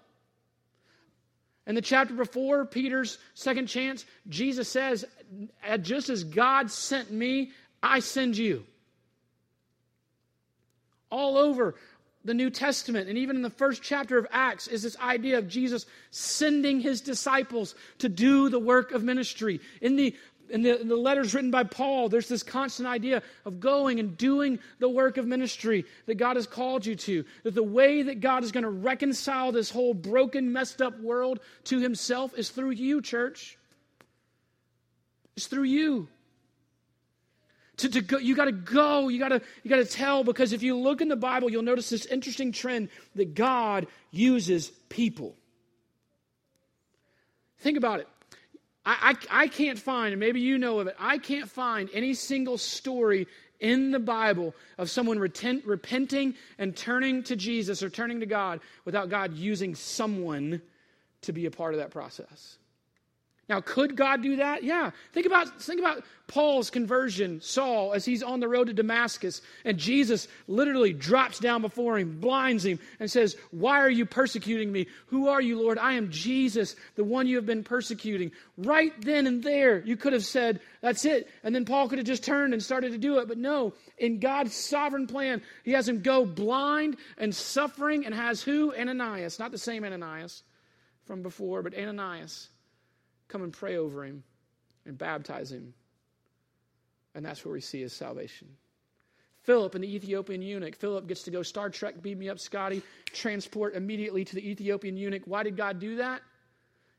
In 1.67 1.75
the 1.75 1.83
chapter 1.83 2.15
before, 2.15 2.65
Peter's 2.65 3.19
second 3.35 3.67
chance, 3.67 4.07
Jesus 4.29 4.69
says, 4.69 5.05
Just 5.83 6.09
as 6.09 6.25
God 6.25 6.71
sent 6.71 7.11
me, 7.11 7.51
I 7.83 8.01
send 8.01 8.39
you. 8.39 8.65
All 11.11 11.37
over 11.37 11.75
the 12.25 12.35
New 12.35 12.51
Testament 12.51 13.09
and 13.09 13.17
even 13.17 13.37
in 13.37 13.43
the 13.43 13.51
first 13.51 13.83
chapter 13.83 14.19
of 14.19 14.27
Acts 14.31 14.67
is 14.67 14.83
this 14.83 14.99
idea 14.99 15.39
of 15.39 15.49
Jesus 15.49 15.87
sending 16.11 16.81
his 16.81 17.01
disciples 17.01 17.75
to 17.99 18.09
do 18.09 18.49
the 18.49 18.59
work 18.59 18.93
of 18.93 19.03
ministry. 19.03 19.61
In 19.81 19.97
the 19.97 20.15
in 20.51 20.63
the, 20.63 20.81
in 20.81 20.89
the, 20.89 20.97
letters 20.97 21.35
written 21.35 21.51
by 21.51 21.65
Paul, 21.65 22.09
there's 22.09 22.29
this 22.29 22.43
constant 22.43 22.89
idea 22.89 23.23
of 23.45 23.61
going 23.61 24.01
and 24.01 24.17
doing 24.17 24.59
the 24.79 24.89
work 24.89 25.17
of 25.17 25.27
ministry 25.27 25.85
that 26.07 26.17
God 26.17 26.37
has 26.37 26.47
called 26.47 26.85
you 26.87 26.97
to. 26.97 27.25
That 27.45 27.55
the 27.55 27.63
way 27.63 28.03
that 28.03 28.21
God 28.21 28.45
is 28.45 28.53
going 28.53 28.65
to 28.65 28.71
reconcile 28.71 29.53
this 29.53 29.71
whole 29.71 29.95
broken, 29.95 30.53
messed 30.53 30.83
up 30.83 30.99
world 31.01 31.41
to 31.65 31.79
himself 31.79 32.37
is 32.37 32.51
through 32.51 32.71
you, 32.71 33.03
church. 33.03 33.59
It's 35.37 35.47
through 35.47 35.65
you. 35.65 36.09
To, 37.79 37.89
to 37.89 38.01
go, 38.01 38.19
you 38.19 38.35
got 38.35 38.47
to 38.47 38.53
go. 38.53 39.09
You 39.09 39.21
got 39.21 39.29
to 39.29 39.41
you 39.63 39.71
got 39.71 39.77
to 39.77 39.85
tell 39.85 40.25
because 40.25 40.53
if 40.53 40.65
you 40.65 40.77
look 40.77 41.01
in 41.01 41.09
the 41.09 41.17
Bible, 41.17 41.49
you'll 41.49 41.63
notice 41.63 41.91
this 41.91 42.07
interesting 42.07 42.51
trend 42.51 42.89
that 43.15 43.35
God 43.35 43.87
uses 44.11 44.71
people. 44.89 45.37
Think 47.61 47.79
about 47.79 48.01
it. 48.01 48.09
I, 48.85 49.17
I, 49.31 49.45
I 49.45 49.49
can't 49.49 49.79
find, 49.79 50.13
and 50.13 50.21
maybe 50.21 50.41
you 50.41 50.59
know 50.59 50.81
of 50.81 50.87
it, 50.87 50.97
I 50.99 51.19
can't 51.19 51.49
find 51.49 51.91
any 51.93 52.15
single 52.15 52.59
story 52.59 53.27
in 53.61 53.91
the 53.91 53.99
Bible 53.99 54.55
of 54.79 54.91
someone 54.91 55.19
retent, 55.19 55.63
repenting 55.67 56.35
and 56.59 56.77
turning 56.77 57.23
to 57.25 57.37
Jesus 57.37 57.83
or 57.83 57.91
turning 57.91 58.21
to 58.21 58.27
God 58.27 58.61
without 58.85 59.09
God 59.09 59.35
using 59.35 59.75
someone 59.75 60.63
to 61.23 61.33
be 61.33 61.47
a 61.47 61.51
part 61.51 61.75
of 61.75 61.81
that 61.81 61.91
process. 61.91 62.59
Now, 63.49 63.63
could 63.63 63.97
God 63.97 64.23
do 64.23 64.37
that? 64.37 64.63
Yeah. 64.63 64.91
Think 65.13 65.25
about, 65.25 65.63
think 65.63 65.81
about 65.81 66.05
Paul's 66.27 66.69
conversion, 66.69 67.41
Saul, 67.41 67.95
as 67.95 68.05
he's 68.05 68.23
on 68.23 68.41
the 68.41 68.49
road 68.49 68.67
to 68.67 68.75
Damascus, 68.75 69.41
and 69.65 69.79
Jesus 69.79 70.29
literally 70.47 70.93
drops 70.93 71.39
down 71.39 71.63
before 71.63 71.99
him, 71.99 72.21
blinds 72.21 72.67
him, 72.67 72.79
and 73.01 73.11
says, 73.11 73.37
Why 73.51 73.81
are 73.81 73.89
you 73.89 74.05
persecuting 74.05 74.71
me? 74.71 74.87
Who 75.07 75.29
are 75.29 75.41
you, 75.41 75.59
Lord? 75.59 75.79
I 75.79 75.95
am 75.95 76.11
Jesus, 76.11 76.77
the 76.97 77.05
one 77.05 77.27
you 77.27 77.37
have 77.37 77.47
been 77.47 77.65
persecuting. 77.65 78.33
Right 78.59 78.93
then 79.01 79.27
and 79.27 79.43
there, 79.43 79.79
you 79.81 79.97
could 79.97 80.13
have 80.13 80.27
said, 80.27 80.61
That's 80.83 81.07
it. 81.07 81.31
And 81.43 81.55
then 81.55 81.65
Paul 81.65 81.89
could 81.89 81.99
have 81.99 82.07
just 82.07 82.25
turned 82.25 82.53
and 82.53 82.63
started 82.63 82.93
to 82.93 82.99
do 82.99 83.19
it. 83.19 83.29
But 83.29 83.39
no, 83.39 83.73
in 83.97 84.21
God's 84.21 84.55
sovereign 84.55 85.07
plan, 85.07 85.41
he 85.65 85.73
has 85.73 85.89
him 85.89 86.03
go 86.03 86.27
blind 86.27 86.99
and 87.17 87.35
suffering 87.35 88.05
and 88.05 88.15
has 88.15 88.43
who? 88.43 88.75
Ananias. 88.75 89.39
Not 89.39 89.53
the 89.53 89.59
same 89.59 89.85
Ananias 89.85 90.43
from 91.07 91.23
before, 91.23 91.63
but 91.63 91.75
Ananias 91.75 92.51
come 93.29 93.43
and 93.43 93.53
pray 93.53 93.77
over 93.77 94.05
him 94.05 94.23
and 94.87 94.97
baptize 94.97 95.53
him. 95.53 95.75
And 97.15 97.25
that's 97.25 97.45
where 97.45 97.53
we 97.53 97.61
see 97.61 97.81
his 97.81 97.93
salvation. 97.93 98.49
Philip 99.43 99.75
and 99.75 99.83
the 99.83 99.95
Ethiopian 99.95 100.43
eunuch. 100.43 100.77
Philip 100.77 101.07
gets 101.07 101.23
to 101.23 101.31
go 101.31 101.43
Star 101.43 101.71
Trek, 101.71 102.03
beam 102.03 102.19
me 102.19 102.29
up, 102.29 102.39
Scotty, 102.39 102.83
transport 103.13 103.75
immediately 103.75 104.25
to 104.25 104.35
the 104.35 104.51
Ethiopian 104.51 104.97
eunuch. 104.97 105.23
Why 105.25 105.43
did 105.43 105.57
God 105.57 105.81
do 105.81 105.97
that? 105.97 106.21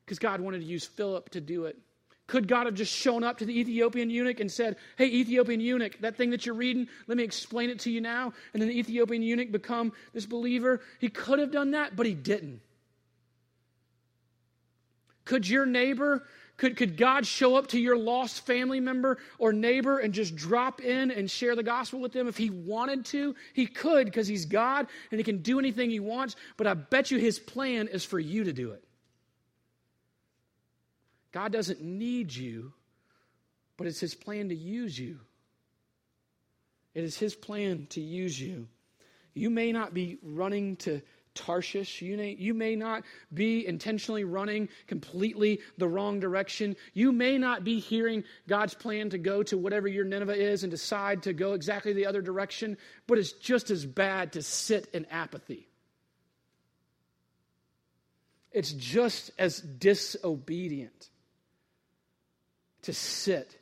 Because 0.04 0.20
God 0.20 0.42
wanted 0.42 0.60
to 0.60 0.66
use 0.66 0.86
Philip 0.86 1.30
to 1.30 1.42
do 1.42 1.66
it. 1.66 1.78
Could 2.26 2.48
God 2.48 2.68
have 2.68 2.76
just 2.76 2.94
shown 2.94 3.24
up 3.24 3.40
to 3.40 3.46
the 3.46 3.60
Ethiopian 3.60 4.10
eunuch 4.10 4.40
and 4.40 4.52
said, 4.52 4.78
Hey, 4.98 5.08
Ethiopian 5.08 5.60
eunuch, 5.60 6.00
that 6.02 6.16
thing 6.16 6.30
that 6.30 6.46
you're 6.46 6.56
reading, 6.56 6.88
let 7.08 7.18
me 7.18 7.24
explain 7.24 7.70
it 7.72 7.80
to 7.80 7.92
you 7.92 8.02
now? 8.02 8.34
And 8.54 8.62
then 8.62 8.70
the 8.70 8.80
Ethiopian 8.80 9.24
eunuch 9.24 9.52
become 9.52 9.94
this 10.14 10.28
believer? 10.28 10.82
He 11.00 11.10
could 11.10 11.40
have 11.40 11.52
done 11.52 11.72
that, 11.72 11.96
but 11.96 12.06
he 12.06 12.14
didn't. 12.14 12.62
Could 15.30 15.48
your 15.48 15.68
neighbor, 15.68 16.26
could, 16.58 16.76
could 16.76 16.98
God 16.98 17.24
show 17.24 17.56
up 17.56 17.68
to 17.68 17.80
your 17.80 17.96
lost 17.96 18.48
family 18.48 18.80
member 18.80 19.20
or 19.38 19.54
neighbor 19.54 20.00
and 20.00 20.12
just 20.12 20.36
drop 20.36 20.82
in 20.82 21.12
and 21.12 21.30
share 21.30 21.56
the 21.56 21.62
gospel 21.62 22.00
with 22.00 22.14
them 22.14 22.28
if 22.28 22.36
he 22.36 22.50
wanted 22.50 23.06
to? 23.06 23.36
He 23.54 23.68
could 23.68 24.06
because 24.06 24.28
he's 24.28 24.46
God 24.46 24.88
and 25.12 25.20
he 25.20 25.24
can 25.24 25.44
do 25.44 25.60
anything 25.60 25.92
he 25.92 26.00
wants, 26.00 26.36
but 26.58 26.66
I 26.66 26.74
bet 26.74 27.12
you 27.12 27.20
his 27.20 27.38
plan 27.38 27.88
is 27.90 28.04
for 28.04 28.18
you 28.18 28.46
to 28.46 28.52
do 28.52 28.72
it. 28.72 28.84
God 31.32 31.52
doesn't 31.52 31.80
need 31.80 32.34
you, 32.34 32.74
but 33.78 33.86
it's 33.86 34.00
his 34.00 34.16
plan 34.16 34.50
to 34.50 34.56
use 34.56 34.98
you. 34.98 35.20
It 36.96 37.04
is 37.04 37.20
his 37.20 37.36
plan 37.36 37.86
to 37.92 38.02
use 38.02 38.42
you. 38.42 38.68
You 39.36 39.52
may 39.52 39.72
not 39.72 39.94
be 39.94 40.18
running 40.24 40.76
to 40.78 41.04
Tarshish. 41.36 42.02
You 42.02 42.18
may, 42.18 42.36
you 42.38 42.54
may 42.54 42.76
not 42.76 43.04
be 43.34 43.66
intentionally 43.66 44.24
running 44.24 44.70
completely 44.88 45.62
the 45.78 45.88
wrong 45.88 46.20
direction. 46.20 46.76
You 46.94 47.12
may 47.12 47.38
not 47.38 47.64
be 47.64 47.80
hearing 47.80 48.24
God's 48.48 48.74
plan 48.74 49.10
to 49.12 49.18
go 49.18 49.44
to 49.44 49.58
whatever 49.58 49.88
your 49.88 50.06
Nineveh 50.06 50.36
is 50.36 50.64
and 50.64 50.72
decide 50.72 51.24
to 51.24 51.34
go 51.34 51.54
exactly 51.54 51.94
the 51.94 52.06
other 52.06 52.22
direction, 52.22 52.78
but 53.08 53.18
it's 53.18 53.32
just 53.32 53.72
as 53.72 53.86
bad 53.86 54.34
to 54.34 54.42
sit 54.42 54.88
in 54.94 55.06
apathy. 55.06 55.68
It's 58.52 58.72
just 58.72 59.32
as 59.38 59.60
disobedient 59.60 61.10
to 62.84 62.94
sit 62.94 63.58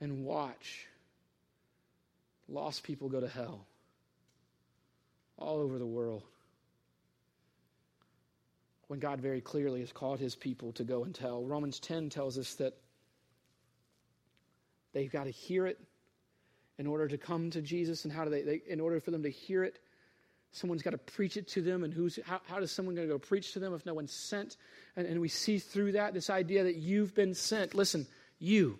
and 0.00 0.24
watch 0.24 0.86
lost 2.48 2.82
people 2.82 3.08
go 3.08 3.20
to 3.20 3.28
hell 3.28 3.66
all 5.38 5.58
over 5.58 5.78
the 5.78 5.86
world 5.86 6.22
when 8.92 9.00
God 9.00 9.22
very 9.22 9.40
clearly 9.40 9.80
has 9.80 9.90
called 9.90 10.20
his 10.20 10.36
people 10.36 10.70
to 10.72 10.84
go 10.84 11.04
and 11.04 11.14
tell. 11.14 11.42
Romans 11.44 11.80
10 11.80 12.10
tells 12.10 12.36
us 12.36 12.56
that 12.56 12.76
they've 14.92 15.10
got 15.10 15.24
to 15.24 15.30
hear 15.30 15.66
it 15.66 15.80
in 16.76 16.86
order 16.86 17.08
to 17.08 17.16
come 17.16 17.48
to 17.52 17.62
Jesus. 17.62 18.04
And 18.04 18.12
how 18.12 18.24
do 18.24 18.30
they, 18.30 18.42
they 18.42 18.60
in 18.68 18.80
order 18.80 19.00
for 19.00 19.10
them 19.10 19.22
to 19.22 19.30
hear 19.30 19.64
it, 19.64 19.78
someone's 20.50 20.82
got 20.82 20.90
to 20.90 20.98
preach 20.98 21.38
it 21.38 21.48
to 21.48 21.62
them. 21.62 21.84
And 21.84 21.94
who's, 21.94 22.18
how, 22.26 22.42
how 22.44 22.60
does 22.60 22.70
someone 22.70 22.94
going 22.94 23.08
to 23.08 23.14
go 23.14 23.18
preach 23.18 23.54
to 23.54 23.60
them 23.60 23.72
if 23.72 23.86
no 23.86 23.94
one's 23.94 24.12
sent? 24.12 24.58
And, 24.94 25.06
and 25.06 25.22
we 25.22 25.28
see 25.28 25.58
through 25.58 25.92
that 25.92 26.12
this 26.12 26.28
idea 26.28 26.64
that 26.64 26.76
you've 26.76 27.14
been 27.14 27.32
sent. 27.32 27.74
Listen, 27.74 28.06
you. 28.38 28.78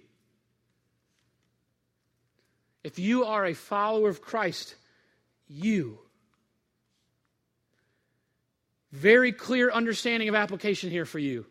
If 2.85 2.98
you 2.98 3.25
are 3.25 3.46
a 3.46 3.55
follower 3.55 4.11
of 4.11 4.20
Christ, 4.20 4.75
you 5.48 6.01
very 8.92 9.33
clear 9.33 9.70
understanding 9.70 10.28
of 10.28 10.35
application 10.35 10.90
here 10.90 11.07
for 11.07 11.19
you. 11.19 11.46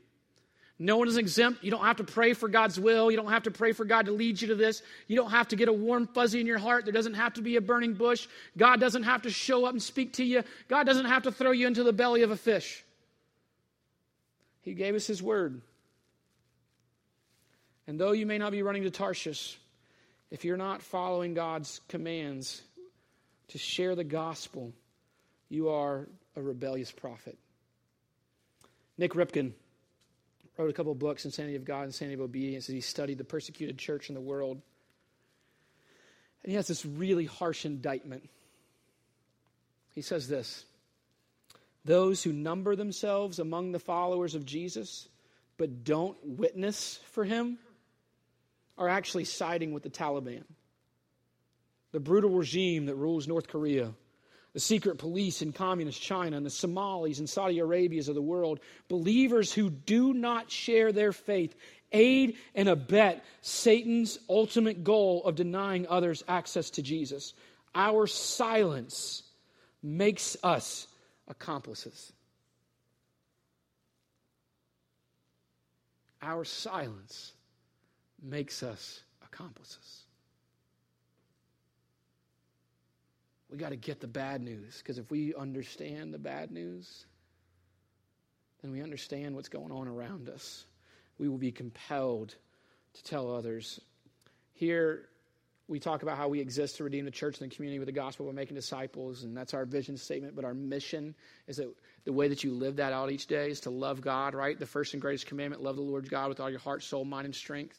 No 0.78 0.98
one 0.98 1.08
is 1.08 1.18
exempt. 1.18 1.64
You 1.64 1.70
don't 1.70 1.84
have 1.84 1.98
to 1.98 2.04
pray 2.04 2.34
for 2.34 2.50
God's 2.50 2.80
will. 2.80 3.12
You 3.12 3.18
don't 3.18 3.30
have 3.30 3.44
to 3.44 3.52
pray 3.52 3.72
for 3.72 3.86
God 3.86 4.08
to 4.08 4.12
lead 4.12 4.42
you 4.42 4.48
to 4.48 4.56
this. 4.56 4.82
You 5.08 5.16
don't 5.16 5.30
have 5.30 5.48
to 5.50 5.56
get 5.56 5.68
a 5.68 5.74
warm 5.74 6.08
fuzzy 6.08 6.40
in 6.40 6.48
your 6.48 6.58
heart. 6.58 6.86
There 6.86 6.94
doesn't 6.94 7.14
have 7.14 7.36
to 7.36 7.44
be 7.44 7.56
a 7.56 7.62
burning 7.62 7.94
bush. 7.94 8.28
God 8.58 8.80
doesn't 8.80 9.04
have 9.04 9.22
to 9.24 9.30
show 9.30 9.66
up 9.66 9.74
and 9.74 9.82
speak 9.82 10.14
to 10.14 10.24
you. 10.24 10.44
God 10.70 10.88
doesn't 10.88 11.06
have 11.06 11.24
to 11.24 11.32
throw 11.32 11.52
you 11.52 11.68
into 11.68 11.84
the 11.84 11.94
belly 11.94 12.24
of 12.24 12.32
a 12.32 12.38
fish. 12.38 12.84
He 14.62 14.74
gave 14.74 14.96
us 14.96 15.06
His 15.06 15.22
word. 15.22 15.62
And 17.86 18.00
though 18.00 18.12
you 18.12 18.26
may 18.26 18.40
not 18.40 18.52
be 18.52 18.64
running 18.64 18.84
to 18.84 18.92
Tarshish, 18.92 19.60
if 20.32 20.46
you're 20.46 20.58
not 20.58 20.82
following 20.82 21.36
God's 21.36 21.82
commands 21.90 22.62
to 23.50 23.60
share 23.60 23.96
the 23.96 24.04
gospel, 24.04 24.74
you 25.48 25.70
are 25.70 26.08
a 26.36 26.42
rebellious 26.42 26.92
prophet. 26.92 27.38
Nik 28.98 29.14
Ripken 29.14 29.54
wrote 30.58 30.70
a 30.70 30.74
couple 30.74 30.94
books, 30.96 31.26
Insanity 31.26 31.56
of 31.56 31.66
God, 31.66 31.82
and 31.82 31.88
Insanity 31.88 32.16
of 32.16 32.22
Obedience, 32.22 32.70
as 32.70 32.76
he 32.76 32.82
studied 32.82 33.18
the 33.18 33.24
persecuted 33.24 33.78
church 33.78 34.10
in 34.10 34.16
the 34.16 34.22
world. 34.22 34.62
And 36.44 36.52
he 36.52 36.56
has 36.56 36.68
this 36.68 36.86
really 36.86 37.26
harsh 37.26 37.66
indictment. 37.66 38.30
He 39.94 40.02
says 40.02 40.28
this 40.28 40.66
Those 41.86 42.24
who 42.24 42.34
number 42.34 42.76
themselves 42.76 43.40
among 43.40 43.72
the 43.72 43.80
followers 43.80 44.36
of 44.36 44.46
Jesus 44.46 45.08
but 45.58 45.84
don't 45.84 46.18
witness 46.24 47.00
for 47.12 47.24
him 47.24 47.60
are 48.78 48.90
actually 48.90 49.26
siding 49.26 49.74
with 49.74 49.84
the 49.84 49.92
Taliban, 49.92 50.44
the 51.92 52.00
brutal 52.00 52.32
regime 52.32 52.88
that 52.88 52.96
rules 52.96 53.28
North 53.28 53.48
Korea, 53.48 53.94
the 54.54 54.60
secret 54.60 54.98
police 54.98 55.42
in 55.42 55.54
communist 55.54 56.02
China, 56.02 56.38
and 56.38 56.46
the 56.46 56.50
Somalis 56.50 57.20
and 57.20 57.30
Saudi 57.30 57.60
Arabias 57.60 58.08
of 58.08 58.16
the 58.16 58.22
world. 58.22 58.60
Believers 58.90 59.54
who 59.54 59.70
do 59.70 60.14
not 60.14 60.52
share 60.52 60.92
their 60.92 61.14
faith 61.14 61.56
aid 61.92 62.38
and 62.56 62.70
abet 62.70 63.24
Satan's 63.42 64.20
ultimate 64.30 64.84
goal 64.84 65.24
of 65.26 65.36
denying 65.36 65.88
others 65.88 66.24
access 66.28 66.70
to 66.72 66.82
Jesus. 66.82 67.34
Our 67.74 68.08
silence 68.08 69.24
makes 69.82 70.38
us 70.44 70.88
accomplices. 71.28 72.12
Our 76.22 76.46
silence 76.46 77.34
makes 78.22 78.62
us 78.62 79.02
accomplices. 79.24 80.01
We 83.52 83.58
got 83.58 83.70
to 83.70 83.76
get 83.76 84.00
the 84.00 84.08
bad 84.08 84.42
news 84.42 84.78
because 84.78 84.98
if 84.98 85.12
we 85.12 85.36
understand 85.36 86.14
the 86.14 86.20
bad 86.20 86.52
news, 86.52 87.06
then 88.62 88.72
we 88.72 88.82
understand 88.82 89.36
what's 89.36 89.50
going 89.50 89.72
on 89.72 89.88
around 89.88 90.30
us. 90.30 90.66
We 91.18 91.28
will 91.28 91.38
be 91.38 91.52
compelled 91.52 92.34
to 92.94 93.04
tell 93.04 93.34
others. 93.36 93.82
Here, 94.54 95.10
we 95.68 95.80
talk 95.80 96.04
about 96.04 96.18
how 96.18 96.28
we 96.28 96.40
exist 96.40 96.78
to 96.78 96.84
redeem 96.84 97.06
the 97.06 97.12
church 97.12 97.40
and 97.40 97.50
the 97.50 97.56
community 97.56 97.80
with 97.80 97.88
the 97.88 97.94
gospel 97.94 98.26
by 98.26 98.32
making 98.34 98.56
disciples, 98.56 99.24
and 99.24 99.36
that's 99.36 99.54
our 99.54 99.66
vision 99.66 99.98
statement. 99.98 100.36
But 100.36 100.46
our 100.46 100.54
mission 100.54 101.16
is 101.48 101.58
that 101.58 101.74
the 102.06 102.14
way 102.14 102.28
that 102.30 102.44
you 102.44 102.54
live 102.54 102.78
that 102.78 102.94
out 102.94 103.12
each 103.12 103.28
day 103.28 103.50
is 103.50 103.62
to 103.62 103.70
love 103.70 104.02
God, 104.02 104.34
right? 104.34 104.58
The 104.58 104.66
first 104.66 104.94
and 104.94 105.02
greatest 105.02 105.28
commandment 105.28 105.62
love 105.62 105.76
the 105.76 105.82
Lord 105.82 106.10
God 106.10 106.30
with 106.30 106.40
all 106.40 106.50
your 106.50 106.60
heart, 106.60 106.84
soul, 106.84 107.06
mind, 107.06 107.26
and 107.26 107.36
strength. 107.36 107.78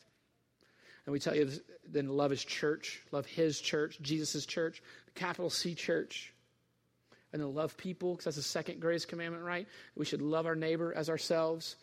And 1.07 1.13
we 1.13 1.19
tell 1.19 1.35
you 1.35 1.51
then 1.89 2.09
love 2.09 2.31
his 2.31 2.45
church, 2.45 3.03
love 3.11 3.27
his 3.27 3.61
church, 3.61 3.99
Jesus' 4.01 4.47
church, 4.47 4.83
the 5.07 5.13
capital 5.13 5.51
C 5.51 5.75
church. 5.75 6.33
And 7.33 7.41
then 7.41 7.55
love 7.55 7.77
people, 7.77 8.13
because 8.13 8.27
that's 8.27 8.37
the 8.37 8.43
second 8.43 8.81
greatest 8.81 9.09
commandment, 9.09 9.43
right? 9.43 9.67
We 9.97 10.05
should 10.05 10.21
love 10.21 10.47
our 10.47 10.55
neighbor 10.55 10.93
as 10.95 11.09
ourselves. 11.09 11.77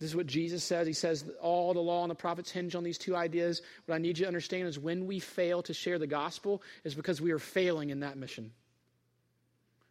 This 0.00 0.10
is 0.10 0.16
what 0.16 0.26
Jesus 0.26 0.64
says. 0.64 0.86
He 0.86 0.92
says 0.92 1.24
all 1.40 1.72
the 1.74 1.80
law 1.80 2.02
and 2.02 2.10
the 2.10 2.16
prophets 2.16 2.50
hinge 2.50 2.74
on 2.74 2.82
these 2.82 2.98
two 2.98 3.14
ideas. 3.14 3.62
What 3.86 3.94
I 3.94 3.98
need 3.98 4.18
you 4.18 4.24
to 4.24 4.28
understand 4.28 4.66
is 4.66 4.78
when 4.78 5.06
we 5.06 5.20
fail 5.20 5.62
to 5.62 5.74
share 5.74 5.98
the 5.98 6.06
gospel 6.06 6.62
is 6.84 6.94
because 6.94 7.20
we 7.20 7.30
are 7.30 7.38
failing 7.38 7.90
in 7.90 8.00
that 8.00 8.16
mission. 8.16 8.50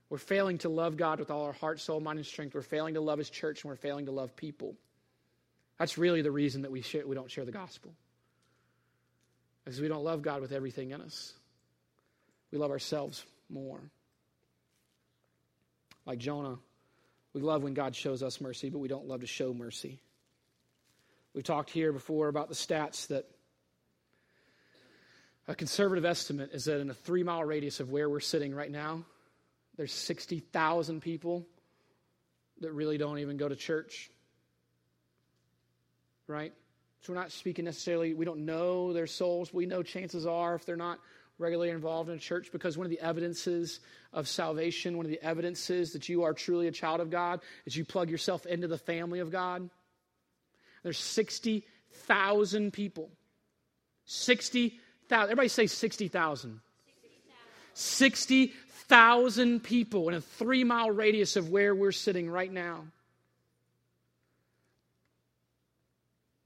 We're 0.09 0.17
failing 0.17 0.57
to 0.59 0.70
love 0.70 0.97
God 0.97 1.20
with 1.20 1.30
all 1.30 1.45
our 1.45 1.53
heart, 1.53 1.80
soul, 1.80 1.99
mind, 1.99 2.17
and 2.17 2.26
strength. 2.26 2.55
We're 2.55 2.61
failing 2.63 2.95
to 2.95 3.01
love 3.01 3.20
His 3.20 3.30
church, 3.30 3.63
and 3.63 3.70
we're 3.70 3.78
failing 3.78 4.07
to 4.07 4.11
love 4.11 4.36
people. 4.36 4.76
That's 5.78 5.97
really 5.97 6.24
the 6.24 6.32
reason 6.32 6.63
that 6.63 6.72
we, 6.72 6.82
share, 6.82 7.05
we 7.05 7.15
don't 7.15 7.30
share 7.30 7.45
the 7.45 7.51
gospel. 7.51 7.93
Because 9.70 9.82
we 9.82 9.88
don't 9.88 10.03
love 10.03 10.24
God 10.24 10.41
with 10.41 10.51
everything 10.51 10.89
in 10.89 11.01
us. 11.01 11.32
We 12.51 12.57
love 12.57 12.72
ourselves 12.72 13.24
more. 13.51 13.80
Like 16.07 16.17
Jonah, 16.17 16.57
we 17.36 17.41
love 17.41 17.61
when 17.61 17.76
God 17.76 17.95
shows 17.95 18.24
us 18.24 18.41
mercy, 18.41 18.72
but 18.72 18.80
we 18.80 18.88
don't 18.88 19.07
love 19.07 19.22
to 19.22 19.28
show 19.28 19.53
mercy. 19.53 19.99
We've 21.36 21.43
talked 21.43 21.70
here 21.70 21.93
before 21.93 22.30
about 22.30 22.49
the 22.49 22.55
stats 22.55 23.09
that 23.09 23.30
a 25.47 25.53
conservative 25.53 26.03
estimate 26.03 26.49
is 26.51 26.65
that 26.65 26.80
in 26.80 26.89
a 26.89 26.95
three 26.95 27.22
mile 27.22 27.45
radius 27.45 27.80
of 27.80 27.91
where 27.91 28.09
we're 28.09 28.22
sitting 28.22 28.55
right 28.55 28.72
now, 28.72 29.03
there's 29.78 29.93
60,000 29.93 30.99
people 30.99 31.45
that 32.61 32.72
really 32.72 32.97
don't 32.97 33.20
even 33.20 33.38
go 33.38 33.47
to 33.47 33.55
church. 33.55 34.09
Right? 36.26 36.53
So 37.02 37.14
we're 37.14 37.20
not 37.20 37.32
speaking 37.32 37.66
necessarily, 37.66 38.14
we 38.14 38.26
don't 38.26 38.45
know 38.45 38.91
their 38.91 39.08
souls. 39.08 39.54
We 39.54 39.66
know 39.66 39.84
chances 39.84 40.26
are 40.26 40.56
if 40.56 40.66
they're 40.66 40.76
not 40.76 41.00
regularly 41.38 41.72
involved 41.72 42.10
in 42.10 42.16
a 42.16 42.20
church 42.20 42.52
because 42.52 42.78
one 42.78 42.86
of 42.86 42.91
the 42.91 43.00
evidences 43.00 43.80
of 44.12 44.28
salvation, 44.28 44.97
one 44.97 45.06
of 45.06 45.12
the 45.12 45.24
evidences 45.24 45.93
that 45.93 46.10
you 46.10 46.24
are 46.24 46.34
truly 46.34 46.68
a 46.68 46.72
child 46.72 47.00
of 47.00 47.10
God 47.10 47.39
is 47.66 47.76
you 47.76 47.86
plug 47.86 48.10
yourself 48.10 48.45
into 48.45 48.68
the 48.68 48.78
family 48.78 49.20
of 49.20 49.32
God. 49.32 49.70
There's 50.84 50.97
60,000 50.97 52.74
people. 52.74 53.10
60,000. 54.06 55.24
Everybody 55.24 55.47
say 55.47 55.68
60,000. 55.68 56.60
60,000 57.74 59.64
people 59.64 60.10
in 60.10 60.16
a 60.16 60.22
three 60.22 60.66
mile 60.66 60.91
radius 60.91 61.38
of 61.38 61.50
where 61.50 61.74
we're 61.74 61.93
sitting 61.93 62.30
right 62.30 62.52
now 62.52 62.84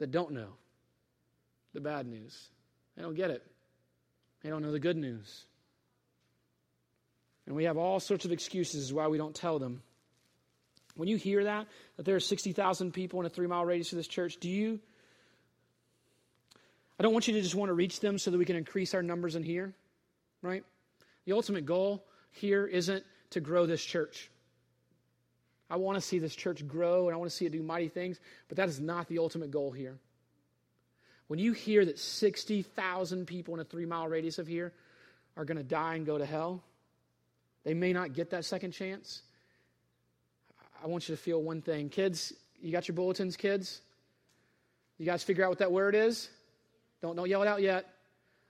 that 0.03 0.11
don't 0.11 0.31
know 0.31 0.49
the 1.73 1.79
bad 1.79 2.05
news. 2.05 2.49
They 2.97 3.03
don't 3.03 3.15
get 3.15 3.31
it. 3.31 3.41
They 4.41 4.49
don't 4.49 4.61
know 4.61 4.73
the 4.73 4.79
good 4.79 4.97
news. 4.97 5.45
And 7.47 7.55
we 7.55 7.63
have 7.63 7.77
all 7.77 8.01
sorts 8.01 8.25
of 8.25 8.33
excuses 8.33 8.91
why 8.91 9.07
we 9.07 9.17
don't 9.17 9.33
tell 9.33 9.59
them. 9.59 9.81
When 10.97 11.07
you 11.07 11.15
hear 11.15 11.45
that, 11.45 11.67
that 11.95 12.03
there 12.03 12.17
are 12.17 12.19
60,000 12.19 12.91
people 12.91 13.21
in 13.21 13.25
a 13.25 13.29
three 13.29 13.47
mile 13.47 13.63
radius 13.63 13.93
of 13.93 13.97
this 13.97 14.09
church, 14.09 14.35
do 14.41 14.49
you? 14.49 14.81
I 16.99 17.03
don't 17.03 17.13
want 17.13 17.29
you 17.29 17.33
to 17.35 17.41
just 17.41 17.55
want 17.55 17.69
to 17.69 17.73
reach 17.73 18.01
them 18.01 18.17
so 18.17 18.29
that 18.29 18.37
we 18.37 18.43
can 18.43 18.57
increase 18.57 18.93
our 18.93 19.03
numbers 19.03 19.37
in 19.37 19.43
here, 19.43 19.73
right? 20.41 20.65
The 21.23 21.31
ultimate 21.31 21.65
goal 21.65 22.03
here 22.31 22.65
isn't 22.65 23.05
to 23.29 23.39
grow 23.39 23.65
this 23.67 23.81
church. 23.81 24.29
I 25.73 25.75
want 25.75 25.95
to 25.95 26.01
see 26.01 26.19
this 26.19 26.35
church 26.35 26.67
grow 26.67 27.07
and 27.07 27.15
I 27.15 27.17
want 27.17 27.31
to 27.31 27.35
see 27.35 27.47
it 27.47 27.51
do 27.51 27.63
mighty 27.63 27.87
things, 27.87 28.19
but 28.47 28.57
that 28.57 28.69
is 28.69 28.79
not 28.79 29.07
the 29.07 29.17
ultimate 29.17 29.49
goal 29.49 29.71
here. 29.71 29.97
When 31.25 31.39
you 31.39 31.51
hear 31.51 31.83
that 31.83 31.97
60,000 31.97 33.25
people 33.25 33.55
in 33.55 33.59
a 33.59 33.63
three 33.63 33.87
mile 33.87 34.07
radius 34.07 34.37
of 34.37 34.45
here 34.45 34.71
are 35.35 35.45
going 35.45 35.57
to 35.57 35.63
die 35.63 35.95
and 35.95 36.05
go 36.05 36.19
to 36.19 36.27
hell, 36.27 36.61
they 37.63 37.73
may 37.73 37.91
not 37.91 38.13
get 38.13 38.29
that 38.29 38.45
second 38.45 38.73
chance. 38.73 39.23
I 40.83 40.85
want 40.85 41.09
you 41.09 41.15
to 41.15 41.19
feel 41.19 41.41
one 41.41 41.63
thing. 41.63 41.89
Kids, 41.89 42.33
you 42.61 42.71
got 42.71 42.87
your 42.87 42.93
bulletins, 42.93 43.35
kids? 43.35 43.81
You 44.99 45.07
guys 45.07 45.23
figure 45.23 45.43
out 45.43 45.49
what 45.49 45.57
that 45.57 45.71
word 45.71 45.95
is? 45.95 46.29
Don't, 47.01 47.15
don't 47.15 47.27
yell 47.27 47.41
it 47.41 47.47
out 47.47 47.63
yet. 47.63 47.87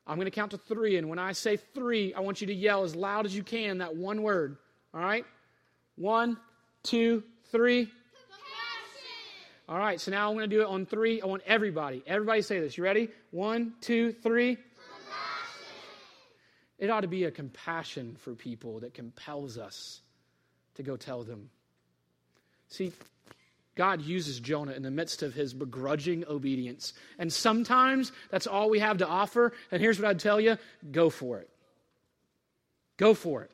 I'm 0.05 0.17
going 0.17 0.25
to 0.25 0.31
count 0.31 0.51
to 0.51 0.57
three, 0.57 0.97
and 0.97 1.07
when 1.07 1.19
I 1.19 1.31
say 1.31 1.55
three, 1.55 2.13
I 2.13 2.19
want 2.19 2.41
you 2.41 2.47
to 2.47 2.53
yell 2.53 2.83
as 2.83 2.97
loud 2.97 3.25
as 3.25 3.33
you 3.33 3.43
can 3.43 3.77
that 3.77 3.95
one 3.95 4.23
word. 4.23 4.57
All 4.93 4.99
right? 4.99 5.25
One, 5.95 6.37
two, 6.83 7.23
three. 7.51 7.89
All 9.67 9.77
right, 9.77 9.99
so 9.99 10.11
now 10.11 10.29
I'm 10.29 10.35
going 10.35 10.49
to 10.49 10.55
do 10.55 10.61
it 10.61 10.67
on 10.67 10.85
three. 10.85 11.21
I 11.21 11.25
want 11.25 11.43
everybody. 11.45 12.03
Everybody 12.05 12.41
say 12.41 12.59
this. 12.59 12.77
You 12.77 12.83
ready? 12.83 13.09
One, 13.31 13.73
two, 13.81 14.11
three. 14.11 14.57
It 16.77 16.89
ought 16.89 17.01
to 17.01 17.07
be 17.07 17.23
a 17.23 17.31
compassion 17.31 18.17
for 18.19 18.35
people 18.35 18.81
that 18.81 18.93
compels 18.93 19.57
us 19.57 20.01
to 20.75 20.83
go 20.83 20.97
tell 20.97 21.23
them. 21.23 21.49
See, 22.67 22.91
God 23.75 24.01
uses 24.01 24.39
Jonah 24.39 24.73
in 24.73 24.83
the 24.83 24.91
midst 24.91 25.23
of 25.23 25.33
his 25.33 25.53
begrudging 25.53 26.25
obedience. 26.27 26.93
And 27.17 27.31
sometimes 27.31 28.11
that's 28.29 28.47
all 28.47 28.69
we 28.69 28.79
have 28.79 28.97
to 28.97 29.07
offer. 29.07 29.53
And 29.71 29.81
here's 29.81 29.99
what 29.99 30.09
I'd 30.09 30.19
tell 30.19 30.41
you 30.41 30.57
go 30.91 31.09
for 31.09 31.39
it. 31.39 31.49
Go 32.97 33.13
for 33.13 33.43
it. 33.43 33.51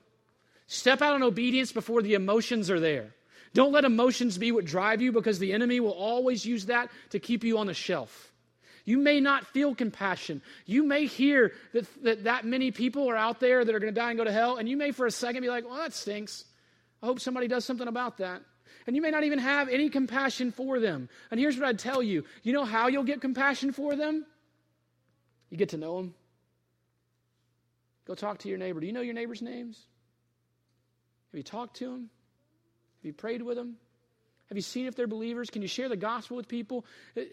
Step 0.65 1.01
out 1.01 1.15
in 1.15 1.23
obedience 1.23 1.71
before 1.71 2.01
the 2.01 2.15
emotions 2.15 2.69
are 2.69 2.79
there. 2.79 3.13
Don't 3.53 3.71
let 3.71 3.85
emotions 3.85 4.37
be 4.37 4.51
what 4.51 4.65
drive 4.65 5.01
you 5.01 5.11
because 5.11 5.39
the 5.39 5.53
enemy 5.53 5.79
will 5.79 5.91
always 5.91 6.45
use 6.45 6.67
that 6.67 6.89
to 7.11 7.19
keep 7.19 7.43
you 7.43 7.57
on 7.57 7.67
the 7.67 7.73
shelf. 7.73 8.31
You 8.85 8.97
may 8.97 9.19
not 9.19 9.45
feel 9.47 9.75
compassion. 9.75 10.41
You 10.65 10.83
may 10.83 11.05
hear 11.05 11.53
that, 11.73 12.03
that 12.03 12.23
that 12.23 12.45
many 12.45 12.71
people 12.71 13.09
are 13.09 13.15
out 13.15 13.39
there 13.39 13.63
that 13.63 13.75
are 13.75 13.79
going 13.79 13.93
to 13.93 13.99
die 13.99 14.09
and 14.09 14.17
go 14.17 14.23
to 14.23 14.31
hell, 14.31 14.57
and 14.57 14.67
you 14.67 14.77
may 14.77 14.91
for 14.91 15.05
a 15.05 15.11
second 15.11 15.41
be 15.41 15.49
like, 15.49 15.65
well, 15.65 15.77
that 15.77 15.93
stinks. 15.93 16.45
I 17.01 17.05
hope 17.05 17.19
somebody 17.19 17.47
does 17.47 17.65
something 17.65 17.87
about 17.87 18.17
that. 18.17 18.41
And 18.87 18.95
you 18.95 19.01
may 19.01 19.11
not 19.11 19.23
even 19.23 19.39
have 19.39 19.69
any 19.69 19.89
compassion 19.89 20.51
for 20.51 20.79
them. 20.79 21.09
And 21.29 21.39
here's 21.39 21.57
what 21.57 21.67
I'd 21.67 21.79
tell 21.79 22.01
you 22.01 22.25
you 22.43 22.53
know 22.53 22.65
how 22.65 22.87
you'll 22.87 23.03
get 23.03 23.21
compassion 23.21 23.71
for 23.71 23.95
them? 23.95 24.25
You 25.49 25.57
get 25.57 25.69
to 25.69 25.77
know 25.77 25.97
them. 25.97 26.13
Go 28.05 28.15
talk 28.15 28.39
to 28.39 28.49
your 28.49 28.57
neighbor. 28.57 28.79
Do 28.79 28.87
you 28.87 28.93
know 28.93 29.01
your 29.01 29.13
neighbor's 29.13 29.41
names? 29.41 29.85
Have 31.31 31.37
you 31.37 31.43
talked 31.43 31.75
to 31.77 31.85
them? 31.85 32.09
Have 32.99 33.05
you 33.05 33.13
prayed 33.13 33.41
with 33.41 33.57
them? 33.57 33.77
Have 34.49 34.57
you 34.57 34.63
seen 34.63 34.87
if 34.87 34.95
they're 34.95 35.05
believers? 35.05 35.51
Can 35.51 35.61
you 35.61 35.67
share 35.67 35.89
the 35.89 35.95
gospel 35.95 36.35
with 36.35 36.47
people? 36.47 36.83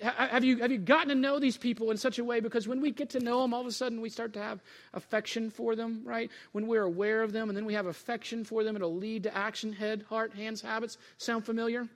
Have 0.03 0.45
you, 0.45 0.59
have 0.59 0.71
you 0.71 0.77
gotten 0.77 1.09
to 1.09 1.15
know 1.15 1.39
these 1.39 1.57
people 1.57 1.91
in 1.91 1.97
such 1.97 2.19
a 2.19 2.25
way? 2.25 2.41
Because 2.41 2.69
when 2.69 2.83
we 2.83 2.91
get 2.91 3.11
to 3.11 3.21
know 3.21 3.41
them, 3.41 3.55
all 3.55 3.63
of 3.63 3.67
a 3.67 3.73
sudden 3.73 4.03
we 4.03 4.11
start 4.11 4.35
to 4.35 4.43
have 4.43 4.61
affection 4.93 5.49
for 5.49 5.75
them, 5.75 6.03
right? 6.05 6.31
When 6.53 6.67
we're 6.67 6.83
aware 6.83 7.23
of 7.23 7.33
them 7.33 7.49
and 7.49 7.57
then 7.57 7.65
we 7.65 7.73
have 7.73 7.87
affection 7.87 8.45
for 8.45 8.65
them, 8.65 8.77
it'll 8.77 8.95
lead 8.95 9.23
to 9.23 9.35
action, 9.35 9.73
head, 9.73 10.05
heart, 10.11 10.35
hands, 10.35 10.61
habits. 10.61 10.99
Sound 11.17 11.47
familiar? 11.47 11.89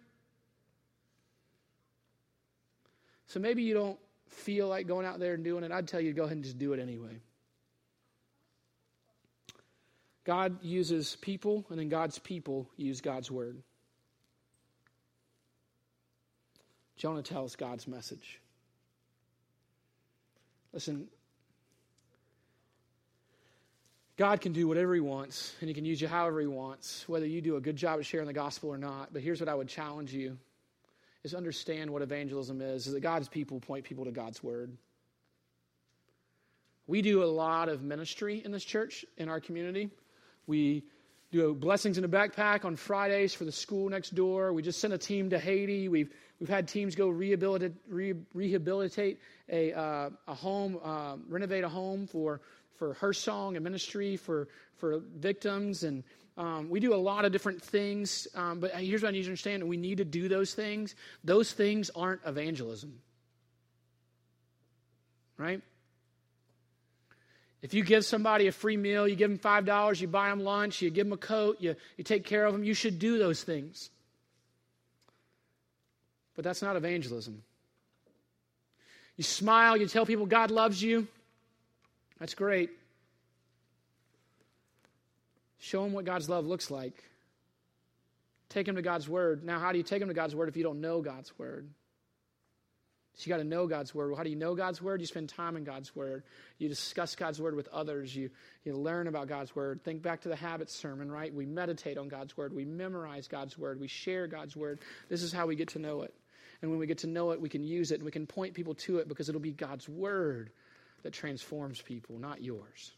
So 3.27 3.41
maybe 3.41 3.63
you 3.63 3.75
don't 3.75 3.99
feel 4.27 4.69
like 4.69 4.87
going 4.87 5.05
out 5.05 5.21
there 5.21 5.35
and 5.35 5.45
doing 5.45 5.65
it. 5.65 5.71
I'd 5.71 5.87
tell 5.87 6.01
you 6.01 6.15
go 6.15 6.23
ahead 6.23 6.37
and 6.37 6.45
just 6.45 6.59
do 6.59 6.73
it 6.73 6.81
anyway. 6.81 7.21
God 10.31 10.63
uses 10.63 11.17
people, 11.17 11.67
and 11.71 11.79
then 11.81 11.89
God's 11.89 12.21
people 12.21 12.69
use 12.77 13.01
God's 13.01 13.33
word. 13.33 13.61
Jonah 16.97 17.21
tells 17.21 17.57
God's 17.57 17.89
message. 17.89 18.39
Listen, 20.73 21.09
God 24.17 24.41
can 24.41 24.53
do 24.53 24.69
whatever 24.69 24.95
He 24.95 25.01
wants, 25.01 25.53
and 25.61 25.67
He 25.67 25.75
can 25.75 25.85
use 25.85 26.01
you 26.01 26.07
however 26.07 26.41
He 26.41 26.47
wants, 26.47 27.09
whether 27.09 27.27
you 27.27 27.41
do 27.41 27.57
a 27.57 27.61
good 27.61 27.75
job 27.75 27.99
at 27.99 28.07
sharing 28.07 28.29
the 28.29 28.33
gospel 28.33 28.71
or 28.71 28.79
not. 28.79 29.13
But 29.13 29.23
here's 29.23 29.41
what 29.41 29.49
I 29.49 29.55
would 29.57 29.67
challenge 29.67 30.15
you 30.15 30.39
is 31.25 31.35
understand 31.35 31.91
what 31.91 32.03
evangelism 32.03 32.61
is, 32.61 32.87
is 32.87 32.93
that 32.93 33.01
God's 33.01 33.29
people 33.29 33.59
point 33.59 33.85
people 33.85 34.05
to 34.05 34.13
God's 34.13 34.45
word. 34.45 34.71
We 36.87 37.03
do 37.03 37.25
a 37.25 37.27
lot 37.27 37.69
of 37.69 37.83
ministry 37.83 38.41
in 38.45 38.53
this 38.53 38.65
church, 38.65 39.05
in 39.19 39.29
our 39.29 39.41
community. 39.41 39.91
We 40.51 40.83
do 41.31 41.55
blessings 41.55 41.97
in 41.97 42.03
a 42.03 42.09
backpack 42.09 42.65
on 42.65 42.75
Fridays 42.75 43.33
for 43.33 43.45
the 43.45 43.53
school 43.53 43.89
next 43.89 44.17
door. 44.17 44.53
We 44.53 44.63
just 44.63 44.81
sent 44.81 44.93
a 44.93 44.99
team 44.99 45.31
to 45.31 45.39
Haiti. 45.39 45.89
We've, 45.89 46.11
we've 46.41 46.49
had 46.49 46.67
teams 46.67 46.97
go 46.97 47.09
rehabilitate, 47.09 47.73
re, 47.89 48.15
rehabilitate 48.35 49.21
a, 49.49 49.73
uh, 49.73 50.11
a 50.27 50.35
home, 50.35 50.81
uh, 50.83 51.19
renovate 51.29 51.63
a 51.63 51.69
home 51.69 52.09
for, 52.09 52.41
for 52.75 52.95
her 52.95 53.13
Song 53.13 53.55
and 53.55 53.63
ministry 53.63 54.17
for, 54.17 54.49
for 54.79 54.99
victims. 55.19 55.85
And 55.85 56.03
um, 56.37 56.69
we 56.69 56.81
do 56.81 56.95
a 56.95 56.97
lot 56.97 57.25
of 57.25 57.31
different 57.31 57.63
things. 57.63 58.27
Um, 58.35 58.59
but 58.59 58.73
here's 58.73 59.03
what 59.03 59.11
I 59.11 59.13
need 59.13 59.19
you 59.19 59.25
to 59.25 59.31
understand 59.31 59.63
we 59.69 59.77
need 59.77 59.99
to 59.99 60.05
do 60.05 60.29
those 60.29 60.53
things. 60.53 60.97
Those 61.23 61.53
things 61.53 61.91
aren't 61.95 62.23
evangelism. 62.27 62.99
Right? 65.39 65.63
If 67.63 67.75
you 67.75 67.85
give 67.85 68.05
somebody 68.05 68.47
a 68.47 68.53
free 68.53 68.77
meal, 68.77 69.07
you 69.07 69.17
give 69.17 69.31
them 69.31 69.39
$5, 69.39 70.01
you 70.01 70.09
buy 70.09 70.31
them 70.31 70.41
lunch, 70.41 70.81
you 70.81 70.91
give 70.91 71.07
them 71.07 71.13
a 71.13 71.19
coat, 71.19 71.59
you, 71.61 71.77
you 71.97 72.05
take 72.05 72.25
care 72.25 72.47
of 72.47 72.53
them, 72.53 72.65
you 72.65 72.73
should 72.73 72.99
do 72.99 73.19
those 73.19 73.43
things. 73.43 73.91
But 76.35 76.45
that's 76.45 76.63
not 76.63 76.77
evangelism. 76.77 77.43
You 79.17 79.25
smile, 79.25 79.77
you 79.77 79.87
tell 79.87 80.07
people 80.07 80.25
God 80.25 80.51
loves 80.51 80.83
you. 80.83 81.07
That's 82.19 82.35
great. 82.35 82.71
Show 85.59 85.85
them 85.85 85.93
what 85.93 86.07
God's 86.07 86.31
love 86.31 86.47
looks 86.47 86.71
like. 86.71 86.95
Take 88.49 88.67
them 88.67 88.77
to 88.77 88.83
God's 88.83 89.09
word. 89.09 89.45
Now, 89.45 89.59
how 89.59 89.73
do 89.73 89.79
you 89.79 89.85
take 89.85 90.01
them 90.01 90.09
to 90.09 90.15
God's 90.15 90.35
word 90.35 90.49
if 90.49 90.57
you 90.57 90.63
don't 90.63 90.81
know 90.81 91.03
God's 91.03 91.39
word? 91.39 91.69
So 93.15 93.27
you 93.27 93.35
got 93.35 93.43
to 93.43 93.49
know 93.49 93.67
God's 93.67 93.95
word. 93.95 94.09
Well, 94.09 94.17
how 94.17 94.23
do 94.23 94.31
you 94.31 94.37
know 94.37 94.55
God's 94.55 94.81
word? 94.81 95.01
You 95.01 95.07
spend 95.07 95.29
time 95.29 95.57
in 95.57 95.65
God's 95.65 95.95
word. 95.95 96.23
You 96.59 96.69
discuss 96.69 97.15
God's 97.15 97.41
word 97.41 97.55
with 97.55 97.69
others. 97.69 98.15
You, 98.15 98.31
you 98.65 98.75
learn 98.75 99.09
about 99.09 99.29
God's 99.29 99.55
word. 99.55 99.83
Think 99.85 100.01
back 100.01 100.23
to 100.23 100.29
the 100.29 100.37
habit 100.37 100.71
sermon, 100.71 101.11
right? 101.11 101.35
We 101.35 101.45
meditate 101.45 101.99
on 101.99 102.09
God's 102.09 102.37
word. 102.37 102.55
We 102.55 102.65
memorize 102.65 103.29
God's 103.29 103.59
word. 103.59 103.81
We 103.81 103.89
share 103.89 104.27
God's 104.27 104.57
word. 104.57 104.81
This 105.09 105.23
is 105.23 105.33
how 105.33 105.47
we 105.47 105.57
get 105.57 105.69
to 105.71 105.79
know 105.79 106.03
it. 106.03 106.15
And 106.63 106.71
when 106.71 106.81
we 106.81 106.87
get 106.87 106.99
to 106.99 107.07
know 107.07 107.33
it, 107.33 107.41
we 107.41 107.49
can 107.49 107.65
use 107.65 107.91
it 107.91 107.97
and 107.97 108.05
we 108.05 108.11
can 108.11 108.27
point 108.27 108.55
people 108.55 108.75
to 108.75 108.99
it 108.99 109.09
because 109.09 109.29
it'll 109.29 109.41
be 109.41 109.53
God's 109.53 109.89
word 109.89 110.51
that 111.03 111.13
transforms 111.13 111.81
people, 111.81 112.19
not 112.19 112.43
yours. 112.43 112.93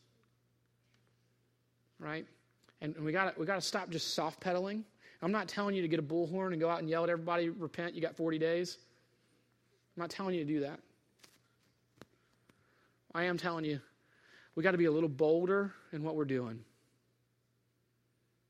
Right? 1.99 2.27
And, 2.81 2.97
and 2.97 3.05
we 3.05 3.13
got 3.13 3.39
we 3.39 3.47
got 3.47 3.55
to 3.55 3.61
stop 3.61 3.91
just 3.91 4.15
soft 4.15 4.41
pedaling. 4.41 4.85
I'm 5.23 5.31
not 5.31 5.47
telling 5.47 5.77
you 5.77 5.83
to 5.83 5.89
get 5.89 6.01
a 6.01 6.03
bullhorn 6.03 6.51
and 6.53 6.61
go 6.61 6.69
out 6.69 6.81
and 6.81 6.91
yell 6.91 7.05
at 7.05 7.11
everybody, 7.11 7.49
repent, 7.49 7.95
you 7.95 8.03
got 8.03 8.17
40 8.17 8.39
days. 8.41 8.77
I'm 9.97 10.01
not 10.01 10.11
telling 10.11 10.35
you 10.35 10.45
to 10.45 10.53
do 10.53 10.61
that. 10.61 10.81
I 13.15 13.25
am 13.25 13.37
telling 13.37 13.65
you, 13.65 13.81
we 14.55 14.63
got 14.63 14.73
to 14.73 14.79
be 14.79 14.87
a 14.87 14.93
little 14.93 15.09
bolder 15.09 15.73
in 15.93 16.03
what 16.03 16.15
we're 16.15 16.25
doing. 16.25 16.61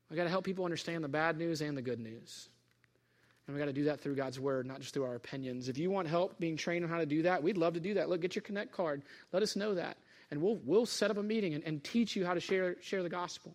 We 0.09 0.15
got 0.15 0.23
to 0.23 0.29
help 0.29 0.45
people 0.45 0.63
understand 0.63 1.03
the 1.03 1.09
bad 1.09 1.37
news 1.37 1.61
and 1.61 1.75
the 1.75 1.81
good 1.81 1.99
news. 1.99 2.49
And 3.45 3.55
we 3.55 3.59
got 3.59 3.65
to 3.65 3.73
do 3.73 3.85
that 3.85 3.99
through 3.99 4.15
God's 4.15 4.39
word, 4.39 4.65
not 4.65 4.79
just 4.79 4.93
through 4.93 5.03
our 5.03 5.15
opinions. 5.15 5.67
If 5.67 5.77
you 5.77 5.89
want 5.89 6.07
help 6.07 6.39
being 6.39 6.55
trained 6.55 6.85
on 6.85 6.89
how 6.89 6.99
to 6.99 7.05
do 7.05 7.23
that, 7.23 7.43
we'd 7.43 7.57
love 7.57 7.73
to 7.73 7.79
do 7.79 7.95
that. 7.95 8.09
Look, 8.09 8.21
get 8.21 8.35
your 8.35 8.41
Connect 8.41 8.71
card. 8.71 9.01
Let 9.33 9.43
us 9.43 9.55
know 9.55 9.73
that. 9.75 9.97
And 10.31 10.41
we'll, 10.41 10.59
we'll 10.63 10.85
set 10.85 11.11
up 11.11 11.17
a 11.17 11.23
meeting 11.23 11.53
and, 11.53 11.63
and 11.65 11.83
teach 11.83 12.15
you 12.15 12.25
how 12.25 12.33
to 12.33 12.39
share, 12.39 12.77
share 12.81 13.03
the 13.03 13.09
gospel. 13.09 13.53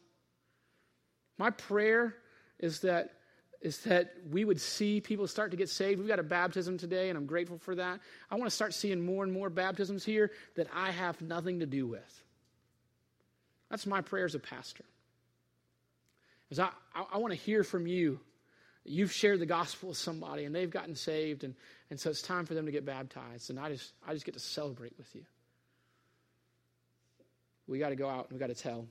My 1.39 1.51
prayer 1.51 2.17
is 2.59 2.81
that 2.81 3.13
is 3.61 3.81
that 3.81 4.15
we 4.31 4.45
would 4.45 4.61
see 4.61 5.01
people 5.01 5.27
start 5.27 5.51
to 5.51 5.57
get 5.57 5.69
saved. 5.69 5.99
We've 5.99 6.09
got 6.09 6.21
a 6.21 6.25
baptism 6.25 6.79
today, 6.79 7.09
and 7.09 7.19
I'm 7.19 7.27
grateful 7.27 7.59
for 7.59 7.75
that. 7.75 8.01
I 8.31 8.37
want 8.37 8.49
to 8.49 8.55
start 8.55 8.73
seeing 8.73 9.05
more 9.05 9.25
and 9.25 9.33
more 9.33 9.51
baptisms 9.51 10.05
here 10.05 10.31
that 10.55 10.69
I 10.73 10.93
have 10.93 11.21
nothing 11.21 11.61
to 11.61 11.67
do 11.67 11.87
with. 11.87 12.23
That's 13.69 13.87
my 13.87 14.01
prayer 14.01 14.25
as 14.25 14.35
a 14.35 14.39
pastor. 14.39 14.85
Is 16.51 16.59
I, 16.59 16.71
I, 16.95 17.05
I 17.15 17.19
want 17.19 17.33
to 17.33 17.39
hear 17.39 17.65
from 17.65 17.87
you. 17.87 18.21
You've 18.85 19.13
shared 19.13 19.41
the 19.41 19.47
gospel 19.47 19.91
with 19.91 19.99
somebody, 19.99 20.45
and 20.45 20.55
they've 20.55 20.71
gotten 20.71 20.95
saved, 20.95 21.45
and, 21.45 21.55
and 21.91 21.99
so 21.99 22.11
it's 22.11 22.23
time 22.23 22.47
for 22.47 22.55
them 22.55 22.65
to 22.67 22.73
get 22.73 22.87
baptized. 22.87 23.51
And 23.51 23.59
I 23.59 23.71
just, 23.71 23.93
I 24.07 24.15
just 24.15 24.25
get 24.25 24.35
to 24.35 24.41
celebrate 24.41 24.95
with 24.97 25.15
you. 25.15 25.25
We 27.67 27.79
got 27.79 27.91
to 27.91 27.97
go 27.97 28.09
out 28.09 28.31
and 28.31 28.33
we 28.33 28.39
got 28.39 28.55
to 28.55 28.61
tell. 28.61 28.87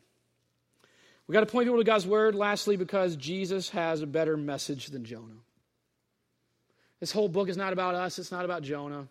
We 1.28 1.34
got 1.34 1.42
to 1.42 1.46
point 1.46 1.68
people 1.68 1.80
to 1.80 1.84
God's 1.84 2.08
word, 2.08 2.36
lastly, 2.36 2.78
because 2.78 3.16
Jesus 3.18 3.70
has 3.70 4.02
a 4.02 4.08
better 4.08 4.38
message 4.38 4.88
than 4.88 5.04
Jonah. 5.04 5.42
This 7.00 7.12
whole 7.12 7.30
book 7.30 7.50
is 7.50 7.58
not 7.58 7.74
about 7.74 7.96
us, 7.96 8.18
it's 8.18 8.32
not 8.32 8.46
about 8.46 8.64
Jonah. 8.64 9.08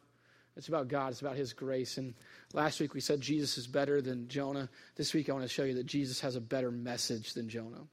It's 0.56 0.68
about 0.68 0.88
God, 0.88 1.12
it's 1.12 1.20
about 1.20 1.36
His 1.36 1.52
grace. 1.52 1.98
And 1.98 2.14
last 2.54 2.80
week 2.80 2.94
we 2.94 3.00
said 3.00 3.20
Jesus 3.20 3.58
is 3.58 3.66
better 3.66 4.00
than 4.00 4.26
Jonah. 4.28 4.70
This 4.96 5.12
week 5.12 5.28
I 5.28 5.32
want 5.32 5.44
to 5.44 5.48
show 5.48 5.64
you 5.64 5.74
that 5.74 5.86
Jesus 5.86 6.20
has 6.20 6.34
a 6.34 6.40
better 6.40 6.70
message 6.70 7.34
than 7.34 7.48
Jonah. 7.48 7.84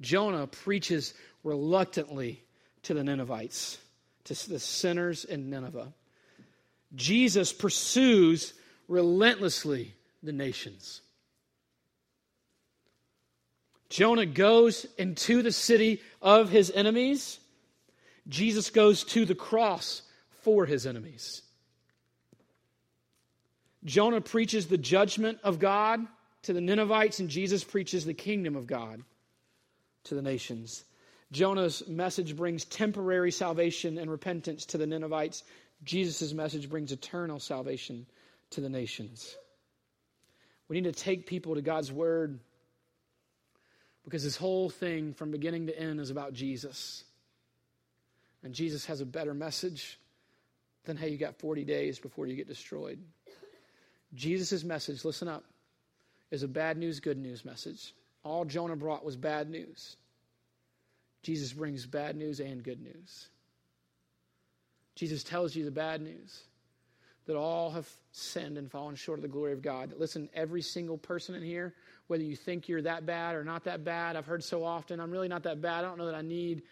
Jonah 0.00 0.46
preaches 0.48 1.14
reluctantly 1.44 2.42
to 2.82 2.94
the 2.94 3.04
Ninevites, 3.04 3.78
to 4.24 4.48
the 4.48 4.58
sinners 4.58 5.24
in 5.24 5.48
Nineveh. 5.48 5.92
Jesus 6.94 7.52
pursues 7.52 8.54
relentlessly 8.88 9.94
the 10.22 10.32
nations. 10.32 11.02
Jonah 13.90 14.26
goes 14.26 14.86
into 14.98 15.42
the 15.42 15.52
city 15.52 16.00
of 16.20 16.50
his 16.50 16.70
enemies. 16.70 17.38
Jesus 18.28 18.70
goes 18.70 19.04
to 19.04 19.24
the 19.24 19.34
cross 19.34 20.02
for 20.42 20.66
his 20.66 20.86
enemies. 20.86 21.42
Jonah 23.84 24.20
preaches 24.20 24.66
the 24.66 24.78
judgment 24.78 25.38
of 25.42 25.58
God 25.58 26.06
to 26.42 26.52
the 26.52 26.60
Ninevites, 26.60 27.20
and 27.20 27.30
Jesus 27.30 27.64
preaches 27.64 28.04
the 28.04 28.14
kingdom 28.14 28.56
of 28.56 28.66
God 28.66 29.02
to 30.04 30.14
the 30.14 30.22
nations. 30.22 30.84
Jonah's 31.32 31.86
message 31.86 32.36
brings 32.36 32.64
temporary 32.64 33.30
salvation 33.30 33.98
and 33.98 34.10
repentance 34.10 34.66
to 34.66 34.78
the 34.78 34.86
Ninevites. 34.86 35.44
Jesus' 35.84 36.32
message 36.32 36.68
brings 36.68 36.92
eternal 36.92 37.38
salvation 37.38 38.06
to 38.50 38.60
the 38.60 38.68
nations. 38.68 39.36
We 40.68 40.80
need 40.80 40.92
to 40.92 41.00
take 41.00 41.26
people 41.26 41.54
to 41.54 41.62
God's 41.62 41.92
word 41.92 42.40
because 44.08 44.24
this 44.24 44.38
whole 44.38 44.70
thing 44.70 45.12
from 45.12 45.30
beginning 45.30 45.66
to 45.66 45.78
end 45.78 46.00
is 46.00 46.08
about 46.08 46.32
Jesus. 46.32 47.04
And 48.42 48.54
Jesus 48.54 48.86
has 48.86 49.02
a 49.02 49.06
better 49.06 49.34
message 49.34 50.00
than, 50.84 50.96
hey, 50.96 51.10
you 51.10 51.18
got 51.18 51.36
40 51.36 51.62
days 51.64 51.98
before 51.98 52.26
you 52.26 52.34
get 52.34 52.48
destroyed. 52.48 52.98
Jesus' 54.14 54.64
message, 54.64 55.04
listen 55.04 55.28
up, 55.28 55.44
is 56.30 56.42
a 56.42 56.48
bad 56.48 56.78
news, 56.78 57.00
good 57.00 57.18
news 57.18 57.44
message. 57.44 57.92
All 58.24 58.46
Jonah 58.46 58.76
brought 58.76 59.04
was 59.04 59.14
bad 59.14 59.50
news. 59.50 59.98
Jesus 61.22 61.52
brings 61.52 61.84
bad 61.84 62.16
news 62.16 62.40
and 62.40 62.64
good 62.64 62.80
news. 62.80 63.28
Jesus 64.94 65.22
tells 65.22 65.54
you 65.54 65.66
the 65.66 65.70
bad 65.70 66.00
news 66.00 66.44
that 67.28 67.36
all 67.36 67.70
have 67.70 67.88
sinned 68.10 68.58
and 68.58 68.68
fallen 68.68 68.96
short 68.96 69.18
of 69.18 69.22
the 69.22 69.28
glory 69.28 69.52
of 69.52 69.62
God. 69.62 69.94
Listen, 69.96 70.28
every 70.34 70.62
single 70.62 70.98
person 70.98 71.36
in 71.36 71.42
here 71.42 71.74
whether 72.08 72.22
you 72.22 72.34
think 72.34 72.68
you're 72.68 72.82
that 72.82 73.06
bad 73.06 73.36
or 73.36 73.44
not 73.44 73.64
that 73.64 73.84
bad. 73.84 74.16
I've 74.16 74.26
heard 74.26 74.42
so 74.42 74.64
often, 74.64 74.98
I'm 74.98 75.10
really 75.10 75.28
not 75.28 75.44
that 75.44 75.60
bad. 75.60 75.84
I 75.84 75.88
don't 75.88 75.98
know 75.98 76.06
that 76.06 76.14
I 76.14 76.22
need, 76.22 76.62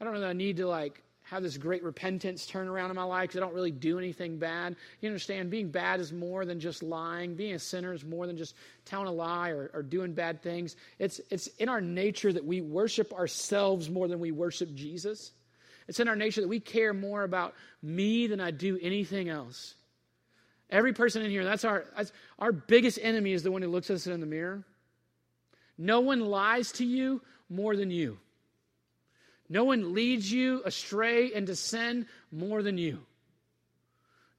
I 0.00 0.04
don't 0.04 0.14
know 0.14 0.20
that 0.20 0.30
I 0.30 0.32
need 0.32 0.56
to 0.56 0.66
like 0.66 1.02
have 1.24 1.42
this 1.42 1.58
great 1.58 1.82
repentance 1.82 2.46
turn 2.46 2.68
around 2.68 2.90
in 2.90 2.96
my 2.96 3.02
life 3.02 3.22
because 3.22 3.38
I 3.38 3.40
don't 3.40 3.54
really 3.54 3.72
do 3.72 3.98
anything 3.98 4.38
bad. 4.38 4.76
You 5.00 5.08
understand, 5.08 5.50
being 5.50 5.70
bad 5.70 5.98
is 5.98 6.12
more 6.12 6.44
than 6.44 6.60
just 6.60 6.84
lying. 6.84 7.34
Being 7.34 7.54
a 7.54 7.58
sinner 7.58 7.92
is 7.92 8.04
more 8.04 8.28
than 8.28 8.36
just 8.36 8.54
telling 8.84 9.08
a 9.08 9.12
lie 9.12 9.50
or, 9.50 9.70
or 9.74 9.82
doing 9.82 10.14
bad 10.14 10.40
things. 10.40 10.76
It's, 11.00 11.20
it's 11.30 11.48
in 11.58 11.68
our 11.68 11.80
nature 11.80 12.32
that 12.32 12.44
we 12.44 12.60
worship 12.60 13.12
ourselves 13.12 13.90
more 13.90 14.06
than 14.06 14.20
we 14.20 14.30
worship 14.30 14.72
Jesus. 14.72 15.32
It's 15.88 15.98
in 15.98 16.06
our 16.06 16.16
nature 16.16 16.42
that 16.42 16.48
we 16.48 16.60
care 16.60 16.94
more 16.94 17.24
about 17.24 17.54
me 17.82 18.28
than 18.28 18.40
I 18.40 18.52
do 18.52 18.78
anything 18.80 19.28
else. 19.28 19.74
Every 20.70 20.92
person 20.92 21.22
in 21.22 21.30
here, 21.30 21.44
that's 21.44 21.64
our, 21.64 21.84
that's 21.96 22.12
our 22.38 22.52
biggest 22.52 22.98
enemy 23.00 23.32
is 23.32 23.42
the 23.42 23.52
one 23.52 23.62
who 23.62 23.68
looks 23.68 23.90
at 23.90 23.96
us 23.96 24.06
in 24.06 24.20
the 24.20 24.26
mirror. 24.26 24.64
No 25.78 26.00
one 26.00 26.20
lies 26.20 26.72
to 26.72 26.84
you 26.84 27.22
more 27.48 27.76
than 27.76 27.90
you. 27.90 28.18
No 29.48 29.64
one 29.64 29.94
leads 29.94 30.30
you 30.30 30.62
astray 30.64 31.32
into 31.32 31.54
sin 31.54 32.06
more 32.32 32.62
than 32.62 32.78
you. 32.78 32.98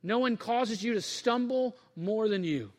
No 0.03 0.19
one 0.19 0.35
causes 0.35 0.83
you 0.83 0.95
to 0.95 1.01
stumble 1.01 1.77
more 1.95 2.27
than 2.27 2.43
you. 2.43 2.71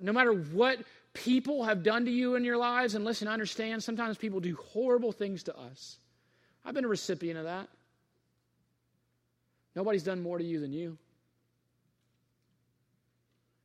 No 0.00 0.12
matter 0.12 0.32
what 0.32 0.78
people 1.14 1.62
have 1.64 1.82
done 1.82 2.04
to 2.04 2.10
you 2.10 2.34
in 2.34 2.44
your 2.44 2.58
lives. 2.58 2.94
And 2.94 3.04
listen, 3.04 3.28
understand, 3.28 3.82
sometimes 3.82 4.18
people 4.18 4.40
do 4.40 4.58
horrible 4.72 5.12
things 5.12 5.44
to 5.44 5.56
us. 5.56 5.96
I've 6.64 6.74
been 6.74 6.84
a 6.84 6.88
recipient 6.88 7.38
of 7.38 7.44
that. 7.44 7.68
Nobody's 9.74 10.02
done 10.02 10.22
more 10.22 10.38
to 10.38 10.44
you 10.44 10.60
than 10.60 10.72
you. 10.72 10.98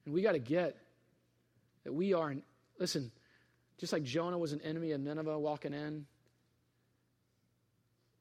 And 0.09 0.15
we 0.15 0.23
got 0.23 0.31
to 0.31 0.39
get 0.39 0.75
that 1.83 1.93
we 1.93 2.15
are, 2.15 2.33
listen, 2.79 3.11
just 3.77 3.93
like 3.93 4.01
Jonah 4.01 4.39
was 4.39 4.53
an 4.53 4.61
enemy 4.63 4.91
of 4.93 5.01
Nineveh 5.01 5.37
walking 5.37 5.71
in, 5.71 6.07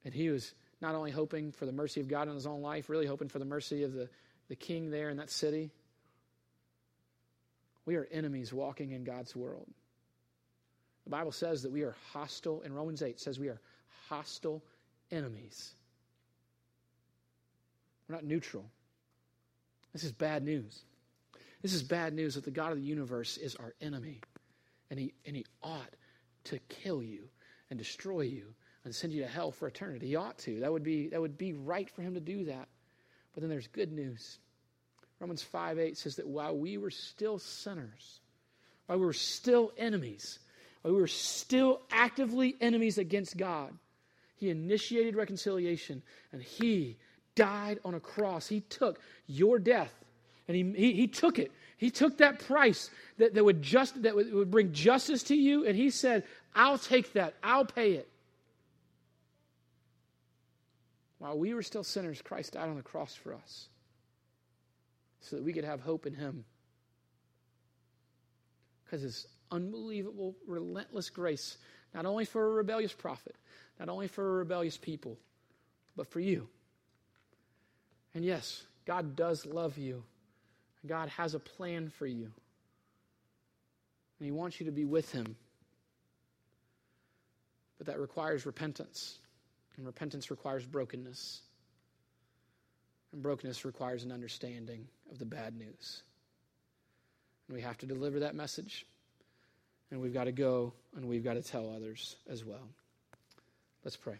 and 0.04 0.12
he 0.12 0.28
was 0.28 0.52
not 0.82 0.94
only 0.94 1.10
hoping 1.10 1.50
for 1.50 1.64
the 1.64 1.72
mercy 1.72 2.02
of 2.02 2.08
God 2.08 2.28
in 2.28 2.34
his 2.34 2.46
own 2.46 2.60
life, 2.60 2.90
really 2.90 3.06
hoping 3.06 3.30
for 3.30 3.38
the 3.38 3.46
mercy 3.46 3.84
of 3.84 3.94
the, 3.94 4.10
the 4.50 4.54
king 4.54 4.90
there 4.90 5.08
in 5.08 5.16
that 5.16 5.30
city. 5.30 5.70
We 7.86 7.96
are 7.96 8.06
enemies 8.12 8.52
walking 8.52 8.92
in 8.92 9.04
God's 9.04 9.34
world. 9.34 9.66
The 11.04 11.10
Bible 11.10 11.32
says 11.32 11.62
that 11.62 11.72
we 11.72 11.84
are 11.84 11.96
hostile, 12.12 12.60
in 12.60 12.74
Romans 12.74 13.00
8 13.00 13.18
says 13.18 13.38
we 13.38 13.48
are 13.48 13.62
hostile 14.10 14.62
enemies. 15.10 15.72
We're 18.06 18.16
not 18.16 18.24
neutral. 18.24 18.66
This 19.94 20.04
is 20.04 20.12
bad 20.12 20.44
news. 20.44 20.82
This 21.62 21.72
is 21.72 21.82
bad 21.82 22.14
news 22.14 22.34
that 22.34 22.44
the 22.44 22.50
God 22.50 22.72
of 22.72 22.78
the 22.78 22.84
universe 22.84 23.36
is 23.36 23.56
our 23.56 23.74
enemy. 23.80 24.20
And 24.90 24.98
he, 24.98 25.12
and 25.26 25.36
he 25.36 25.44
ought 25.62 25.94
to 26.44 26.58
kill 26.68 27.02
you 27.02 27.28
and 27.70 27.78
destroy 27.78 28.22
you 28.22 28.54
and 28.84 28.94
send 28.94 29.12
you 29.12 29.22
to 29.22 29.28
hell 29.28 29.50
for 29.50 29.68
eternity. 29.68 30.06
He 30.06 30.16
ought 30.16 30.38
to. 30.38 30.60
That 30.60 30.72
would 30.72 30.84
be, 30.84 31.08
that 31.08 31.20
would 31.20 31.36
be 31.36 31.52
right 31.52 31.90
for 31.90 32.02
him 32.02 32.14
to 32.14 32.20
do 32.20 32.44
that. 32.44 32.68
But 33.34 33.42
then 33.42 33.50
there's 33.50 33.66
good 33.66 33.92
news. 33.92 34.38
Romans 35.20 35.42
5 35.42 35.78
8 35.78 35.98
says 35.98 36.16
that 36.16 36.28
while 36.28 36.56
we 36.56 36.78
were 36.78 36.90
still 36.90 37.38
sinners, 37.38 38.20
while 38.86 38.98
we 38.98 39.04
were 39.04 39.12
still 39.12 39.72
enemies, 39.76 40.38
while 40.82 40.94
we 40.94 41.00
were 41.00 41.08
still 41.08 41.82
actively 41.90 42.56
enemies 42.60 42.98
against 42.98 43.36
God, 43.36 43.74
He 44.36 44.50
initiated 44.50 45.16
reconciliation 45.16 46.02
and 46.32 46.40
He 46.40 46.96
died 47.34 47.80
on 47.84 47.94
a 47.94 48.00
cross. 48.00 48.46
He 48.46 48.60
took 48.60 49.00
your 49.26 49.58
death 49.58 49.92
and 50.48 50.56
He, 50.56 50.72
he, 50.72 50.92
he 50.94 51.06
took 51.06 51.38
it. 51.38 51.52
He 51.76 51.90
took 51.90 52.18
that 52.18 52.40
price 52.40 52.90
that, 53.18 53.34
that, 53.34 53.44
would 53.44 53.62
just, 53.62 54.02
that 54.02 54.16
would, 54.16 54.32
would 54.32 54.50
bring 54.50 54.72
justice 54.72 55.22
to 55.24 55.36
you 55.36 55.66
and 55.66 55.76
He 55.76 55.90
said, 55.90 56.24
I'll 56.54 56.78
take 56.78 57.12
that, 57.12 57.34
I'll 57.42 57.66
pay 57.66 57.92
it. 57.92 58.08
While 61.18 61.38
we 61.38 61.54
were 61.54 61.62
still 61.62 61.84
sinners, 61.84 62.22
Christ 62.22 62.54
died 62.54 62.68
on 62.68 62.76
the 62.76 62.82
cross 62.82 63.14
for 63.14 63.34
us 63.34 63.68
so 65.20 65.36
that 65.36 65.44
we 65.44 65.52
could 65.52 65.64
have 65.64 65.80
hope 65.80 66.06
in 66.06 66.14
Him. 66.14 66.44
Because 68.84 69.02
His 69.02 69.26
unbelievable, 69.50 70.36
relentless 70.46 71.10
grace, 71.10 71.58
not 71.94 72.06
only 72.06 72.24
for 72.24 72.44
a 72.44 72.50
rebellious 72.50 72.92
prophet, 72.92 73.34
not 73.78 73.88
only 73.88 74.08
for 74.08 74.26
a 74.26 74.38
rebellious 74.38 74.76
people, 74.76 75.16
but 75.96 76.06
for 76.06 76.20
you. 76.20 76.48
And 78.14 78.24
yes, 78.24 78.62
God 78.86 79.16
does 79.16 79.46
love 79.46 79.78
you. 79.78 80.04
God 80.88 81.08
has 81.10 81.34
a 81.34 81.38
plan 81.38 81.90
for 81.90 82.06
you. 82.06 82.30
And 84.18 84.26
He 84.26 84.30
wants 84.30 84.58
you 84.58 84.66
to 84.66 84.72
be 84.72 84.84
with 84.84 85.12
Him. 85.12 85.36
But 87.78 87.86
that 87.86 88.00
requires 88.00 88.46
repentance. 88.46 89.18
And 89.76 89.86
repentance 89.86 90.30
requires 90.30 90.66
brokenness. 90.66 91.40
And 93.12 93.22
brokenness 93.22 93.64
requires 93.64 94.04
an 94.04 94.12
understanding 94.12 94.86
of 95.10 95.18
the 95.18 95.24
bad 95.24 95.56
news. 95.56 96.02
And 97.46 97.56
we 97.56 97.62
have 97.62 97.78
to 97.78 97.86
deliver 97.86 98.20
that 98.20 98.34
message. 98.34 98.86
And 99.90 100.00
we've 100.00 100.12
got 100.12 100.24
to 100.24 100.32
go 100.32 100.72
and 100.96 101.06
we've 101.06 101.24
got 101.24 101.34
to 101.34 101.42
tell 101.42 101.70
others 101.74 102.16
as 102.28 102.44
well. 102.44 102.68
Let's 103.84 103.96
pray. 103.96 104.18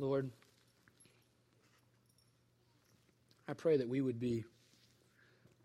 Lord, 0.00 0.30
I 3.46 3.52
pray 3.52 3.76
that 3.76 3.86
we 3.86 4.00
would 4.00 4.18
be 4.18 4.44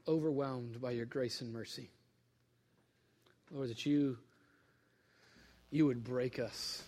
overwhelmed 0.10 0.82
by 0.82 0.92
your 0.92 1.06
grace 1.06 1.40
and 1.40 1.54
mercy. 1.54 1.90
Lord, 3.50 3.70
that 3.70 3.86
you, 3.86 4.18
you 5.72 5.86
would 5.86 6.04
break 6.04 6.38
us 6.38 6.84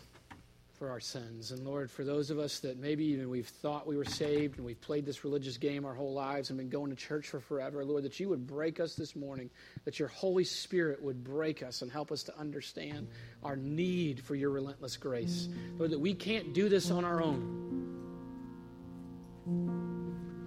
for 0.77 0.91
our 0.91 0.99
sins. 0.99 1.51
And 1.51 1.65
Lord, 1.65 1.89
for 1.89 2.03
those 2.03 2.29
of 2.29 2.37
us 2.37 2.59
that 2.59 2.77
maybe 2.77 3.05
even 3.05 3.29
we've 3.29 3.47
thought 3.47 3.87
we 3.87 3.97
were 3.97 4.05
saved 4.05 4.57
and 4.57 4.65
we've 4.65 4.79
played 4.79 5.05
this 5.05 5.23
religious 5.23 5.57
game 5.57 5.85
our 5.85 5.93
whole 5.93 6.13
lives 6.13 6.49
and 6.49 6.57
been 6.57 6.69
going 6.69 6.91
to 6.91 6.95
church 6.95 7.27
for 7.27 7.39
forever, 7.39 7.83
Lord, 7.83 8.03
that 8.03 8.19
you 8.19 8.29
would 8.29 8.45
break 8.45 8.79
us 8.79 8.93
this 8.95 9.15
morning, 9.15 9.49
that 9.85 9.97
your 9.97 10.07
Holy 10.07 10.43
Spirit 10.43 11.01
would 11.01 11.23
break 11.23 11.63
us 11.63 11.81
and 11.81 11.91
help 11.91 12.11
us 12.11 12.21
to 12.23 12.37
understand 12.37 13.07
our 13.43 13.55
need 13.55 14.19
for 14.21 14.35
your 14.35 14.51
relentless 14.51 14.97
grace. 14.97 15.49
Lord, 15.79 15.91
that 15.91 15.99
we 15.99 16.13
can't 16.13 16.53
do 16.53 16.69
this 16.69 16.91
on 16.91 17.03
our 17.03 17.23
own. 17.23 17.63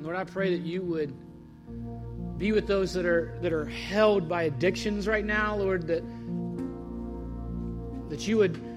Lord, 0.00 0.14
I 0.14 0.24
pray 0.24 0.56
that 0.56 0.64
you 0.64 0.82
would 0.82 1.12
be 2.38 2.52
with 2.52 2.66
those 2.66 2.94
that 2.94 3.04
are 3.04 3.36
that 3.42 3.52
are 3.52 3.66
held 3.66 4.28
by 4.28 4.44
addictions 4.44 5.06
right 5.08 5.24
now, 5.24 5.56
Lord, 5.56 5.88
that 5.88 6.04
that 8.08 8.26
you 8.26 8.38
would 8.38 8.69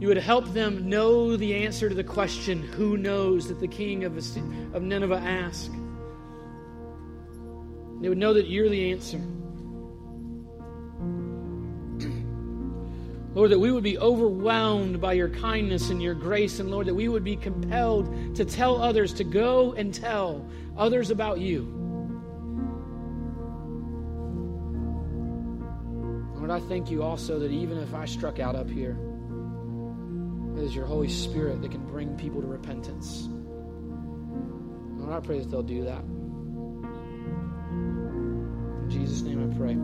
you 0.00 0.08
would 0.08 0.16
help 0.16 0.52
them 0.54 0.88
know 0.88 1.36
the 1.36 1.54
answer 1.54 1.90
to 1.90 1.94
the 1.94 2.02
question, 2.02 2.62
who 2.62 2.96
knows, 2.96 3.48
that 3.48 3.60
the 3.60 3.68
king 3.68 4.04
of, 4.04 4.16
of 4.16 4.82
Nineveh 4.82 5.16
asked. 5.16 5.70
They 8.00 8.08
would 8.08 8.16
know 8.16 8.32
that 8.32 8.46
you're 8.46 8.70
the 8.70 8.92
answer. 8.92 9.18
Lord, 13.34 13.50
that 13.50 13.58
we 13.58 13.70
would 13.70 13.84
be 13.84 13.98
overwhelmed 13.98 15.02
by 15.02 15.12
your 15.12 15.28
kindness 15.28 15.90
and 15.90 16.02
your 16.02 16.14
grace, 16.14 16.60
and 16.60 16.70
Lord, 16.70 16.86
that 16.86 16.94
we 16.94 17.08
would 17.08 17.22
be 17.22 17.36
compelled 17.36 18.34
to 18.36 18.46
tell 18.46 18.82
others, 18.82 19.12
to 19.12 19.24
go 19.24 19.74
and 19.74 19.92
tell 19.92 20.48
others 20.78 21.10
about 21.10 21.40
you. 21.40 21.64
Lord, 26.36 26.50
I 26.50 26.60
thank 26.60 26.90
you 26.90 27.02
also 27.02 27.38
that 27.38 27.50
even 27.50 27.76
if 27.76 27.92
I 27.92 28.06
struck 28.06 28.40
out 28.40 28.56
up 28.56 28.70
here, 28.70 28.96
it 30.60 30.64
is 30.64 30.74
your 30.74 30.84
Holy 30.84 31.08
Spirit 31.08 31.62
that 31.62 31.70
can 31.70 31.86
bring 31.86 32.14
people 32.18 32.42
to 32.42 32.46
repentance. 32.46 33.28
Lord, 34.98 35.10
I 35.10 35.20
pray 35.20 35.38
that 35.38 35.50
they'll 35.50 35.62
do 35.62 35.84
that. 35.84 36.02
In 38.82 38.90
Jesus' 38.90 39.22
name 39.22 39.50
I 39.50 39.56
pray. 39.56 39.74